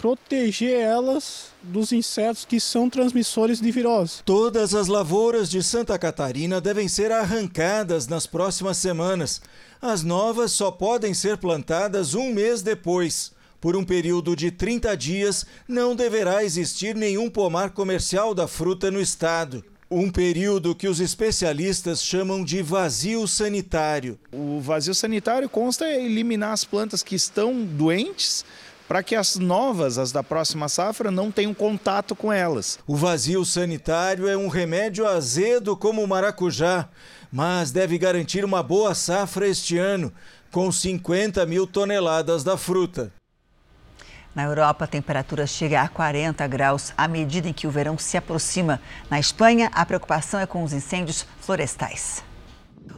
proteger 0.00 0.80
elas 0.80 1.48
dos 1.62 1.92
insetos 1.92 2.46
que 2.46 2.58
são 2.58 2.88
transmissores 2.88 3.60
de 3.60 3.70
virose. 3.70 4.22
Todas 4.24 4.74
as 4.74 4.88
lavouras 4.88 5.50
de 5.50 5.62
Santa 5.62 5.98
Catarina 5.98 6.58
devem 6.58 6.88
ser 6.88 7.12
arrancadas 7.12 8.08
nas 8.08 8.26
próximas 8.26 8.78
semanas. 8.78 9.42
As 9.80 10.02
novas 10.02 10.52
só 10.52 10.70
podem 10.70 11.12
ser 11.12 11.36
plantadas 11.36 12.14
um 12.14 12.32
mês 12.32 12.62
depois. 12.62 13.32
Por 13.60 13.76
um 13.76 13.84
período 13.84 14.34
de 14.34 14.50
30 14.50 14.96
dias, 14.96 15.44
não 15.68 15.94
deverá 15.94 16.42
existir 16.42 16.94
nenhum 16.94 17.28
pomar 17.28 17.70
comercial 17.70 18.34
da 18.34 18.48
fruta 18.48 18.90
no 18.90 19.02
estado. 19.02 19.62
Um 19.90 20.10
período 20.10 20.74
que 20.74 20.88
os 20.88 20.98
especialistas 20.98 22.02
chamam 22.02 22.42
de 22.42 22.62
vazio 22.62 23.26
sanitário. 23.28 24.18
O 24.32 24.60
vazio 24.60 24.94
sanitário 24.94 25.48
consta 25.48 25.92
em 25.92 26.06
eliminar 26.06 26.52
as 26.52 26.64
plantas 26.64 27.02
que 27.02 27.14
estão 27.14 27.62
doentes 27.62 28.46
para 28.90 29.04
que 29.04 29.14
as 29.14 29.36
novas, 29.36 29.98
as 29.98 30.10
da 30.10 30.20
próxima 30.20 30.68
safra, 30.68 31.12
não 31.12 31.30
tenham 31.30 31.54
contato 31.54 32.16
com 32.16 32.32
elas. 32.32 32.76
O 32.88 32.96
vazio 32.96 33.44
sanitário 33.44 34.26
é 34.26 34.36
um 34.36 34.48
remédio 34.48 35.06
azedo 35.06 35.76
como 35.76 36.02
o 36.02 36.08
maracujá, 36.08 36.88
mas 37.30 37.70
deve 37.70 37.96
garantir 37.96 38.44
uma 38.44 38.64
boa 38.64 38.92
safra 38.92 39.46
este 39.46 39.78
ano, 39.78 40.12
com 40.50 40.72
50 40.72 41.46
mil 41.46 41.68
toneladas 41.68 42.42
da 42.42 42.56
fruta. 42.56 43.12
Na 44.34 44.42
Europa, 44.42 44.86
a 44.86 44.88
temperatura 44.88 45.46
chega 45.46 45.82
a 45.82 45.88
40 45.88 46.44
graus 46.48 46.92
à 46.98 47.06
medida 47.06 47.48
em 47.48 47.52
que 47.52 47.68
o 47.68 47.70
verão 47.70 47.96
se 47.96 48.16
aproxima. 48.16 48.80
Na 49.08 49.20
Espanha, 49.20 49.70
a 49.72 49.86
preocupação 49.86 50.40
é 50.40 50.46
com 50.46 50.64
os 50.64 50.72
incêndios 50.72 51.24
florestais. 51.40 52.24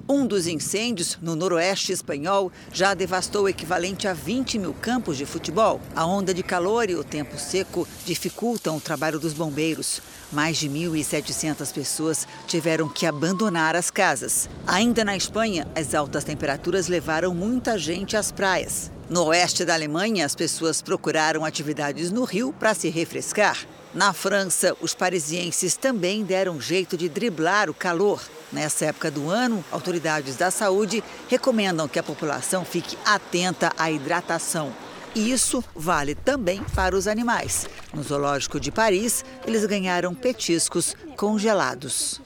Um 0.08 0.26
dos 0.26 0.46
incêndios 0.46 1.16
no 1.22 1.36
noroeste 1.36 1.92
espanhol 1.92 2.52
já 2.72 2.92
devastou 2.92 3.44
o 3.44 3.48
equivalente 3.48 4.08
a 4.08 4.12
20 4.12 4.58
mil 4.58 4.74
campos 4.74 5.16
de 5.16 5.24
futebol. 5.24 5.80
A 5.94 6.04
onda 6.04 6.34
de 6.34 6.42
calor 6.42 6.90
e 6.90 6.96
o 6.96 7.04
tempo 7.04 7.38
seco 7.38 7.86
dificultam 8.04 8.76
o 8.76 8.80
trabalho 8.80 9.18
dos 9.18 9.32
bombeiros. 9.32 10.02
Mais 10.32 10.56
de 10.56 10.68
1.700 10.68 11.72
pessoas 11.72 12.26
tiveram 12.46 12.88
que 12.88 13.06
abandonar 13.06 13.76
as 13.76 13.90
casas. 13.90 14.50
Ainda 14.66 15.04
na 15.04 15.16
Espanha, 15.16 15.66
as 15.74 15.94
altas 15.94 16.24
temperaturas 16.24 16.88
levaram 16.88 17.32
muita 17.32 17.78
gente 17.78 18.16
às 18.16 18.32
praias. 18.32 18.90
No 19.08 19.24
oeste 19.26 19.64
da 19.64 19.74
Alemanha, 19.74 20.26
as 20.26 20.34
pessoas 20.34 20.82
procuraram 20.82 21.44
atividades 21.44 22.10
no 22.10 22.24
rio 22.24 22.52
para 22.52 22.74
se 22.74 22.88
refrescar. 22.88 23.66
Na 23.94 24.12
França, 24.12 24.74
os 24.80 24.94
parisienses 24.94 25.76
também 25.76 26.24
deram 26.24 26.60
jeito 26.60 26.96
de 26.96 27.08
driblar 27.08 27.68
o 27.68 27.74
calor. 27.74 28.22
Nessa 28.52 28.84
época 28.84 29.10
do 29.10 29.30
ano, 29.30 29.64
autoridades 29.72 30.36
da 30.36 30.50
saúde 30.50 31.02
recomendam 31.28 31.88
que 31.88 31.98
a 31.98 32.02
população 32.02 32.64
fique 32.66 32.98
atenta 33.04 33.72
à 33.78 33.90
hidratação. 33.90 34.70
E 35.14 35.32
isso 35.32 35.64
vale 35.74 36.14
também 36.14 36.62
para 36.74 36.94
os 36.94 37.06
animais. 37.06 37.66
No 37.94 38.02
Zoológico 38.02 38.60
de 38.60 38.70
Paris, 38.70 39.24
eles 39.46 39.64
ganharam 39.64 40.14
petiscos 40.14 40.94
congelados. 41.16 42.20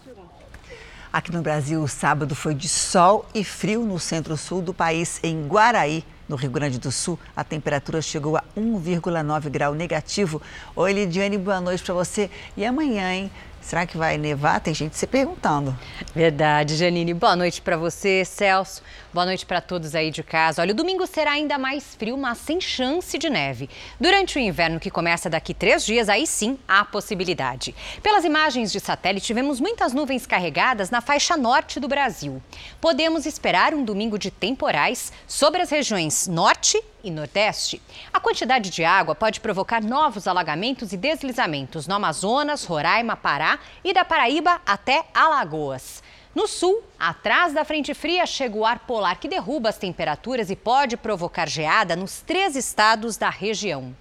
Aqui 1.12 1.33
no 1.33 1.43
Brasil, 1.43 1.81
o 1.83 1.89
sábado 1.89 2.35
foi 2.35 2.55
de 2.55 2.68
sol 2.68 3.24
e 3.35 3.43
frio 3.43 3.85
no 3.85 3.99
centro-sul 3.99 4.61
do 4.61 4.74
país, 4.74 5.20
em 5.22 5.47
Guaraí. 5.47 6.05
No 6.29 6.35
Rio 6.35 6.51
Grande 6.51 6.79
do 6.79 6.91
Sul, 6.91 7.18
a 7.37 7.45
temperatura 7.45 8.03
chegou 8.03 8.37
a 8.37 8.43
1,9 8.57 9.49
grau 9.49 9.74
negativo. 9.74 10.43
Oi, 10.74 10.93
Lidiane, 10.93 11.39
boa 11.39 11.61
noite 11.61 11.85
para 11.85 11.95
você. 11.95 12.29
E 12.57 12.66
amanhã, 12.66 13.14
hein? 13.14 13.31
Será 13.67 13.85
que 13.85 13.99
vai 13.99 14.17
nevar? 14.17 14.61
Tem 14.61 14.73
gente 14.73 14.97
se 14.97 15.09
perguntando. 15.09 15.77
Verdade, 16.14 16.77
Janine. 16.77 17.12
Boa 17.12 17.35
noite 17.35 17.61
para 17.61 17.77
você, 17.77 18.25
Celso. 18.25 18.81
Boa 19.17 19.25
noite 19.25 19.47
para 19.47 19.62
todos 19.62 19.95
aí 19.95 20.11
de 20.11 20.23
casa. 20.23 20.61
Olha, 20.61 20.73
o 20.73 20.77
domingo 20.77 21.07
será 21.07 21.31
ainda 21.31 21.57
mais 21.57 21.95
frio, 21.95 22.19
mas 22.19 22.37
sem 22.37 22.61
chance 22.61 23.17
de 23.17 23.31
neve. 23.31 23.71
Durante 23.99 24.37
o 24.37 24.39
inverno, 24.39 24.79
que 24.79 24.91
começa 24.91 25.31
daqui 25.31 25.55
três 25.55 25.87
dias, 25.87 26.11
aí 26.11 26.27
sim 26.27 26.59
há 26.69 26.85
possibilidade. 26.85 27.75
Pelas 28.03 28.27
imagens 28.27 28.71
de 28.71 28.79
satélite, 28.79 29.27
tivemos 29.27 29.59
muitas 29.59 29.95
nuvens 29.95 30.27
carregadas 30.27 30.91
na 30.91 31.01
faixa 31.01 31.35
norte 31.35 31.81
do 31.81 31.89
Brasil. 31.89 32.43
Podemos 32.79 33.25
esperar 33.25 33.73
um 33.73 33.83
domingo 33.83 34.19
de 34.19 34.31
temporais 34.31 35.11
sobre 35.27 35.62
as 35.62 35.71
regiões 35.71 36.29
norte 36.29 36.79
e 37.07 37.11
Nordeste, 37.11 37.81
a 38.12 38.19
quantidade 38.19 38.69
de 38.69 38.85
água 38.85 39.14
pode 39.14 39.39
provocar 39.39 39.81
novos 39.81 40.27
alagamentos 40.27 40.93
e 40.93 40.97
deslizamentos 40.97 41.87
no 41.87 41.95
Amazonas, 41.95 42.64
Roraima, 42.64 43.17
Pará 43.17 43.61
e 43.85 43.95
da 43.95 44.05
Paraíba 44.05 44.61
até 44.67 45.05
Alagoas. 45.14 46.03
No 46.37 46.47
sul, 46.47 46.82
atrás 46.99 47.55
da 47.55 47.64
frente 47.64 47.95
fria, 47.95 48.26
chega 48.26 48.59
o 48.59 48.66
ar 48.66 48.80
polar 48.80 49.18
que 49.18 49.26
derruba 49.26 49.70
as 49.70 49.78
temperaturas 49.78 50.51
e 50.51 50.55
pode 50.55 50.95
provocar 50.95 51.49
geada 51.49 51.97
nos 51.97 52.20
três 52.20 52.55
estados 52.55 53.16
da 53.16 53.30
região. 53.30 53.97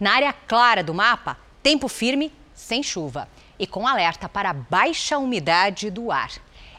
Na 0.00 0.14
área 0.14 0.32
clara 0.32 0.82
do 0.82 0.92
mapa, 0.92 1.38
tempo 1.62 1.86
firme, 1.86 2.32
sem 2.52 2.82
chuva 2.82 3.28
e 3.56 3.68
com 3.68 3.86
alerta 3.86 4.28
para 4.28 4.52
baixa 4.52 5.16
umidade 5.16 5.88
do 5.88 6.10
ar. 6.10 6.32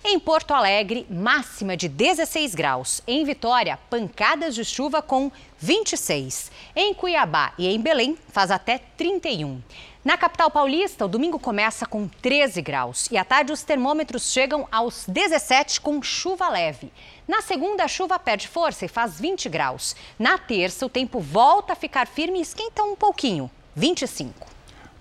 Em 0.03 0.19
Porto 0.19 0.53
Alegre, 0.53 1.07
máxima 1.09 1.77
de 1.77 1.87
16 1.87 2.53
graus. 2.53 3.01
Em 3.07 3.23
Vitória, 3.23 3.79
pancadas 3.89 4.55
de 4.55 4.65
chuva 4.65 5.01
com 5.01 5.31
26. 5.57 6.51
Em 6.75 6.93
Cuiabá 6.93 7.53
e 7.57 7.65
em 7.67 7.79
Belém, 7.79 8.17
faz 8.27 8.51
até 8.51 8.77
31. 8.77 9.61
Na 10.07 10.15
capital 10.15 10.49
paulista, 10.49 11.03
o 11.03 11.07
domingo 11.09 11.37
começa 11.37 11.85
com 11.85 12.07
13 12.07 12.61
graus 12.61 13.09
e 13.11 13.17
à 13.17 13.25
tarde 13.25 13.51
os 13.51 13.63
termômetros 13.63 14.31
chegam 14.31 14.65
aos 14.71 15.03
17 15.05 15.81
com 15.81 16.01
chuva 16.01 16.47
leve. 16.47 16.93
Na 17.27 17.41
segunda, 17.41 17.83
a 17.83 17.89
chuva 17.89 18.17
perde 18.17 18.47
força 18.47 18.85
e 18.85 18.87
faz 18.87 19.19
20 19.19 19.49
graus. 19.49 19.97
Na 20.17 20.37
terça, 20.37 20.85
o 20.85 20.89
tempo 20.89 21.19
volta 21.19 21.73
a 21.73 21.75
ficar 21.75 22.07
firme 22.07 22.39
e 22.39 22.41
esquenta 22.41 22.83
um 22.83 22.95
pouquinho, 22.95 23.51
25. 23.75 24.47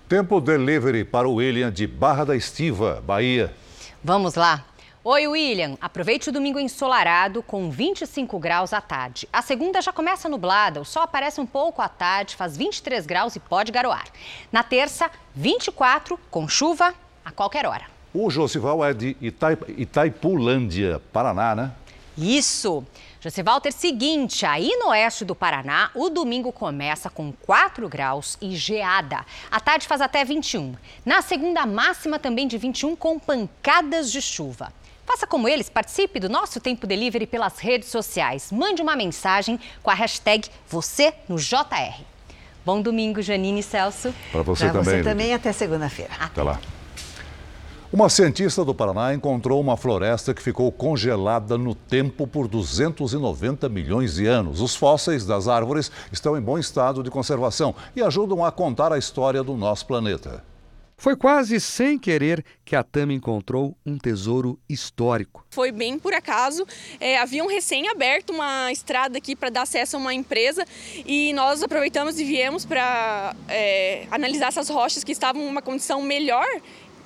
Tempo 0.09 0.41
delivery 0.41 1.05
para 1.05 1.25
o 1.25 1.35
William 1.35 1.71
de 1.71 1.87
Barra 1.87 2.25
da 2.25 2.35
Estiva, 2.35 3.01
Bahia. 3.07 3.55
Vamos 4.03 4.35
lá. 4.35 4.65
Oi, 5.09 5.25
William. 5.25 5.77
Aproveite 5.79 6.27
o 6.27 6.33
domingo 6.33 6.59
ensolarado 6.59 7.41
com 7.41 7.71
25 7.71 8.37
graus 8.37 8.73
à 8.73 8.81
tarde. 8.81 9.25
A 9.31 9.41
segunda 9.41 9.81
já 9.81 9.93
começa 9.93 10.27
nublada, 10.27 10.81
o 10.81 10.83
sol 10.83 11.01
aparece 11.01 11.39
um 11.39 11.45
pouco 11.45 11.81
à 11.81 11.87
tarde, 11.87 12.35
faz 12.35 12.57
23 12.57 13.05
graus 13.05 13.33
e 13.33 13.39
pode 13.39 13.71
garoar. 13.71 14.03
Na 14.51 14.63
terça, 14.63 15.09
24 15.33 16.19
com 16.29 16.45
chuva 16.45 16.93
a 17.23 17.31
qualquer 17.31 17.65
hora. 17.65 17.85
O 18.13 18.29
Josival 18.29 18.83
é 18.83 18.93
de 18.93 19.15
Itaipulândia, 19.77 21.01
Paraná, 21.13 21.55
né? 21.55 21.71
Isso. 22.17 22.83
Josival, 23.21 23.61
ter 23.61 23.71
seguinte, 23.71 24.45
aí 24.45 24.75
no 24.77 24.89
oeste 24.89 25.23
do 25.23 25.33
Paraná, 25.33 25.89
o 25.95 26.09
domingo 26.09 26.51
começa 26.51 27.09
com 27.09 27.31
4 27.31 27.87
graus 27.87 28.37
e 28.41 28.57
geada. 28.57 29.25
A 29.49 29.59
tarde 29.61 29.87
faz 29.87 30.01
até 30.01 30.25
21. 30.25 30.75
Na 31.05 31.21
segunda, 31.21 31.65
máxima 31.65 32.19
também 32.19 32.45
de 32.45 32.57
21 32.57 32.95
com 32.95 33.17
pancadas 33.17 34.11
de 34.11 34.21
chuva. 34.21 34.73
Faça 35.07 35.25
como 35.25 35.47
eles, 35.47 35.69
participe 35.69 36.19
do 36.19 36.27
nosso 36.27 36.59
Tempo 36.59 36.85
Delivery 36.85 37.25
pelas 37.25 37.59
redes 37.59 37.87
sociais. 37.87 38.51
Mande 38.51 38.81
uma 38.81 38.93
mensagem 38.93 39.57
com 39.81 39.89
a 39.89 39.93
hashtag 39.93 40.49
você 40.67 41.13
no 41.29 41.37
JR. 41.37 42.03
Bom 42.65 42.81
domingo, 42.81 43.21
Janine 43.21 43.61
e 43.61 43.63
Celso. 43.63 44.13
Para 44.33 44.41
você 44.41 44.65
pra 44.65 44.73
também. 44.73 44.95
você 44.97 45.03
também, 45.03 45.33
até 45.33 45.53
segunda-feira. 45.53 46.11
Até 46.19 46.43
lá. 46.43 46.59
Uma 47.91 48.09
cientista 48.09 48.65
do 48.65 48.75
Paraná 48.75 49.13
encontrou 49.13 49.61
uma 49.61 49.77
floresta 49.77 50.33
que 50.33 50.43
ficou 50.43 50.69
congelada 50.73 51.57
no 51.57 51.73
tempo 51.73 52.27
por 52.27 52.49
290 52.49 53.69
milhões 53.69 54.15
de 54.15 54.27
anos. 54.27 54.59
Os 54.59 54.75
fósseis 54.75 55.25
das 55.25 55.47
árvores 55.47 55.89
estão 56.11 56.37
em 56.37 56.41
bom 56.41 56.59
estado 56.59 57.01
de 57.01 57.09
conservação 57.09 57.73
e 57.95 58.03
ajudam 58.03 58.43
a 58.43 58.51
contar 58.51 58.91
a 58.91 58.97
história 58.97 59.41
do 59.41 59.55
nosso 59.55 59.85
planeta. 59.85 60.43
Foi 60.99 61.15
quase 61.15 61.59
sem 61.59 61.99
querer 61.99 62.43
que 62.65 62.75
a 62.75 62.81
Tami 62.81 63.13
encontrou 63.13 63.77
um 63.85 63.99
tesouro 63.99 64.59
histórico. 64.67 65.45
Foi 65.51 65.71
bem 65.71 65.99
por 65.99 66.11
acaso. 66.11 66.65
É, 66.99 67.19
haviam 67.19 67.45
recém 67.45 67.87
aberto 67.87 68.31
uma 68.31 68.71
estrada 68.71 69.15
aqui 69.15 69.35
para 69.35 69.51
dar 69.51 69.61
acesso 69.61 69.95
a 69.95 69.99
uma 69.99 70.11
empresa 70.11 70.65
e 71.05 71.33
nós 71.33 71.61
aproveitamos 71.61 72.19
e 72.19 72.23
viemos 72.23 72.65
para 72.65 73.35
é, 73.47 74.07
analisar 74.09 74.47
essas 74.47 74.69
rochas 74.69 75.03
que 75.03 75.11
estavam 75.11 75.43
em 75.43 75.47
uma 75.47 75.61
condição 75.61 76.01
melhor. 76.01 76.47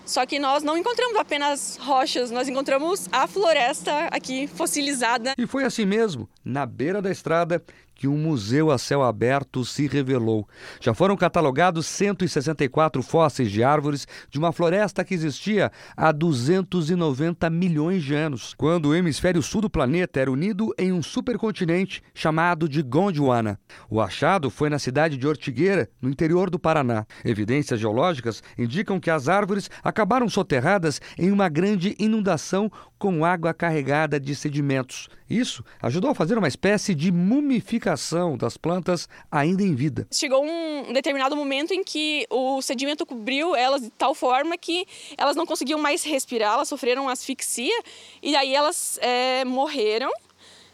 Só 0.06 0.26
que 0.26 0.40
nós 0.40 0.64
não 0.64 0.78
encontramos 0.78 1.18
apenas 1.18 1.78
rochas, 1.78 2.32
nós 2.32 2.48
encontramos 2.48 3.10
a 3.12 3.28
floresta 3.28 4.06
aqui 4.06 4.48
fossilizada. 4.48 5.34
E 5.38 5.46
foi 5.46 5.66
assim 5.66 5.86
mesmo, 5.86 6.30
na 6.44 6.66
beira 6.66 7.02
da 7.02 7.12
estrada, 7.12 7.62
que 8.02 8.08
um 8.08 8.18
museu 8.18 8.72
a 8.72 8.80
céu 8.80 9.04
aberto 9.04 9.64
se 9.64 9.86
revelou. 9.86 10.50
Já 10.80 10.92
foram 10.92 11.16
catalogados 11.16 11.86
164 11.86 13.04
fósseis 13.04 13.52
de 13.52 13.64
árvores 13.64 14.08
de 14.28 14.40
uma 14.40 14.52
floresta 14.52 15.04
que 15.06 15.14
existia 15.14 15.72
há 15.96 16.12
290 16.12 17.48
milhões 17.52 18.04
de 18.04 18.16
anos, 18.16 18.56
quando 18.58 18.88
o 18.88 18.96
hemisfério 18.96 19.44
sul 19.44 19.62
do 19.62 19.70
planeta 19.70 20.20
era 20.20 20.32
unido 20.32 20.74
em 20.80 20.92
um 20.92 21.04
supercontinente 21.04 22.02
chamado 22.12 22.68
de 22.68 22.82
Gondwana. 22.82 23.60
O 23.88 24.02
achado 24.02 24.50
foi 24.50 24.68
na 24.68 24.80
cidade 24.80 25.16
de 25.16 25.28
Ortigueira, 25.28 25.88
no 26.02 26.10
interior 26.10 26.50
do 26.50 26.58
Paraná. 26.58 27.06
Evidências 27.24 27.80
geológicas 27.80 28.42
indicam 28.58 29.00
que 29.00 29.12
as 29.12 29.30
árvores 29.30 29.70
acabaram 29.84 30.28
soterradas 30.28 31.00
em 31.20 31.32
uma 31.32 31.48
grande 31.48 31.96
inundação 32.00 32.72
com 33.02 33.26
água 33.26 33.52
carregada 33.52 34.20
de 34.20 34.36
sedimentos. 34.36 35.10
Isso 35.28 35.66
ajudou 35.82 36.12
a 36.12 36.14
fazer 36.14 36.38
uma 36.38 36.48
espécie 36.48 36.94
de 36.94 37.12
mumificação 37.12 38.38
das 38.38 38.58
plantas 38.58 39.10
ainda 39.32 39.64
em 39.64 39.74
vida. 39.74 40.08
Chegou 40.12 40.46
um 40.46 40.94
determinado 40.94 41.36
momento 41.36 41.74
em 41.74 41.84
que 41.84 42.28
o 42.30 42.62
sedimento 42.62 43.04
cobriu 43.04 43.56
elas 43.56 43.82
de 43.82 43.90
tal 43.90 44.14
forma 44.14 44.56
que 44.56 44.86
elas 45.18 45.36
não 45.36 45.48
conseguiam 45.48 45.80
mais 45.80 46.04
respirar, 46.04 46.54
elas 46.54 46.70
sofreram 46.70 47.10
asfixia 47.10 47.74
e 48.22 48.36
aí 48.36 48.54
elas 48.54 49.00
é, 49.02 49.44
morreram. 49.46 50.12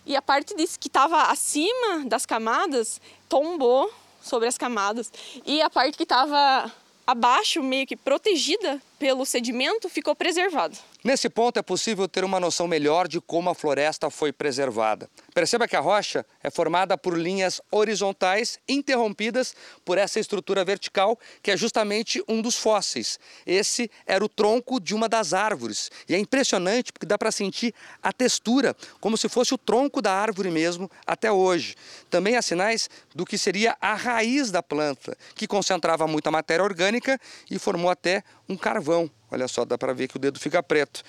E 0.05 0.13
a 0.13 0.21
parte 0.21 0.53
disso 0.53 0.78
que 0.78 0.89
estava 0.89 1.32
acima 1.32 2.03
das 2.05 2.25
camadas 2.25 2.99
tombou 3.30 3.89
sobre 4.21 4.49
as 4.49 4.57
camadas. 4.57 5.13
E 5.45 5.61
a 5.61 5.69
parte 5.69 5.95
que 5.95 6.03
estava 6.03 6.69
abaixo, 7.05 7.63
meio 7.63 7.88
que 7.88 7.95
protegida 7.95 8.82
pelo 8.99 9.25
sedimento 9.25 9.89
ficou 9.89 10.15
preservado. 10.15 10.77
Nesse 11.03 11.29
ponto 11.29 11.57
é 11.57 11.61
possível 11.61 12.07
ter 12.07 12.23
uma 12.23 12.39
noção 12.39 12.67
melhor 12.67 13.07
de 13.07 13.21
como 13.21 13.49
a 13.49 13.55
floresta 13.55 14.09
foi 14.09 14.33
preservada. 14.33 15.09
Perceba 15.33 15.67
que 15.67 15.75
a 15.75 15.79
rocha 15.79 16.25
é 16.43 16.49
formada 16.49 16.97
por 16.97 17.17
linhas 17.17 17.61
horizontais 17.71 18.59
interrompidas 18.67 19.55
por 19.85 19.97
essa 19.97 20.19
estrutura 20.19 20.65
vertical, 20.65 21.17
que 21.41 21.51
é 21.51 21.57
justamente 21.57 22.21
um 22.27 22.41
dos 22.41 22.55
fósseis. 22.55 23.19
Esse 23.45 23.89
era 24.05 24.23
o 24.25 24.27
tronco 24.27 24.79
de 24.79 24.95
uma 24.95 25.07
das 25.07 25.33
árvores. 25.33 25.89
E 26.09 26.15
é 26.15 26.19
impressionante 26.19 26.91
porque 26.91 27.05
dá 27.05 27.17
para 27.17 27.31
sentir 27.31 27.73
a 28.01 28.11
textura, 28.11 28.75
como 28.99 29.17
se 29.17 29.29
fosse 29.29 29.53
o 29.53 29.57
tronco 29.57 30.01
da 30.01 30.11
árvore 30.11 30.49
mesmo 30.49 30.89
até 31.05 31.31
hoje. 31.31 31.75
Também 32.09 32.35
há 32.35 32.41
sinais 32.41 32.89
do 33.15 33.25
que 33.25 33.37
seria 33.37 33.77
a 33.79 33.93
raiz 33.93 34.51
da 34.51 34.63
planta, 34.63 35.17
que 35.35 35.47
concentrava 35.47 36.07
muita 36.07 36.31
matéria 36.31 36.63
orgânica 36.63 37.19
e 37.49 37.59
formou 37.59 37.89
até 37.89 38.23
um 38.47 38.55
carvão. 38.55 39.09
Olha 39.29 39.47
só, 39.47 39.65
dá 39.65 39.77
para 39.77 39.93
ver 39.93 40.07
que 40.07 40.17
o 40.17 40.19
dedo 40.19 40.39
fica 40.39 40.63
preto. 40.63 41.03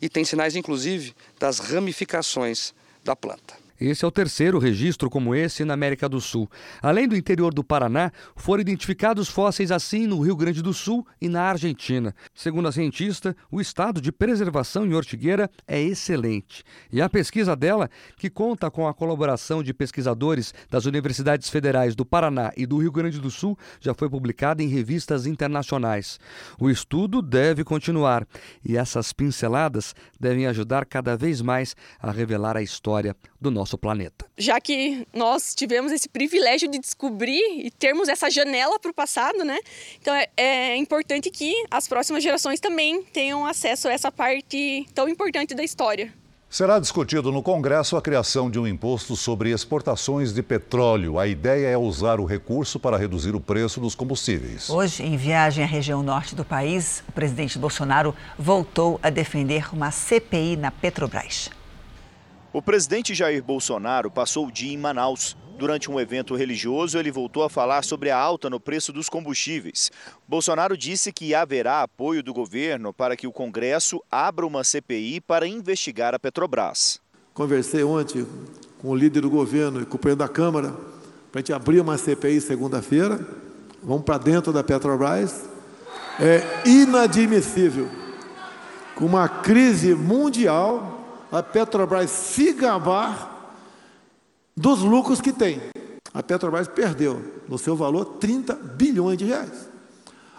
E 0.00 0.08
tem 0.08 0.24
sinais, 0.24 0.54
inclusive, 0.54 1.14
das 1.38 1.58
ramificações 1.58 2.74
da 3.02 3.16
planta. 3.16 3.63
Esse 3.84 4.02
é 4.02 4.08
o 4.08 4.10
terceiro 4.10 4.58
registro 4.58 5.10
como 5.10 5.34
esse 5.34 5.62
na 5.62 5.74
América 5.74 6.08
do 6.08 6.18
Sul. 6.18 6.50
Além 6.80 7.06
do 7.06 7.14
interior 7.14 7.52
do 7.52 7.62
Paraná, 7.62 8.10
foram 8.34 8.62
identificados 8.62 9.28
fósseis 9.28 9.70
assim 9.70 10.06
no 10.06 10.20
Rio 10.22 10.34
Grande 10.34 10.62
do 10.62 10.72
Sul 10.72 11.06
e 11.20 11.28
na 11.28 11.42
Argentina. 11.42 12.14
Segundo 12.34 12.66
a 12.66 12.72
cientista, 12.72 13.36
o 13.50 13.60
estado 13.60 14.00
de 14.00 14.10
preservação 14.10 14.86
em 14.86 14.94
Ortigueira 14.94 15.50
é 15.68 15.82
excelente. 15.82 16.64
E 16.90 17.02
a 17.02 17.10
pesquisa 17.10 17.54
dela, 17.54 17.90
que 18.16 18.30
conta 18.30 18.70
com 18.70 18.88
a 18.88 18.94
colaboração 18.94 19.62
de 19.62 19.74
pesquisadores 19.74 20.54
das 20.70 20.86
universidades 20.86 21.50
federais 21.50 21.94
do 21.94 22.06
Paraná 22.06 22.52
e 22.56 22.64
do 22.64 22.78
Rio 22.78 22.90
Grande 22.90 23.20
do 23.20 23.30
Sul, 23.30 23.58
já 23.80 23.92
foi 23.92 24.08
publicada 24.08 24.62
em 24.62 24.68
revistas 24.68 25.26
internacionais. 25.26 26.18
O 26.58 26.70
estudo 26.70 27.20
deve 27.20 27.62
continuar 27.62 28.26
e 28.64 28.78
essas 28.78 29.12
pinceladas 29.12 29.94
devem 30.18 30.46
ajudar 30.46 30.86
cada 30.86 31.18
vez 31.18 31.42
mais 31.42 31.76
a 32.00 32.10
revelar 32.10 32.56
a 32.56 32.62
história 32.62 33.14
do 33.38 33.50
nosso 33.50 33.73
nosso 33.74 33.78
planeta. 33.78 34.26
Já 34.38 34.60
que 34.60 35.06
nós 35.12 35.54
tivemos 35.54 35.92
esse 35.92 36.08
privilégio 36.08 36.68
de 36.68 36.78
descobrir 36.78 37.66
e 37.66 37.70
termos 37.70 38.08
essa 38.08 38.30
janela 38.30 38.78
para 38.78 38.90
o 38.90 38.94
passado, 38.94 39.44
né? 39.44 39.58
Então 40.00 40.14
é, 40.14 40.28
é 40.36 40.76
importante 40.76 41.30
que 41.30 41.64
as 41.70 41.86
próximas 41.86 42.22
gerações 42.22 42.60
também 42.60 43.02
tenham 43.02 43.44
acesso 43.44 43.88
a 43.88 43.92
essa 43.92 44.10
parte 44.10 44.86
tão 44.94 45.08
importante 45.08 45.54
da 45.54 45.62
história. 45.62 46.12
Será 46.48 46.78
discutido 46.78 47.32
no 47.32 47.42
Congresso 47.42 47.96
a 47.96 48.02
criação 48.02 48.48
de 48.48 48.60
um 48.60 48.66
imposto 48.66 49.16
sobre 49.16 49.50
exportações 49.50 50.32
de 50.32 50.40
petróleo. 50.40 51.18
A 51.18 51.26
ideia 51.26 51.66
é 51.66 51.76
usar 51.76 52.20
o 52.20 52.24
recurso 52.24 52.78
para 52.78 52.96
reduzir 52.96 53.34
o 53.34 53.40
preço 53.40 53.80
dos 53.80 53.96
combustíveis. 53.96 54.70
Hoje, 54.70 55.02
em 55.02 55.16
viagem 55.16 55.64
à 55.64 55.66
região 55.66 56.00
norte 56.00 56.36
do 56.36 56.44
país, 56.44 57.02
o 57.08 57.12
presidente 57.12 57.58
Bolsonaro 57.58 58.14
voltou 58.38 59.00
a 59.02 59.10
defender 59.10 59.74
uma 59.74 59.90
CPI 59.90 60.56
na 60.56 60.70
Petrobras. 60.70 61.50
O 62.54 62.62
presidente 62.62 63.16
Jair 63.16 63.42
Bolsonaro 63.42 64.08
passou 64.08 64.46
o 64.46 64.52
dia 64.52 64.72
em 64.72 64.78
Manaus. 64.78 65.36
Durante 65.58 65.90
um 65.90 65.98
evento 65.98 66.36
religioso, 66.36 66.96
ele 66.96 67.10
voltou 67.10 67.42
a 67.42 67.50
falar 67.50 67.82
sobre 67.82 68.10
a 68.10 68.16
alta 68.16 68.48
no 68.48 68.60
preço 68.60 68.92
dos 68.92 69.08
combustíveis. 69.08 69.90
Bolsonaro 70.28 70.76
disse 70.76 71.12
que 71.12 71.34
haverá 71.34 71.82
apoio 71.82 72.22
do 72.22 72.32
governo 72.32 72.92
para 72.92 73.16
que 73.16 73.26
o 73.26 73.32
Congresso 73.32 74.00
abra 74.08 74.46
uma 74.46 74.62
CPI 74.62 75.20
para 75.20 75.48
investigar 75.48 76.14
a 76.14 76.18
Petrobras. 76.20 77.00
Conversei 77.32 77.82
ontem 77.82 78.24
com 78.78 78.90
o 78.90 78.94
líder 78.94 79.22
do 79.22 79.30
governo 79.30 79.82
e 79.82 79.84
com 79.84 79.96
o 79.96 79.98
presidente 79.98 80.20
da 80.20 80.32
Câmara 80.32 80.72
para 81.32 81.40
a 81.40 81.42
gente 81.42 81.52
abrir 81.52 81.80
uma 81.80 81.98
CPI 81.98 82.40
segunda-feira. 82.40 83.18
Vamos 83.82 84.04
para 84.04 84.18
dentro 84.18 84.52
da 84.52 84.62
Petrobras. 84.62 85.42
É 86.20 86.68
inadmissível. 86.68 87.90
Com 88.94 89.06
uma 89.06 89.28
crise 89.28 89.92
mundial, 89.92 91.03
a 91.34 91.42
Petrobras 91.42 92.10
se 92.10 92.52
gabar 92.52 93.56
dos 94.56 94.80
lucros 94.80 95.20
que 95.20 95.32
tem. 95.32 95.60
A 96.12 96.22
Petrobras 96.22 96.68
perdeu, 96.68 97.42
no 97.48 97.58
seu 97.58 97.74
valor, 97.74 98.04
30 98.20 98.54
bilhões 98.54 99.18
de 99.18 99.24
reais. 99.24 99.68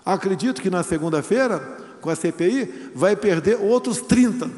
Acredito 0.05 0.61
que 0.61 0.69
na 0.69 0.83
segunda-feira, 0.83 1.59
com 1.99 2.09
a 2.09 2.15
CPI, 2.15 2.91
vai 2.95 3.13
perder 3.13 3.57
outros 3.59 3.99
30. 3.99 4.49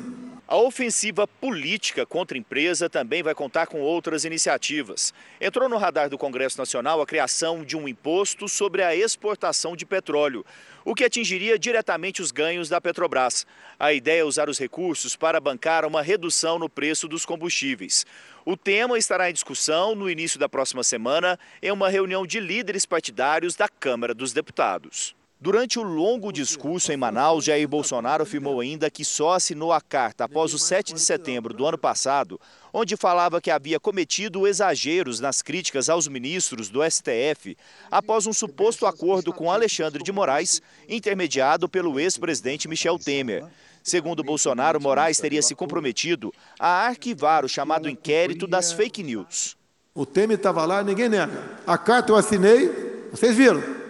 A 0.48 0.56
ofensiva 0.56 1.28
política 1.28 2.06
contra 2.06 2.38
a 2.38 2.40
empresa 2.40 2.90
também 2.90 3.22
vai 3.24 3.34
contar 3.36 3.66
com 3.66 3.82
outras 3.82 4.24
iniciativas. 4.24 5.14
Entrou 5.42 5.68
no 5.68 5.78
radar 5.78 6.10
do 6.10 6.18
Congresso 6.18 6.58
Nacional 6.58 7.02
a 7.02 7.06
criação 7.06 7.66
de 7.66 7.76
um 7.76 7.86
imposto 7.88 8.48
sobre 8.48 8.84
a 8.84 8.96
exportação 8.96 9.76
de 9.76 9.86
petróleo 9.86 10.46
o 10.88 10.96
que 10.96 11.04
atingiria 11.04 11.60
diretamente 11.60 12.22
os 12.22 12.32
ganhos 12.32 12.70
da 12.70 12.80
Petrobras. 12.80 13.46
A 13.78 13.92
ideia 13.92 14.22
é 14.22 14.24
usar 14.24 14.48
os 14.48 14.58
recursos 14.58 15.18
para 15.18 15.38
bancar 15.38 15.84
uma 15.84 16.02
redução 16.02 16.58
no 16.58 16.70
preço 16.70 17.10
dos 17.10 17.26
combustíveis. 17.26 18.06
O 18.46 18.56
tema 18.56 18.98
estará 18.98 19.30
em 19.30 19.34
discussão 19.34 19.94
no 19.94 20.10
início 20.10 20.40
da 20.40 20.48
próxima 20.48 20.86
semana 20.86 21.38
em 21.62 21.74
uma 21.74 21.90
reunião 21.90 22.26
de 22.26 22.40
líderes 22.40 22.86
partidários 22.86 23.54
da 23.54 23.68
Câmara 23.68 24.14
dos 24.14 24.32
Deputados. 24.32 25.17
Durante 25.40 25.78
o 25.78 25.84
longo 25.84 26.32
discurso 26.32 26.92
em 26.92 26.98
Manaus, 26.98 27.46
Jair 27.46 27.68
Bolsonaro 27.68 28.24
afirmou 28.24 28.60
ainda 28.60 28.90
que 28.90 29.06
só 29.06 29.34
assinou 29.34 29.72
a 29.72 29.80
carta 29.80 30.24
após 30.24 30.52
o 30.52 30.58
7 30.58 30.96
de 30.96 31.00
setembro 31.00 31.54
do 31.54 31.64
ano 31.64 31.78
passado, 31.78 32.42
onde 32.74 32.98
falava 32.98 33.40
que 33.40 33.52
havia 33.52 33.80
cometido 33.80 34.48
exageros 34.48 35.20
nas 35.20 35.44
críticas 35.44 35.90
aos 35.90 36.08
ministros 36.08 36.70
do 36.70 36.80
STF, 36.84 37.56
após 37.92 38.26
um 38.26 38.34
suposto 38.34 38.88
acordo 38.88 39.32
com 39.32 39.52
Alexandre 39.52 40.02
de 40.02 40.12
Moraes, 40.12 40.60
intermediado 40.90 41.70
pelo 41.70 42.00
ex-presidente 42.00 42.68
Michel 42.68 42.98
Temer. 42.98 43.46
Segundo 43.84 44.24
Bolsonaro, 44.24 44.82
Moraes 44.82 45.20
teria 45.20 45.44
se 45.44 45.54
comprometido 45.54 46.34
a 46.60 46.88
arquivar 46.88 47.46
o 47.46 47.50
chamado 47.50 47.88
inquérito 47.88 48.48
das 48.48 48.72
fake 48.72 49.04
news. 49.04 49.56
O 49.94 50.04
Temer 50.04 50.38
estava 50.38 50.66
lá, 50.66 50.84
ninguém 50.84 51.10
nega. 51.10 51.60
A 51.68 51.78
carta 51.78 52.12
eu 52.12 52.16
assinei, 52.16 53.08
vocês 53.12 53.36
viram. 53.36 53.87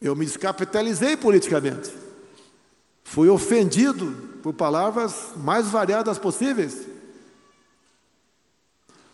Eu 0.00 0.14
me 0.14 0.24
descapitalizei 0.24 1.16
politicamente. 1.16 1.92
Fui 3.02 3.28
ofendido 3.28 4.12
por 4.42 4.52
palavras 4.52 5.30
mais 5.36 5.68
variadas 5.68 6.18
possíveis. 6.18 6.86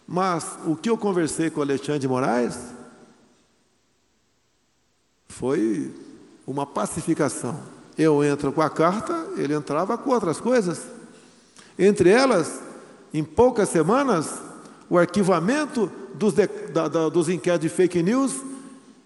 Mas 0.07 0.59
o 0.67 0.77
que 0.77 0.91
eu 0.91 0.99
conversei 0.99 1.51
com 1.51 1.61
Alexandre 1.63 2.01
de 2.01 2.09
Moraes 2.09 2.59
foi 5.29 5.95
uma 6.47 6.67
pacificação. 6.67 7.61
Eu 7.97 8.23
entro 8.25 8.53
com 8.53 8.61
a 8.63 8.71
carta, 8.71 9.29
ele 9.37 9.55
entrava 9.55 9.97
com 9.97 10.11
outras 10.11 10.41
coisas. 10.41 10.83
Entre 11.79 12.11
elas, 12.11 12.61
em 13.13 13.23
poucas 13.23 13.69
semanas, 13.69 14.41
o 14.89 14.99
arquivamento 14.99 15.91
dos, 16.15 16.35
de, 16.35 16.47
da, 16.47 16.89
da, 16.89 17.09
dos 17.09 17.29
inquéritos 17.29 17.71
de 17.71 17.75
fake 17.75 18.03
news 18.03 18.43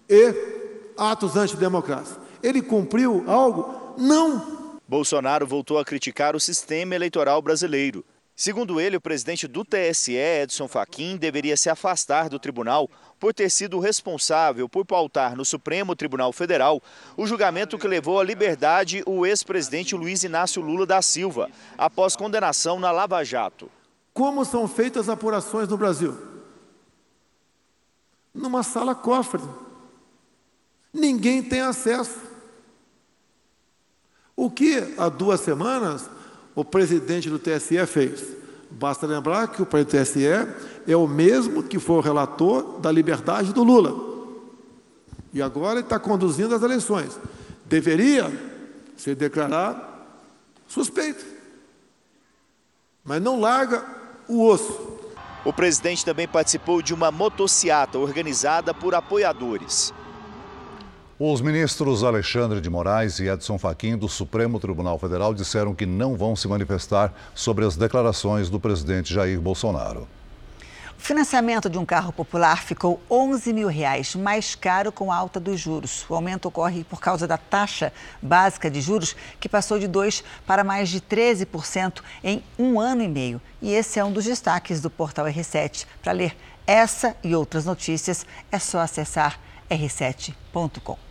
e 0.09 0.56
atos 0.97 1.35
antidemocráticos. 1.35 2.17
Ele 2.41 2.61
cumpriu 2.61 3.23
algo? 3.27 3.95
Não. 3.97 4.79
Bolsonaro 4.87 5.45
voltou 5.45 5.77
a 5.77 5.85
criticar 5.85 6.35
o 6.35 6.39
sistema 6.39 6.95
eleitoral 6.95 7.41
brasileiro. 7.41 8.05
Segundo 8.39 8.79
ele, 8.79 8.95
o 8.95 9.01
presidente 9.01 9.47
do 9.47 9.65
TSE, 9.65 10.15
Edson 10.15 10.67
Fachin, 10.67 11.17
deveria 11.17 11.57
se 11.57 11.71
afastar 11.71 12.29
do 12.29 12.37
tribunal 12.37 12.87
por 13.19 13.33
ter 13.33 13.49
sido 13.49 13.79
responsável 13.79 14.69
por 14.69 14.85
pautar 14.85 15.35
no 15.35 15.43
Supremo 15.43 15.95
Tribunal 15.95 16.31
Federal 16.31 16.79
o 17.17 17.25
julgamento 17.25 17.79
que 17.79 17.87
levou 17.87 18.19
à 18.19 18.23
liberdade 18.23 19.01
o 19.07 19.25
ex-presidente 19.25 19.95
Luiz 19.95 20.23
Inácio 20.23 20.61
Lula 20.61 20.85
da 20.85 21.01
Silva, 21.01 21.49
após 21.75 22.15
condenação 22.15 22.79
na 22.79 22.91
Lava 22.91 23.23
Jato. 23.25 23.71
Como 24.13 24.45
são 24.45 24.67
feitas 24.67 25.09
as 25.09 25.13
apurações 25.15 25.67
no 25.67 25.77
Brasil? 25.77 26.15
Numa 28.33 28.61
sala 28.61 28.93
cofre 28.93 29.41
Ninguém 30.97 31.43
tem 31.43 31.61
acesso. 31.61 32.17
O 34.35 34.49
que 34.49 34.95
há 34.97 35.07
duas 35.09 35.39
semanas 35.41 36.09
o 36.55 36.65
presidente 36.65 37.29
do 37.29 37.37
TSE 37.37 37.85
fez? 37.85 38.23
Basta 38.71 39.05
lembrar 39.05 39.47
que 39.49 39.61
o 39.61 39.65
presidente 39.65 39.99
do 39.99 40.05
TSE 40.05 40.25
é 40.87 40.97
o 40.97 41.07
mesmo 41.07 41.61
que 41.61 41.77
foi 41.77 41.97
o 41.97 42.01
relator 42.01 42.79
da 42.79 42.91
liberdade 42.91 43.53
do 43.53 43.63
Lula. 43.63 43.95
E 45.31 45.41
agora 45.41 45.79
ele 45.79 45.85
está 45.85 45.99
conduzindo 45.99 46.55
as 46.55 46.63
eleições. 46.63 47.19
Deveria 47.63 48.31
se 48.97 49.13
declarar 49.13 50.17
suspeito. 50.67 51.23
Mas 53.03 53.21
não 53.21 53.39
larga 53.39 53.85
o 54.27 54.43
osso. 54.43 54.97
O 55.45 55.53
presidente 55.53 56.03
também 56.03 56.27
participou 56.27 56.81
de 56.81 56.93
uma 56.93 57.11
motociata 57.11 57.99
organizada 57.99 58.73
por 58.73 58.95
apoiadores. 58.95 59.93
Os 61.19 61.41
ministros 61.41 62.03
Alexandre 62.03 62.61
de 62.61 62.69
Moraes 62.69 63.17
e 63.17 63.27
Edson 63.27 63.57
Fachin 63.57 63.97
do 63.97 64.07
Supremo 64.07 64.59
Tribunal 64.59 64.99
Federal 64.99 65.33
disseram 65.33 65.73
que 65.73 65.83
não 65.83 66.15
vão 66.15 66.35
se 66.35 66.47
manifestar 66.47 67.11
sobre 67.33 67.65
as 67.65 67.75
declarações 67.75 68.51
do 68.51 68.59
presidente 68.59 69.15
Jair 69.15 69.41
Bolsonaro. 69.41 70.07
O 70.95 71.01
financiamento 71.01 71.71
de 71.71 71.79
um 71.79 71.85
carro 71.85 72.13
popular 72.13 72.61
ficou 72.61 73.01
11 73.09 73.51
mil 73.51 73.67
reais 73.67 74.13
mais 74.13 74.53
caro 74.53 74.91
com 74.91 75.11
a 75.11 75.15
alta 75.15 75.39
dos 75.39 75.59
juros. 75.59 76.05
O 76.07 76.13
aumento 76.13 76.49
ocorre 76.49 76.83
por 76.83 77.01
causa 77.01 77.25
da 77.25 77.35
taxa 77.35 77.91
básica 78.21 78.69
de 78.69 78.79
juros, 78.79 79.15
que 79.39 79.49
passou 79.49 79.79
de 79.79 79.89
2% 79.89 80.23
para 80.45 80.63
mais 80.63 80.87
de 80.87 81.01
13% 81.01 82.03
em 82.23 82.43
um 82.59 82.79
ano 82.79 83.01
e 83.01 83.07
meio. 83.07 83.41
E 83.59 83.73
esse 83.73 83.97
é 83.97 84.05
um 84.05 84.11
dos 84.11 84.25
destaques 84.25 84.81
do 84.81 84.89
portal 84.91 85.25
R7. 85.25 85.87
Para 85.99 86.11
ler 86.11 86.37
essa 86.67 87.15
e 87.23 87.33
outras 87.33 87.65
notícias, 87.65 88.23
é 88.51 88.59
só 88.59 88.81
acessar 88.81 89.39
r7.com. 89.67 91.06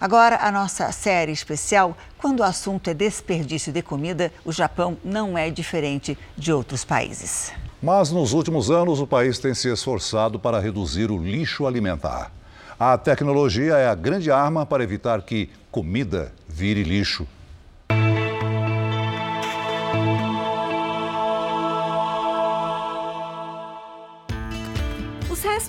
Agora, 0.00 0.36
a 0.42 0.52
nossa 0.52 0.92
série 0.92 1.32
especial. 1.32 1.96
Quando 2.18 2.40
o 2.40 2.44
assunto 2.44 2.90
é 2.90 2.94
desperdício 2.94 3.72
de 3.72 3.80
comida, 3.80 4.30
o 4.44 4.52
Japão 4.52 4.98
não 5.02 5.38
é 5.38 5.50
diferente 5.50 6.18
de 6.36 6.52
outros 6.52 6.84
países. 6.84 7.52
Mas 7.82 8.10
nos 8.10 8.32
últimos 8.32 8.70
anos, 8.70 9.00
o 9.00 9.06
país 9.06 9.38
tem 9.38 9.54
se 9.54 9.72
esforçado 9.72 10.38
para 10.38 10.60
reduzir 10.60 11.10
o 11.10 11.16
lixo 11.16 11.66
alimentar. 11.66 12.30
A 12.78 12.98
tecnologia 12.98 13.74
é 13.74 13.88
a 13.88 13.94
grande 13.94 14.30
arma 14.30 14.66
para 14.66 14.82
evitar 14.82 15.22
que 15.22 15.48
comida 15.70 16.32
vire 16.46 16.82
lixo. 16.82 17.26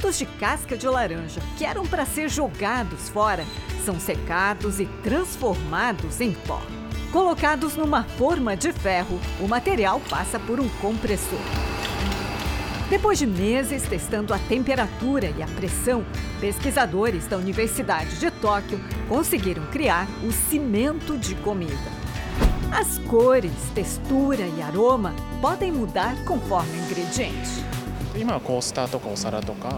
Os 0.07 0.17
restos 0.17 0.17
de 0.19 0.25
casca 0.39 0.77
de 0.77 0.87
laranja 0.87 1.41
que 1.57 1.65
eram 1.65 1.85
para 1.85 2.05
ser 2.05 2.29
jogados 2.29 3.09
fora 3.09 3.43
são 3.83 3.99
secados 3.99 4.79
e 4.79 4.85
transformados 5.03 6.21
em 6.21 6.31
pó. 6.31 6.61
Colocados 7.11 7.75
numa 7.75 8.03
forma 8.03 8.55
de 8.55 8.71
ferro, 8.71 9.19
o 9.41 9.47
material 9.47 10.01
passa 10.09 10.39
por 10.39 10.61
um 10.61 10.69
compressor. 10.81 11.39
Depois 12.89 13.19
de 13.19 13.27
meses 13.27 13.83
testando 13.83 14.33
a 14.33 14.39
temperatura 14.39 15.33
e 15.37 15.43
a 15.43 15.47
pressão, 15.47 16.05
pesquisadores 16.39 17.27
da 17.27 17.35
Universidade 17.35 18.17
de 18.17 18.31
Tóquio 18.31 18.79
conseguiram 19.09 19.65
criar 19.65 20.07
o 20.23 20.31
cimento 20.31 21.17
de 21.17 21.35
comida. 21.35 21.91
As 22.71 22.97
cores, 22.99 23.51
textura 23.75 24.47
e 24.47 24.61
aroma 24.61 25.13
podem 25.41 25.71
mudar 25.71 26.15
conforme 26.23 26.71
o 26.71 26.85
ingrediente. 26.85 27.76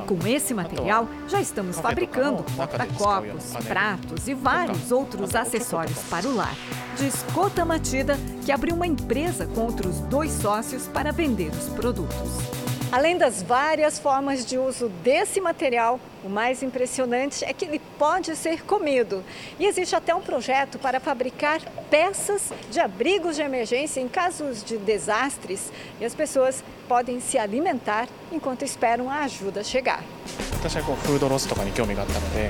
Com 0.08 0.28
esse 0.28 0.54
material, 0.54 1.08
já 1.28 1.42
estamos 1.42 1.80
fabricando 1.80 2.44
porta-copos, 2.56 3.54
pratos 3.68 4.28
e 4.28 4.34
vários 4.34 4.92
outros 4.92 5.36
acessórios 5.36 6.00
para 6.10 6.28
o 6.28 6.36
lar. 6.36 6.56
Diz 6.98 7.24
Kota 7.34 7.66
Matida, 7.66 8.18
que 8.46 8.52
abriu 8.52 8.76
uma 8.76 8.88
empresa 8.88 9.46
com 9.48 9.62
outros 9.62 10.00
dois 10.02 10.32
sócios 10.32 10.88
para 10.88 11.12
vender 11.12 11.50
os 11.50 11.70
produtos. 11.70 12.60
Além 12.92 13.18
das 13.18 13.44
várias 13.44 14.00
formas 14.00 14.44
de 14.44 14.58
uso 14.58 14.90
desse 15.04 15.40
material, 15.40 16.00
o 16.24 16.30
mais 16.30 16.62
impressionante 16.62 17.46
é 17.46 17.54
que 17.54 17.66
ele 17.66 17.80
pode 17.98 18.36
ser 18.36 18.64
comido. 18.64 19.24
E 19.60 19.66
existe 19.66 19.96
até 19.96 20.14
um 20.14 20.22
projeto 20.22 20.78
para 20.78 21.00
fabricar 21.00 21.62
peças 21.90 22.52
de 22.70 22.80
abrigos 22.80 23.36
de 23.36 23.42
emergência 23.42 24.00
em 24.02 24.08
casos 24.08 24.64
de 24.64 24.78
desastres 24.78 25.72
e 26.00 26.06
as 26.06 26.14
pessoas 26.14 26.64
podem 26.88 27.20
se 27.20 27.38
alimentar 27.38 28.08
enquanto 28.32 28.64
esperam 28.64 29.10
a 29.10 29.20
ajuda 29.20 29.64
chegar. 29.64 30.04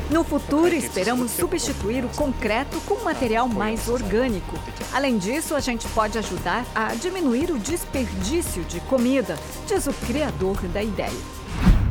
No 0.10 0.24
futuro, 0.24 0.74
esperamos 0.74 1.32
substituir 1.32 2.04
o 2.04 2.10
concreto 2.10 2.82
com 2.82 2.96
um 2.96 3.04
material 3.04 3.48
mais 3.48 3.88
orgânico. 3.88 4.58
Além 4.92 5.18
disso, 5.18 5.56
a 5.56 5.60
gente 5.60 5.88
pode 5.90 6.18
ajudar 6.18 6.66
a 6.74 6.96
diminuir 6.96 7.52
o 7.52 7.60
desperdício 7.60 8.64
de 8.64 8.80
comida, 8.82 9.38
diz 9.68 9.86
o 9.86 9.94
criador 9.94 10.58
da 10.70 10.82
ideia. 10.82 11.39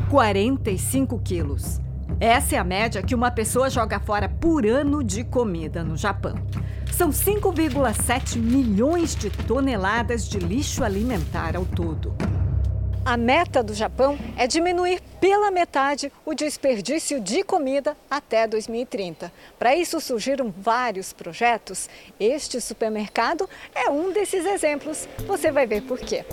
45 0.09 1.19
quilos. 1.19 1.81
Essa 2.19 2.57
é 2.57 2.59
a 2.59 2.65
média 2.65 3.03
que 3.03 3.15
uma 3.15 3.31
pessoa 3.31 3.69
joga 3.69 4.01
fora 4.01 4.27
por 4.27 4.67
ano 4.67 5.05
de 5.05 5.23
comida 5.23 5.85
no 5.85 5.97
Japão. 5.97 6.35
São 6.97 7.11
5,7 7.11 8.39
milhões 8.39 9.15
de 9.15 9.29
toneladas 9.29 10.27
de 10.27 10.39
lixo 10.39 10.83
alimentar 10.83 11.55
ao 11.55 11.65
todo. 11.67 12.15
A 13.05 13.17
meta 13.17 13.63
do 13.63 13.75
Japão 13.75 14.19
é 14.37 14.47
diminuir 14.47 15.01
pela 15.21 15.51
metade 15.51 16.11
o 16.25 16.35
desperdício 16.35 17.21
de 17.21 17.43
comida 17.43 17.97
até 18.11 18.47
2030. 18.47 19.31
Para 19.59 19.77
isso 19.77 20.01
surgiram 20.01 20.53
vários 20.57 21.13
projetos. 21.13 21.89
Este 22.19 22.61
supermercado 22.61 23.49
é 23.75 23.91
um 23.91 24.13
desses 24.13 24.47
exemplos. 24.47 25.07
Você 25.27 25.51
vai 25.51 25.67
ver 25.67 25.83
por 25.83 25.99
quê. 25.99 26.25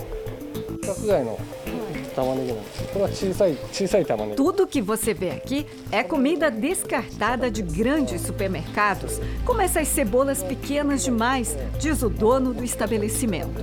Tudo 4.34 4.66
que 4.66 4.80
você 4.80 5.12
vê 5.12 5.30
aqui 5.30 5.66
é 5.92 6.02
comida 6.02 6.50
descartada 6.50 7.50
de 7.50 7.62
grandes 7.62 8.22
supermercados, 8.22 9.20
como 9.44 9.60
essas 9.60 9.88
cebolas 9.88 10.42
pequenas 10.42 11.04
demais, 11.04 11.56
diz 11.78 12.02
o 12.02 12.08
dono 12.08 12.54
do 12.54 12.64
estabelecimento. 12.64 13.62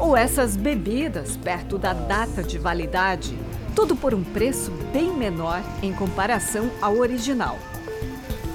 Ou 0.00 0.16
essas 0.16 0.56
bebidas 0.56 1.36
perto 1.36 1.78
da 1.78 1.92
data 1.92 2.42
de 2.42 2.58
validade. 2.58 3.38
Tudo 3.74 3.94
por 3.94 4.12
um 4.12 4.24
preço 4.24 4.72
bem 4.92 5.12
menor 5.12 5.62
em 5.82 5.92
comparação 5.92 6.70
ao 6.82 6.96
original. 6.96 7.56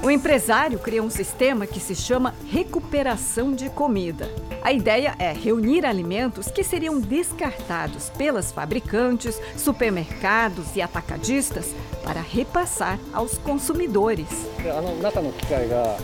O 0.03 0.11
empresário 0.11 0.79
criou 0.79 1.05
um 1.05 1.09
sistema 1.09 1.65
que 1.65 1.79
se 1.79 1.95
chama 1.95 2.35
recuperação 2.51 3.53
de 3.53 3.69
comida. 3.69 4.29
A 4.61 4.73
ideia 4.73 5.15
é 5.17 5.31
reunir 5.31 5.85
alimentos 5.85 6.47
que 6.47 6.61
seriam 6.61 6.99
descartados 6.99 8.09
pelas 8.09 8.51
fabricantes, 8.51 9.39
supermercados 9.55 10.75
e 10.75 10.81
atacadistas 10.81 11.73
para 12.03 12.19
repassar 12.19 12.99
aos 13.13 13.37
consumidores. 13.37 14.27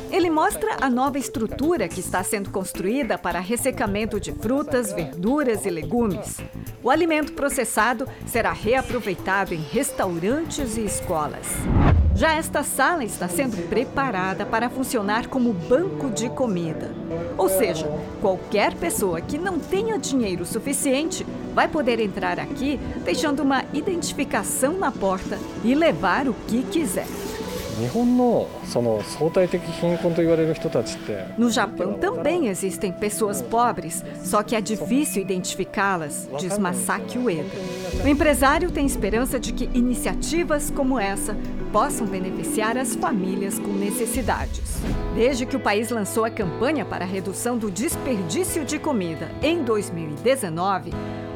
Ele 0.09 0.29
mostra 0.29 0.77
a 0.79 0.89
nova 0.89 1.19
estrutura 1.19 1.89
que 1.89 1.99
está 1.99 2.23
sendo 2.23 2.51
construída 2.51 3.17
para 3.17 3.41
ressecamento 3.41 4.17
de 4.17 4.31
frutas, 4.31 4.93
verduras 4.93 5.65
e 5.65 5.69
legumes. 5.69 6.37
O 6.81 6.89
alimento 6.89 7.33
processado 7.33 8.07
será 8.25 8.53
reaproveitado 8.53 9.53
em 9.53 9.61
restaurantes 9.61 10.77
e 10.77 10.85
escolas. 10.85 11.47
Já 12.19 12.33
esta 12.33 12.63
sala 12.63 13.05
está 13.05 13.29
sendo 13.29 13.55
preparada 13.69 14.45
para 14.45 14.69
funcionar 14.69 15.27
como 15.27 15.53
banco 15.53 16.09
de 16.09 16.27
comida. 16.29 16.91
Ou 17.37 17.47
seja, 17.47 17.87
qualquer 18.19 18.75
pessoa 18.75 19.21
que 19.21 19.37
não 19.37 19.57
tenha 19.57 19.97
dinheiro 19.97 20.45
suficiente 20.45 21.25
vai 21.53 21.69
poder 21.69 21.97
entrar 22.01 22.37
aqui 22.37 22.77
deixando 23.05 23.39
uma 23.41 23.63
identificação 23.71 24.73
na 24.77 24.91
porta 24.91 25.39
e 25.63 25.73
levar 25.73 26.27
o 26.27 26.33
que 26.45 26.61
quiser. 26.63 27.07
No 31.37 31.49
Japão 31.49 31.93
também 31.93 32.47
existem 32.47 32.91
pessoas 32.91 33.41
pobres, 33.41 34.03
só 34.23 34.43
que 34.43 34.55
é 34.55 34.61
difícil 34.61 35.21
identificá-las, 35.21 36.27
diz 36.37 36.57
Masaki 36.57 37.17
Ueda. 37.17 37.49
O 38.03 38.07
empresário 38.07 38.71
tem 38.71 38.85
esperança 38.85 39.39
de 39.39 39.53
que 39.53 39.69
iniciativas 39.73 40.69
como 40.69 40.99
essa 40.99 41.35
possam 41.71 42.07
beneficiar 42.07 42.77
as 42.77 42.95
famílias 42.95 43.59
com 43.59 43.71
necessidades. 43.71 44.81
Desde 45.15 45.45
que 45.45 45.55
o 45.55 45.59
país 45.59 45.89
lançou 45.89 46.25
a 46.25 46.29
campanha 46.29 46.83
para 46.83 47.05
a 47.05 47.07
redução 47.07 47.57
do 47.57 47.69
desperdício 47.69 48.65
de 48.65 48.79
comida 48.79 49.29
em 49.41 49.63
2019, 49.63 50.91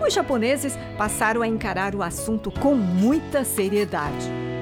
os 0.06 0.14
japoneses 0.14 0.78
passaram 0.98 1.42
a 1.42 1.48
encarar 1.48 1.96
o 1.96 2.04
assunto 2.04 2.52
com 2.52 2.76
muita 2.76 3.44
seriedade. 3.44 4.53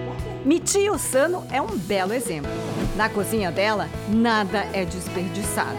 Michi 0.43 0.89
Osano 0.89 1.45
é 1.51 1.61
um 1.61 1.77
belo 1.77 2.13
exemplo. 2.13 2.49
Na 2.95 3.07
cozinha 3.07 3.51
dela, 3.51 3.87
nada 4.09 4.65
é 4.73 4.83
desperdiçado. 4.83 5.77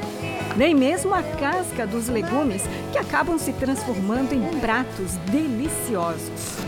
Nem 0.57 0.73
mesmo 0.73 1.13
a 1.13 1.23
casca 1.23 1.85
dos 1.85 2.09
legumes 2.09 2.63
que 2.93 2.99
acabam 2.99 3.39
se 3.39 3.53
transformando 3.55 4.33
em 4.33 4.61
pratos 4.61 5.17
deliciosos. 5.33 6.59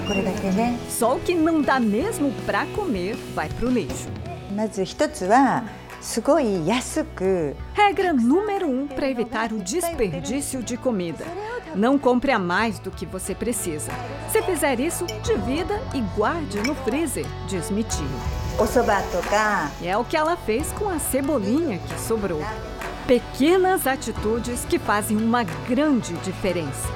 Só 0.90 1.16
o 1.16 1.20
que 1.20 1.34
não 1.34 1.62
dá 1.62 1.78
mesmo 1.78 2.32
para 2.44 2.66
comer 2.66 3.14
vai 3.32 3.48
pro 3.48 3.70
lixo. 3.70 4.08
Regra 7.72 8.12
número 8.12 8.68
um 8.68 8.86
para 8.86 9.08
evitar 9.08 9.50
o 9.52 9.58
desperdício 9.58 10.62
de 10.62 10.76
comida. 10.76 11.24
Não 11.74 11.98
compre 11.98 12.30
a 12.30 12.38
mais 12.38 12.78
do 12.78 12.90
que 12.90 13.06
você 13.06 13.34
precisa. 13.34 13.90
Se 14.30 14.42
fizer 14.42 14.78
isso, 14.80 15.06
divida 15.22 15.80
e 15.94 16.02
guarde 16.14 16.58
no 16.58 16.74
freezer, 16.74 17.24
diz 17.48 17.70
Mitinho. 17.70 18.20
É 19.82 19.96
o 19.96 20.04
que 20.04 20.14
ela 20.14 20.36
fez 20.36 20.70
com 20.72 20.90
a 20.90 20.98
cebolinha 20.98 21.78
que 21.78 21.98
sobrou. 21.98 22.42
Pequenas 23.06 23.86
atitudes 23.86 24.62
que 24.66 24.78
fazem 24.78 25.16
uma 25.16 25.42
grande 25.42 26.12
diferença. 26.18 26.86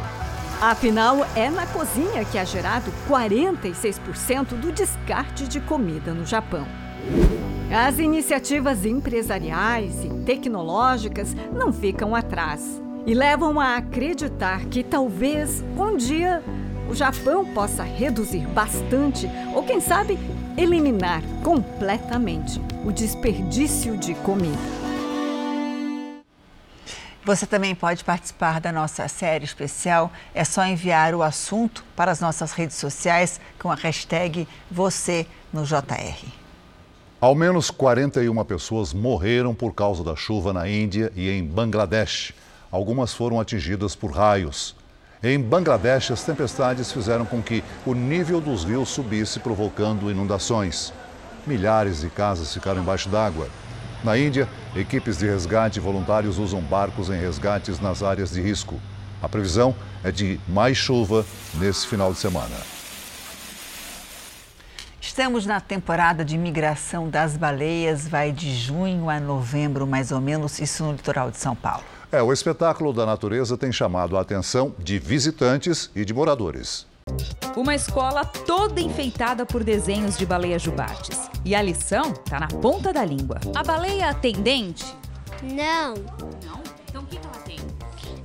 Afinal, 0.60 1.26
é 1.34 1.48
na 1.48 1.66
cozinha 1.66 2.26
que 2.26 2.36
é 2.36 2.44
gerado 2.44 2.92
46% 3.08 4.48
do 4.48 4.70
descarte 4.70 5.48
de 5.48 5.60
comida 5.60 6.12
no 6.12 6.26
Japão. 6.26 6.66
As 7.70 7.98
iniciativas 7.98 8.86
empresariais 8.86 10.04
e 10.04 10.08
tecnológicas 10.24 11.34
não 11.52 11.72
ficam 11.72 12.14
atrás 12.14 12.80
e 13.06 13.14
levam 13.14 13.60
a 13.60 13.76
acreditar 13.76 14.64
que 14.66 14.82
talvez 14.82 15.62
um 15.76 15.96
dia 15.96 16.42
o 16.88 16.94
Japão 16.94 17.44
possa 17.52 17.82
reduzir 17.82 18.46
bastante 18.48 19.28
ou, 19.54 19.62
quem 19.62 19.80
sabe, 19.80 20.18
eliminar 20.56 21.22
completamente 21.44 22.60
o 22.84 22.90
desperdício 22.90 23.96
de 23.96 24.14
comida. 24.14 24.58
Você 27.24 27.46
também 27.46 27.74
pode 27.74 28.04
participar 28.04 28.58
da 28.58 28.72
nossa 28.72 29.06
série 29.06 29.44
especial. 29.44 30.10
É 30.34 30.44
só 30.44 30.64
enviar 30.64 31.14
o 31.14 31.22
assunto 31.22 31.84
para 31.94 32.10
as 32.10 32.20
nossas 32.20 32.52
redes 32.52 32.76
sociais 32.76 33.38
com 33.58 33.70
a 33.70 33.74
hashtag 33.74 34.48
você 34.70 35.26
no 35.52 35.64
JR. 35.64 36.37
Ao 37.20 37.34
menos 37.34 37.68
41 37.68 38.44
pessoas 38.44 38.92
morreram 38.92 39.52
por 39.52 39.74
causa 39.74 40.04
da 40.04 40.14
chuva 40.14 40.52
na 40.52 40.68
Índia 40.68 41.12
e 41.16 41.28
em 41.28 41.44
Bangladesh. 41.44 42.32
Algumas 42.70 43.12
foram 43.12 43.40
atingidas 43.40 43.96
por 43.96 44.12
raios. 44.12 44.76
Em 45.20 45.40
Bangladesh, 45.40 46.12
as 46.12 46.22
tempestades 46.22 46.92
fizeram 46.92 47.26
com 47.26 47.42
que 47.42 47.64
o 47.84 47.92
nível 47.92 48.40
dos 48.40 48.62
rios 48.62 48.90
subisse, 48.90 49.40
provocando 49.40 50.12
inundações. 50.12 50.92
Milhares 51.44 52.02
de 52.02 52.08
casas 52.08 52.54
ficaram 52.54 52.82
embaixo 52.82 53.08
d'água. 53.08 53.48
Na 54.04 54.16
Índia, 54.16 54.48
equipes 54.76 55.18
de 55.18 55.26
resgate 55.26 55.80
e 55.80 55.82
voluntários 55.82 56.38
usam 56.38 56.60
barcos 56.60 57.10
em 57.10 57.18
resgates 57.18 57.80
nas 57.80 58.00
áreas 58.00 58.30
de 58.30 58.40
risco. 58.40 58.80
A 59.20 59.28
previsão 59.28 59.74
é 60.04 60.12
de 60.12 60.38
mais 60.46 60.76
chuva 60.76 61.26
nesse 61.54 61.84
final 61.84 62.12
de 62.12 62.18
semana. 62.20 62.77
Estamos 65.08 65.46
na 65.46 65.58
temporada 65.58 66.22
de 66.22 66.36
migração 66.36 67.08
das 67.08 67.34
baleias, 67.34 68.06
vai 68.06 68.30
de 68.30 68.54
junho 68.54 69.08
a 69.08 69.18
novembro, 69.18 69.86
mais 69.86 70.12
ou 70.12 70.20
menos, 70.20 70.60
isso 70.60 70.84
no 70.84 70.92
litoral 70.92 71.30
de 71.30 71.38
São 71.38 71.56
Paulo. 71.56 71.82
É, 72.12 72.22
o 72.22 72.30
espetáculo 72.30 72.92
da 72.92 73.06
natureza 73.06 73.56
tem 73.56 73.72
chamado 73.72 74.18
a 74.18 74.20
atenção 74.20 74.74
de 74.78 74.98
visitantes 74.98 75.90
e 75.96 76.04
de 76.04 76.12
moradores. 76.12 76.86
Uma 77.56 77.74
escola 77.74 78.22
toda 78.22 78.82
enfeitada 78.82 79.46
por 79.46 79.64
desenhos 79.64 80.16
de 80.18 80.26
baleia 80.26 80.58
jubates. 80.58 81.30
E 81.42 81.54
a 81.54 81.62
lição 81.62 82.12
tá 82.12 82.38
na 82.38 82.48
ponta 82.48 82.92
da 82.92 83.02
língua. 83.02 83.40
A 83.56 83.62
baleia 83.64 84.12
tem 84.12 84.34
dente? 84.34 84.84
Não. 85.42 85.94
Não? 86.44 86.60
Então 86.86 87.02
o 87.02 87.06
que, 87.06 87.16
que 87.16 87.27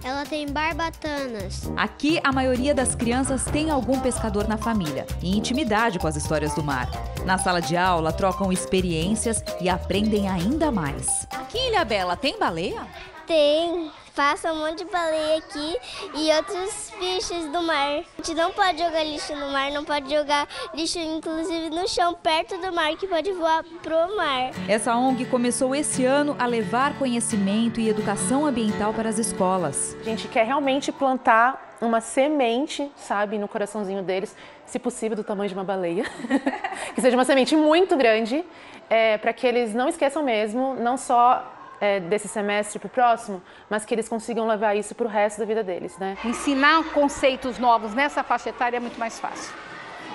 ela 0.03 0.25
tem? 0.25 0.47
Barbatanas. 0.47 1.71
Aqui, 1.77 2.19
a 2.23 2.31
maioria 2.31 2.73
das 2.73 2.95
crianças 2.95 3.45
tem 3.45 3.69
algum 3.69 3.99
pescador 3.99 4.47
na 4.47 4.57
família 4.57 5.05
e 5.21 5.37
intimidade 5.37 5.99
com 5.99 6.07
as 6.07 6.15
histórias 6.15 6.53
do 6.53 6.63
mar. 6.63 6.89
Na 7.25 7.37
sala 7.37 7.61
de 7.61 7.77
aula, 7.77 8.11
trocam 8.11 8.51
experiências 8.51 9.43
e 9.61 9.69
aprendem 9.69 10.27
ainda 10.27 10.71
mais. 10.71 11.27
Aqui 11.31 11.57
em 11.57 11.69
Ilha 11.69 11.85
Bela, 11.85 12.15
tem 12.17 12.37
baleia? 12.37 12.85
Tem. 13.25 13.91
Passa 14.15 14.53
um 14.53 14.59
monte 14.59 14.83
de 14.83 14.91
baleia 14.91 15.39
aqui 15.39 15.75
e 16.13 16.31
outros 16.33 16.91
bichos 16.99 17.51
do 17.51 17.63
mar. 17.63 17.97
A 17.97 18.03
gente 18.17 18.35
não 18.35 18.51
pode 18.51 18.77
jogar 18.77 19.03
lixo 19.03 19.35
no 19.35 19.51
mar, 19.51 19.71
não 19.71 19.83
pode 19.83 20.07
jogar 20.13 20.47
lixo 20.71 20.99
inclusive 20.99 21.71
no 21.71 21.87
chão 21.87 22.13
perto 22.13 22.55
do 22.59 22.71
mar 22.71 22.95
que 22.95 23.07
pode 23.07 23.31
voar 23.31 23.63
pro 23.81 24.15
mar. 24.15 24.51
Essa 24.69 24.95
ONG 24.95 25.25
começou 25.25 25.75
esse 25.75 26.05
ano 26.05 26.35
a 26.37 26.45
levar 26.45 26.93
conhecimento 26.99 27.79
e 27.79 27.89
educação 27.89 28.45
ambiental 28.45 28.93
para 28.93 29.09
as 29.09 29.17
escolas. 29.17 29.97
A 30.01 30.03
gente 30.03 30.27
quer 30.27 30.45
realmente 30.45 30.91
plantar 30.91 31.75
uma 31.81 31.99
semente, 31.99 32.91
sabe, 32.95 33.39
no 33.39 33.47
coraçãozinho 33.47 34.03
deles, 34.03 34.35
se 34.63 34.77
possível 34.77 35.17
do 35.17 35.23
tamanho 35.23 35.49
de 35.49 35.55
uma 35.55 35.63
baleia, 35.63 36.05
que 36.93 37.01
seja 37.01 37.17
uma 37.17 37.25
semente 37.25 37.55
muito 37.55 37.97
grande, 37.97 38.45
é, 38.91 39.17
para 39.17 39.33
que 39.33 39.47
eles 39.47 39.73
não 39.73 39.89
esqueçam 39.89 40.21
mesmo, 40.21 40.75
não 40.75 40.97
só 40.97 41.51
é, 41.83 41.99
desse 41.99 42.29
semestre 42.29 42.79
para 42.79 42.87
o 42.87 42.89
próximo, 42.89 43.41
mas 43.69 43.83
que 43.83 43.93
eles 43.93 44.07
consigam 44.07 44.47
levar 44.47 44.73
isso 44.73 44.95
para 44.95 45.05
o 45.05 45.09
resto 45.09 45.39
da 45.39 45.45
vida 45.45 45.61
deles, 45.61 45.97
né? 45.97 46.17
Ensinar 46.23 46.81
conceitos 46.93 47.59
novos 47.59 47.93
nessa 47.93 48.23
faixa 48.23 48.51
etária 48.51 48.77
é 48.77 48.79
muito 48.79 48.97
mais 48.97 49.19
fácil, 49.19 49.53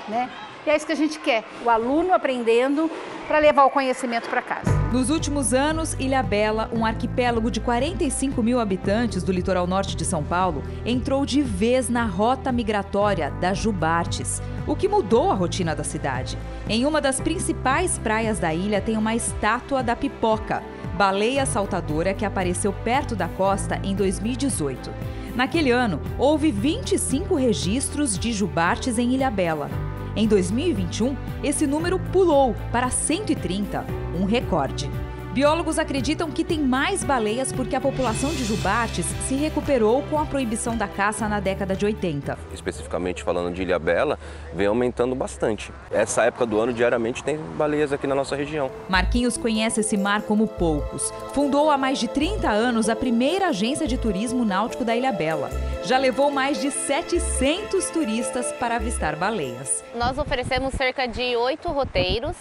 né? 0.09 0.31
E 0.67 0.71
é 0.71 0.77
isso 0.77 0.87
que 0.87 0.93
a 0.93 0.97
gente 0.97 1.19
quer, 1.19 1.45
o 1.63 1.69
aluno 1.69 2.15
aprendendo 2.15 2.91
para 3.27 3.39
levar 3.39 3.67
o 3.67 3.71
conhecimento 3.71 4.31
para 4.31 4.41
casa. 4.41 4.79
Nos 4.91 5.11
últimos 5.11 5.53
anos, 5.53 5.93
Ilha 6.01 6.23
Bela, 6.23 6.71
um 6.73 6.87
arquipélago 6.87 7.51
de 7.51 7.61
45 7.61 8.43
mil 8.43 8.59
habitantes 8.59 9.23
do 9.23 9.31
litoral 9.31 9.67
norte 9.67 9.95
de 9.95 10.07
São 10.07 10.25
Paulo, 10.25 10.63
entrou 10.87 11.27
de 11.27 11.43
vez 11.43 11.91
na 11.91 12.07
rota 12.07 12.51
migratória 12.51 13.31
das 13.33 13.59
Jubartes, 13.59 14.41
o 14.67 14.75
que 14.75 14.89
mudou 14.89 15.31
a 15.31 15.35
rotina 15.35 15.77
da 15.77 15.85
cidade. 15.85 16.39
Em 16.67 16.87
uma 16.87 17.03
das 17.03 17.21
principais 17.21 17.99
praias 17.99 18.39
da 18.39 18.55
ilha 18.55 18.81
tem 18.81 18.97
uma 18.97 19.15
estátua 19.15 19.83
da 19.83 19.95
pipoca, 19.95 20.63
baleia 20.99 21.47
saltadora 21.47 22.13
que 22.13 22.25
apareceu 22.25 22.73
perto 22.73 23.15
da 23.15 23.29
costa 23.29 23.81
em 23.85 23.95
2018. 23.95 24.91
Naquele 25.37 25.71
ano, 25.71 26.01
houve 26.19 26.51
25 26.51 27.37
registros 27.37 28.19
de 28.19 28.33
jubartes 28.33 28.99
em 28.99 29.15
Ilhabela. 29.15 29.71
Em 30.17 30.27
2021, 30.27 31.17
esse 31.45 31.69
número 31.69 32.01
pulou 32.01 32.57
para 32.73 32.91
130, 32.91 33.87
um 34.21 34.25
recorde. 34.25 34.91
Biólogos 35.39 35.79
acreditam 35.79 36.33
que 36.33 36.43
tem 36.43 36.59
mais 36.59 37.05
baleias 37.05 37.53
porque 37.53 37.77
a 37.77 37.81
população 37.81 38.29
de 38.31 38.43
jubates 38.43 39.07
se 39.29 39.37
recuperou 39.37 40.03
com 40.11 40.19
a 40.19 40.27
proibição 40.27 40.77
da 40.77 40.89
caça 40.89 41.29
na 41.29 41.39
década 41.39 41.77
de 41.77 41.85
80. 41.85 42.37
Especificamente 42.53 43.23
falando 43.23 43.55
de 43.55 43.63
Ilha 43.63 43.79
Bela, 43.79 44.19
vem 44.53 44.67
aumentando 44.67 45.15
bastante. 45.15 45.71
Essa 45.93 46.25
época 46.25 46.45
do 46.45 46.59
ano, 46.59 46.73
diariamente, 46.73 47.23
tem 47.23 47.39
baleias 47.57 47.93
aqui 47.93 48.05
na 48.05 48.17
nossa 48.17 48.35
região. 48.35 48.69
Marquinhos 48.89 49.37
conhece 49.37 49.79
esse 49.79 49.97
mar 49.97 50.23
como 50.23 50.49
poucos. 50.49 51.13
Fundou 51.33 51.71
há 51.71 51.79
mais 51.79 52.01
de 52.01 52.09
30 52.09 52.51
anos 52.51 52.89
a 52.89 52.97
primeira 52.97 53.51
agência 53.51 53.87
de 53.87 53.97
turismo 53.97 54.45
náutico 54.45 54.85
da 54.85 54.97
Ilha 54.97 55.13
Bela. 55.13 55.51
Já 55.85 55.99
levou 55.99 56.33
mais 56.33 56.61
de 56.61 56.73
700 56.73 57.91
turistas 57.91 58.51
para 58.55 58.75
avistar 58.75 59.15
baleias. 59.15 59.85
Nós 59.95 60.19
oferecemos 60.19 60.75
cerca 60.75 61.07
de 61.07 61.37
oito 61.37 61.69
roteiros 61.69 62.35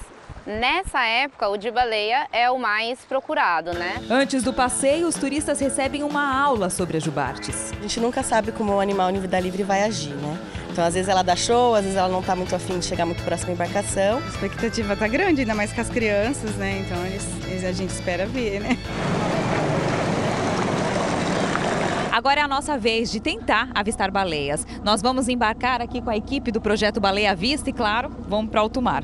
Nessa 0.48 1.04
época, 1.04 1.50
o 1.50 1.58
de 1.58 1.70
baleia 1.70 2.26
é 2.32 2.50
o 2.50 2.58
mais 2.58 3.00
procurado, 3.02 3.74
né? 3.74 4.02
Antes 4.10 4.44
do 4.44 4.54
passeio, 4.54 5.06
os 5.06 5.16
turistas 5.16 5.60
recebem 5.60 6.04
uma 6.04 6.42
aula 6.42 6.70
sobre 6.70 6.96
as 6.96 7.04
jubartes. 7.04 7.74
A 7.78 7.82
gente 7.82 8.00
nunca 8.00 8.24
sabe 8.24 8.54
como 8.54 8.72
o 8.72 8.80
animal 8.80 9.10
em 9.10 9.20
vida 9.20 9.38
livre 9.42 9.64
vai 9.64 9.84
agir, 9.84 10.14
né? 10.14 10.38
Então, 10.72 10.86
às 10.86 10.94
vezes 10.94 11.10
ela 11.10 11.22
dá 11.22 11.36
show, 11.36 11.76
às 11.76 11.84
vezes 11.84 11.98
ela 11.98 12.08
não 12.08 12.22
está 12.22 12.34
muito 12.34 12.56
afim 12.56 12.80
de 12.80 12.86
chegar 12.86 13.06
muito 13.06 13.22
próximo 13.24 13.52
à 13.52 13.56
embarcação. 13.56 14.20
A 14.20 14.28
expectativa 14.30 14.94
está 14.94 15.06
grande, 15.06 15.42
ainda 15.42 15.54
mais 15.54 15.74
com 15.74 15.82
as 15.82 15.90
crianças, 15.90 16.52
né? 16.56 16.82
Então, 16.86 16.98
eles, 17.06 17.66
a 17.66 17.74
gente 17.74 17.90
espera 17.90 18.26
ver, 18.26 18.62
né? 18.62 18.78
Agora 22.10 22.40
é 22.40 22.44
a 22.44 22.48
nossa 22.48 22.78
vez 22.78 23.12
de 23.12 23.20
tentar 23.20 23.70
avistar 23.76 24.10
baleias. 24.12 24.66
Nós 24.82 25.02
vamos 25.02 25.28
embarcar 25.28 25.82
aqui 25.82 26.02
com 26.02 26.10
a 26.10 26.16
equipe 26.16 26.54
do 26.54 26.62
projeto 26.62 27.02
Baleia 27.02 27.36
Vista 27.36 27.70
e, 27.70 27.74
claro, 27.74 28.10
vamos 28.30 28.50
para 28.50 28.62
alto 28.62 28.82
mar. 28.82 29.04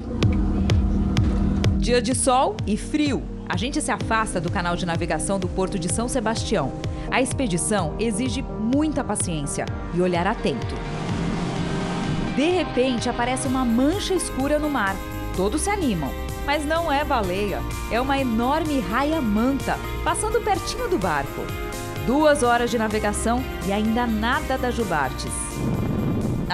Dia 1.84 2.02
de 2.02 2.16
sol 2.16 2.56
e 2.66 2.78
frio. 2.78 3.22
A 3.46 3.58
gente 3.58 3.82
se 3.82 3.92
afasta 3.92 4.40
do 4.40 4.50
canal 4.50 4.74
de 4.74 4.86
navegação 4.86 5.38
do 5.38 5.50
Porto 5.50 5.78
de 5.78 5.92
São 5.92 6.08
Sebastião. 6.08 6.72
A 7.12 7.22
expedição 7.22 7.94
exige 8.00 8.42
muita 8.42 9.04
paciência 9.04 9.66
e 9.94 10.02
olhar 10.02 10.26
atento. 10.26 10.76
De 12.38 12.50
repente, 12.52 13.10
aparece 13.10 13.50
uma 13.50 13.66
mancha 13.66 14.14
escura 14.14 14.58
no 14.58 14.70
mar. 14.70 14.96
Todos 15.36 15.64
se 15.64 15.70
animam, 15.70 16.10
mas 16.46 16.66
não 16.66 16.90
é 16.90 17.04
baleia, 17.04 17.60
é 17.92 18.00
uma 18.00 18.18
enorme 18.18 18.80
raia-manta 18.80 19.78
passando 20.06 20.40
pertinho 20.40 20.88
do 20.88 20.98
barco. 20.98 21.42
Duas 22.08 22.44
horas 22.44 22.72
de 22.72 22.78
navegação 22.78 23.44
e 23.68 23.74
ainda 23.74 24.08
nada 24.08 24.58
da 24.58 24.72
Jubartes. 24.72 25.34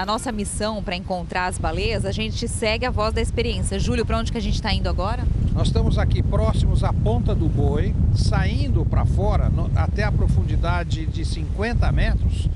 Na 0.00 0.06
nossa 0.06 0.32
missão 0.32 0.82
para 0.82 0.96
encontrar 0.96 1.44
as 1.44 1.58
baleias, 1.58 2.06
a 2.06 2.10
gente 2.10 2.48
segue 2.48 2.86
a 2.86 2.90
voz 2.90 3.12
da 3.12 3.20
experiência. 3.20 3.78
Júlio, 3.78 4.06
para 4.06 4.16
onde 4.16 4.32
que 4.32 4.38
a 4.38 4.40
gente 4.40 4.54
está 4.54 4.72
indo 4.72 4.88
agora? 4.88 5.28
Nós 5.52 5.66
estamos 5.66 5.98
aqui 5.98 6.22
próximos 6.22 6.82
à 6.82 6.90
ponta 6.90 7.34
do 7.34 7.46
boi, 7.46 7.94
saindo 8.14 8.82
para 8.86 9.04
fora 9.04 9.50
no, 9.50 9.70
até 9.76 10.02
a 10.02 10.10
profundidade 10.10 11.04
de 11.04 11.22
50 11.22 11.92
metros. 11.92 12.48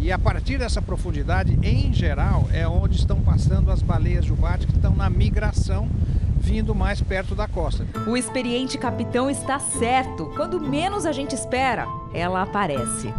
E 0.00 0.10
a 0.10 0.18
partir 0.18 0.58
dessa 0.58 0.82
profundidade, 0.82 1.56
em 1.62 1.92
geral, 1.92 2.48
é 2.52 2.66
onde 2.66 2.96
estão 2.96 3.20
passando 3.20 3.70
as 3.70 3.80
baleias 3.80 4.24
jubarte 4.24 4.66
que 4.66 4.74
estão 4.74 4.96
na 4.96 5.08
migração 5.08 5.88
vindo 6.36 6.74
mais 6.74 7.00
perto 7.00 7.32
da 7.32 7.46
costa. 7.46 7.86
O 8.08 8.16
experiente 8.16 8.76
capitão 8.76 9.30
está 9.30 9.60
certo. 9.60 10.32
Quando 10.34 10.60
menos 10.60 11.06
a 11.06 11.12
gente 11.12 11.32
espera, 11.32 11.86
ela 12.12 12.42
aparece. 12.42 13.14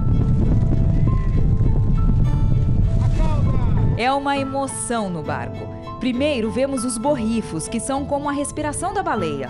É 4.00 4.10
uma 4.14 4.38
emoção 4.38 5.10
no 5.10 5.22
barco. 5.22 5.68
Primeiro 6.00 6.50
vemos 6.50 6.86
os 6.86 6.98
borrifos, 6.98 7.68
que 7.68 7.82
são 7.82 8.06
como 8.06 8.30
a 8.30 8.32
respiração 8.32 8.94
da 8.94 9.04
baleia. 9.04 9.50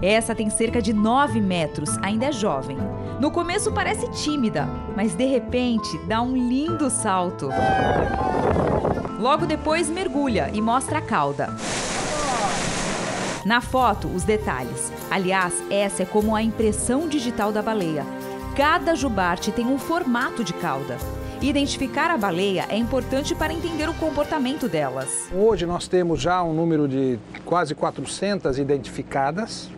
Essa 0.00 0.32
tem 0.32 0.48
cerca 0.50 0.80
de 0.80 0.92
9 0.92 1.40
metros, 1.40 1.98
ainda 2.00 2.26
é 2.26 2.32
jovem. 2.32 2.78
No 3.18 3.32
começo 3.32 3.72
parece 3.72 4.08
tímida, 4.12 4.68
mas 4.94 5.16
de 5.16 5.24
repente 5.24 5.98
dá 6.06 6.22
um 6.22 6.36
lindo 6.36 6.88
salto. 6.88 7.48
Logo 9.18 9.44
depois 9.44 9.90
mergulha 9.90 10.48
e 10.54 10.62
mostra 10.62 10.98
a 10.98 11.02
cauda. 11.02 11.52
Na 13.44 13.60
foto, 13.60 14.06
os 14.06 14.22
detalhes. 14.22 14.92
Aliás, 15.10 15.60
essa 15.68 16.04
é 16.04 16.06
como 16.06 16.36
a 16.36 16.42
impressão 16.42 17.08
digital 17.08 17.50
da 17.50 17.60
baleia. 17.60 18.06
Cada 18.54 18.94
jubarte 18.94 19.50
tem 19.50 19.66
um 19.66 19.76
formato 19.76 20.44
de 20.44 20.52
cauda. 20.52 20.96
Identificar 21.42 22.10
a 22.10 22.18
baleia 22.18 22.66
é 22.68 22.76
importante 22.76 23.34
para 23.34 23.50
entender 23.50 23.88
o 23.88 23.94
comportamento 23.94 24.68
delas. 24.68 25.30
Hoje 25.32 25.64
nós 25.64 25.88
temos 25.88 26.20
já 26.20 26.42
um 26.42 26.52
número 26.52 26.86
de 26.86 27.18
quase 27.46 27.74
400 27.74 28.58
identificadas 28.58 29.70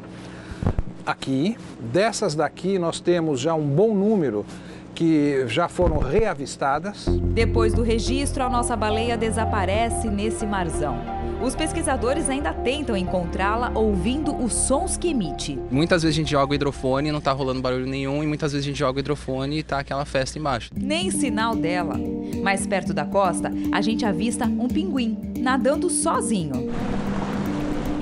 aqui. 1.06 1.56
Dessas 1.78 2.34
daqui 2.34 2.80
nós 2.80 2.98
temos 2.98 3.38
já 3.38 3.54
um 3.54 3.64
bom 3.64 3.94
número 3.94 4.44
que 4.92 5.44
já 5.46 5.68
foram 5.68 5.98
reavistadas. 5.98 7.06
Depois 7.32 7.72
do 7.72 7.82
registro, 7.82 8.42
a 8.42 8.48
nossa 8.48 8.74
baleia 8.74 9.16
desaparece 9.16 10.08
nesse 10.08 10.44
marzão. 10.44 11.21
Os 11.42 11.56
pesquisadores 11.56 12.30
ainda 12.30 12.52
tentam 12.52 12.96
encontrá-la 12.96 13.72
ouvindo 13.74 14.32
os 14.32 14.52
sons 14.52 14.96
que 14.96 15.08
emite. 15.08 15.58
Muitas 15.72 16.04
vezes 16.04 16.16
a 16.16 16.20
gente 16.20 16.30
joga 16.30 16.52
o 16.52 16.54
hidrofone 16.54 17.08
e 17.08 17.12
não 17.12 17.18
está 17.18 17.32
rolando 17.32 17.60
barulho 17.60 17.84
nenhum, 17.84 18.22
e 18.22 18.26
muitas 18.28 18.52
vezes 18.52 18.64
a 18.64 18.68
gente 18.68 18.78
joga 18.78 18.98
o 18.98 19.00
hidrofone 19.00 19.56
e 19.56 19.58
está 19.58 19.80
aquela 19.80 20.04
festa 20.04 20.38
embaixo. 20.38 20.70
Nem 20.72 21.10
sinal 21.10 21.56
dela. 21.56 21.98
Mais 22.40 22.64
perto 22.64 22.94
da 22.94 23.04
costa, 23.04 23.50
a 23.72 23.80
gente 23.80 24.06
avista 24.06 24.44
um 24.44 24.68
pinguim 24.68 25.18
nadando 25.36 25.90
sozinho 25.90 26.70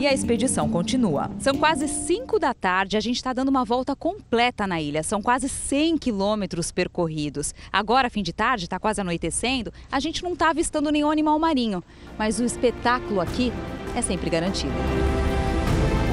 e 0.00 0.06
a 0.06 0.14
expedição 0.14 0.66
continua. 0.70 1.30
São 1.38 1.54
quase 1.58 1.86
5 1.86 2.38
da 2.38 2.54
tarde, 2.54 2.96
a 2.96 3.00
gente 3.00 3.16
está 3.16 3.34
dando 3.34 3.50
uma 3.50 3.66
volta 3.66 3.94
completa 3.94 4.66
na 4.66 4.80
ilha. 4.80 5.02
São 5.02 5.20
quase 5.20 5.46
100 5.46 5.98
quilômetros 5.98 6.72
percorridos. 6.72 7.54
Agora, 7.70 8.08
fim 8.08 8.22
de 8.22 8.32
tarde, 8.32 8.64
está 8.64 8.78
quase 8.78 9.02
anoitecendo, 9.02 9.70
a 9.92 10.00
gente 10.00 10.22
não 10.22 10.32
está 10.32 10.48
avistando 10.48 10.90
nenhum 10.90 11.10
animal 11.10 11.38
marinho, 11.38 11.84
mas 12.18 12.40
o 12.40 12.44
espetáculo 12.44 13.20
aqui 13.20 13.52
é 13.94 14.00
sempre 14.00 14.30
garantido. 14.30 14.72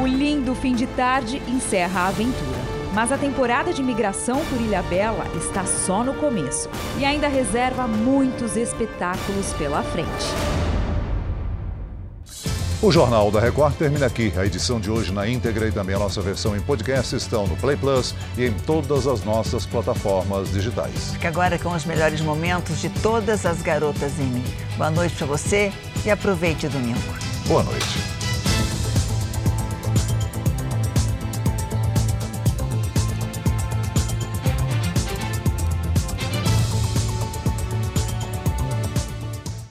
O 0.03 0.05
lindo 0.05 0.53
fim 0.53 0.75
de 0.75 0.85
tarde 0.87 1.41
encerra 1.47 2.01
a 2.01 2.07
aventura. 2.07 2.57
Mas 2.93 3.11
a 3.11 3.17
temporada 3.17 3.71
de 3.71 3.81
migração 3.81 4.43
por 4.45 4.59
Ilha 4.59 4.81
Bela 4.83 5.25
está 5.37 5.65
só 5.65 6.03
no 6.03 6.13
começo 6.15 6.67
e 6.99 7.05
ainda 7.05 7.27
reserva 7.29 7.87
muitos 7.87 8.57
espetáculos 8.57 9.53
pela 9.53 9.81
frente. 9.83 10.25
O 12.79 12.91
Jornal 12.91 13.31
da 13.31 13.39
Record 13.39 13.73
termina 13.73 14.05
aqui. 14.05 14.31
A 14.37 14.45
edição 14.45 14.79
de 14.79 14.91
hoje 14.91 15.11
na 15.11 15.27
íntegra 15.27 15.67
e 15.67 15.71
também 15.71 15.95
a 15.95 15.99
nossa 15.99 16.21
versão 16.21 16.55
em 16.55 16.61
podcast 16.61 17.15
estão 17.15 17.47
no 17.47 17.57
Play 17.57 17.75
Plus 17.75 18.13
e 18.37 18.45
em 18.45 18.53
todas 18.53 19.07
as 19.07 19.23
nossas 19.23 19.65
plataformas 19.65 20.51
digitais. 20.51 21.11
Fique 21.13 21.25
agora 21.25 21.57
com 21.57 21.73
os 21.73 21.85
melhores 21.85 22.21
momentos 22.21 22.79
de 22.79 22.89
todas 22.89 23.47
as 23.47 23.63
garotas 23.63 24.19
em 24.19 24.25
mim. 24.25 24.45
Boa 24.77 24.91
noite 24.91 25.15
para 25.15 25.25
você 25.25 25.73
e 26.05 26.11
aproveite 26.11 26.67
o 26.67 26.69
domingo. 26.69 27.15
Boa 27.47 27.63
noite. 27.63 28.16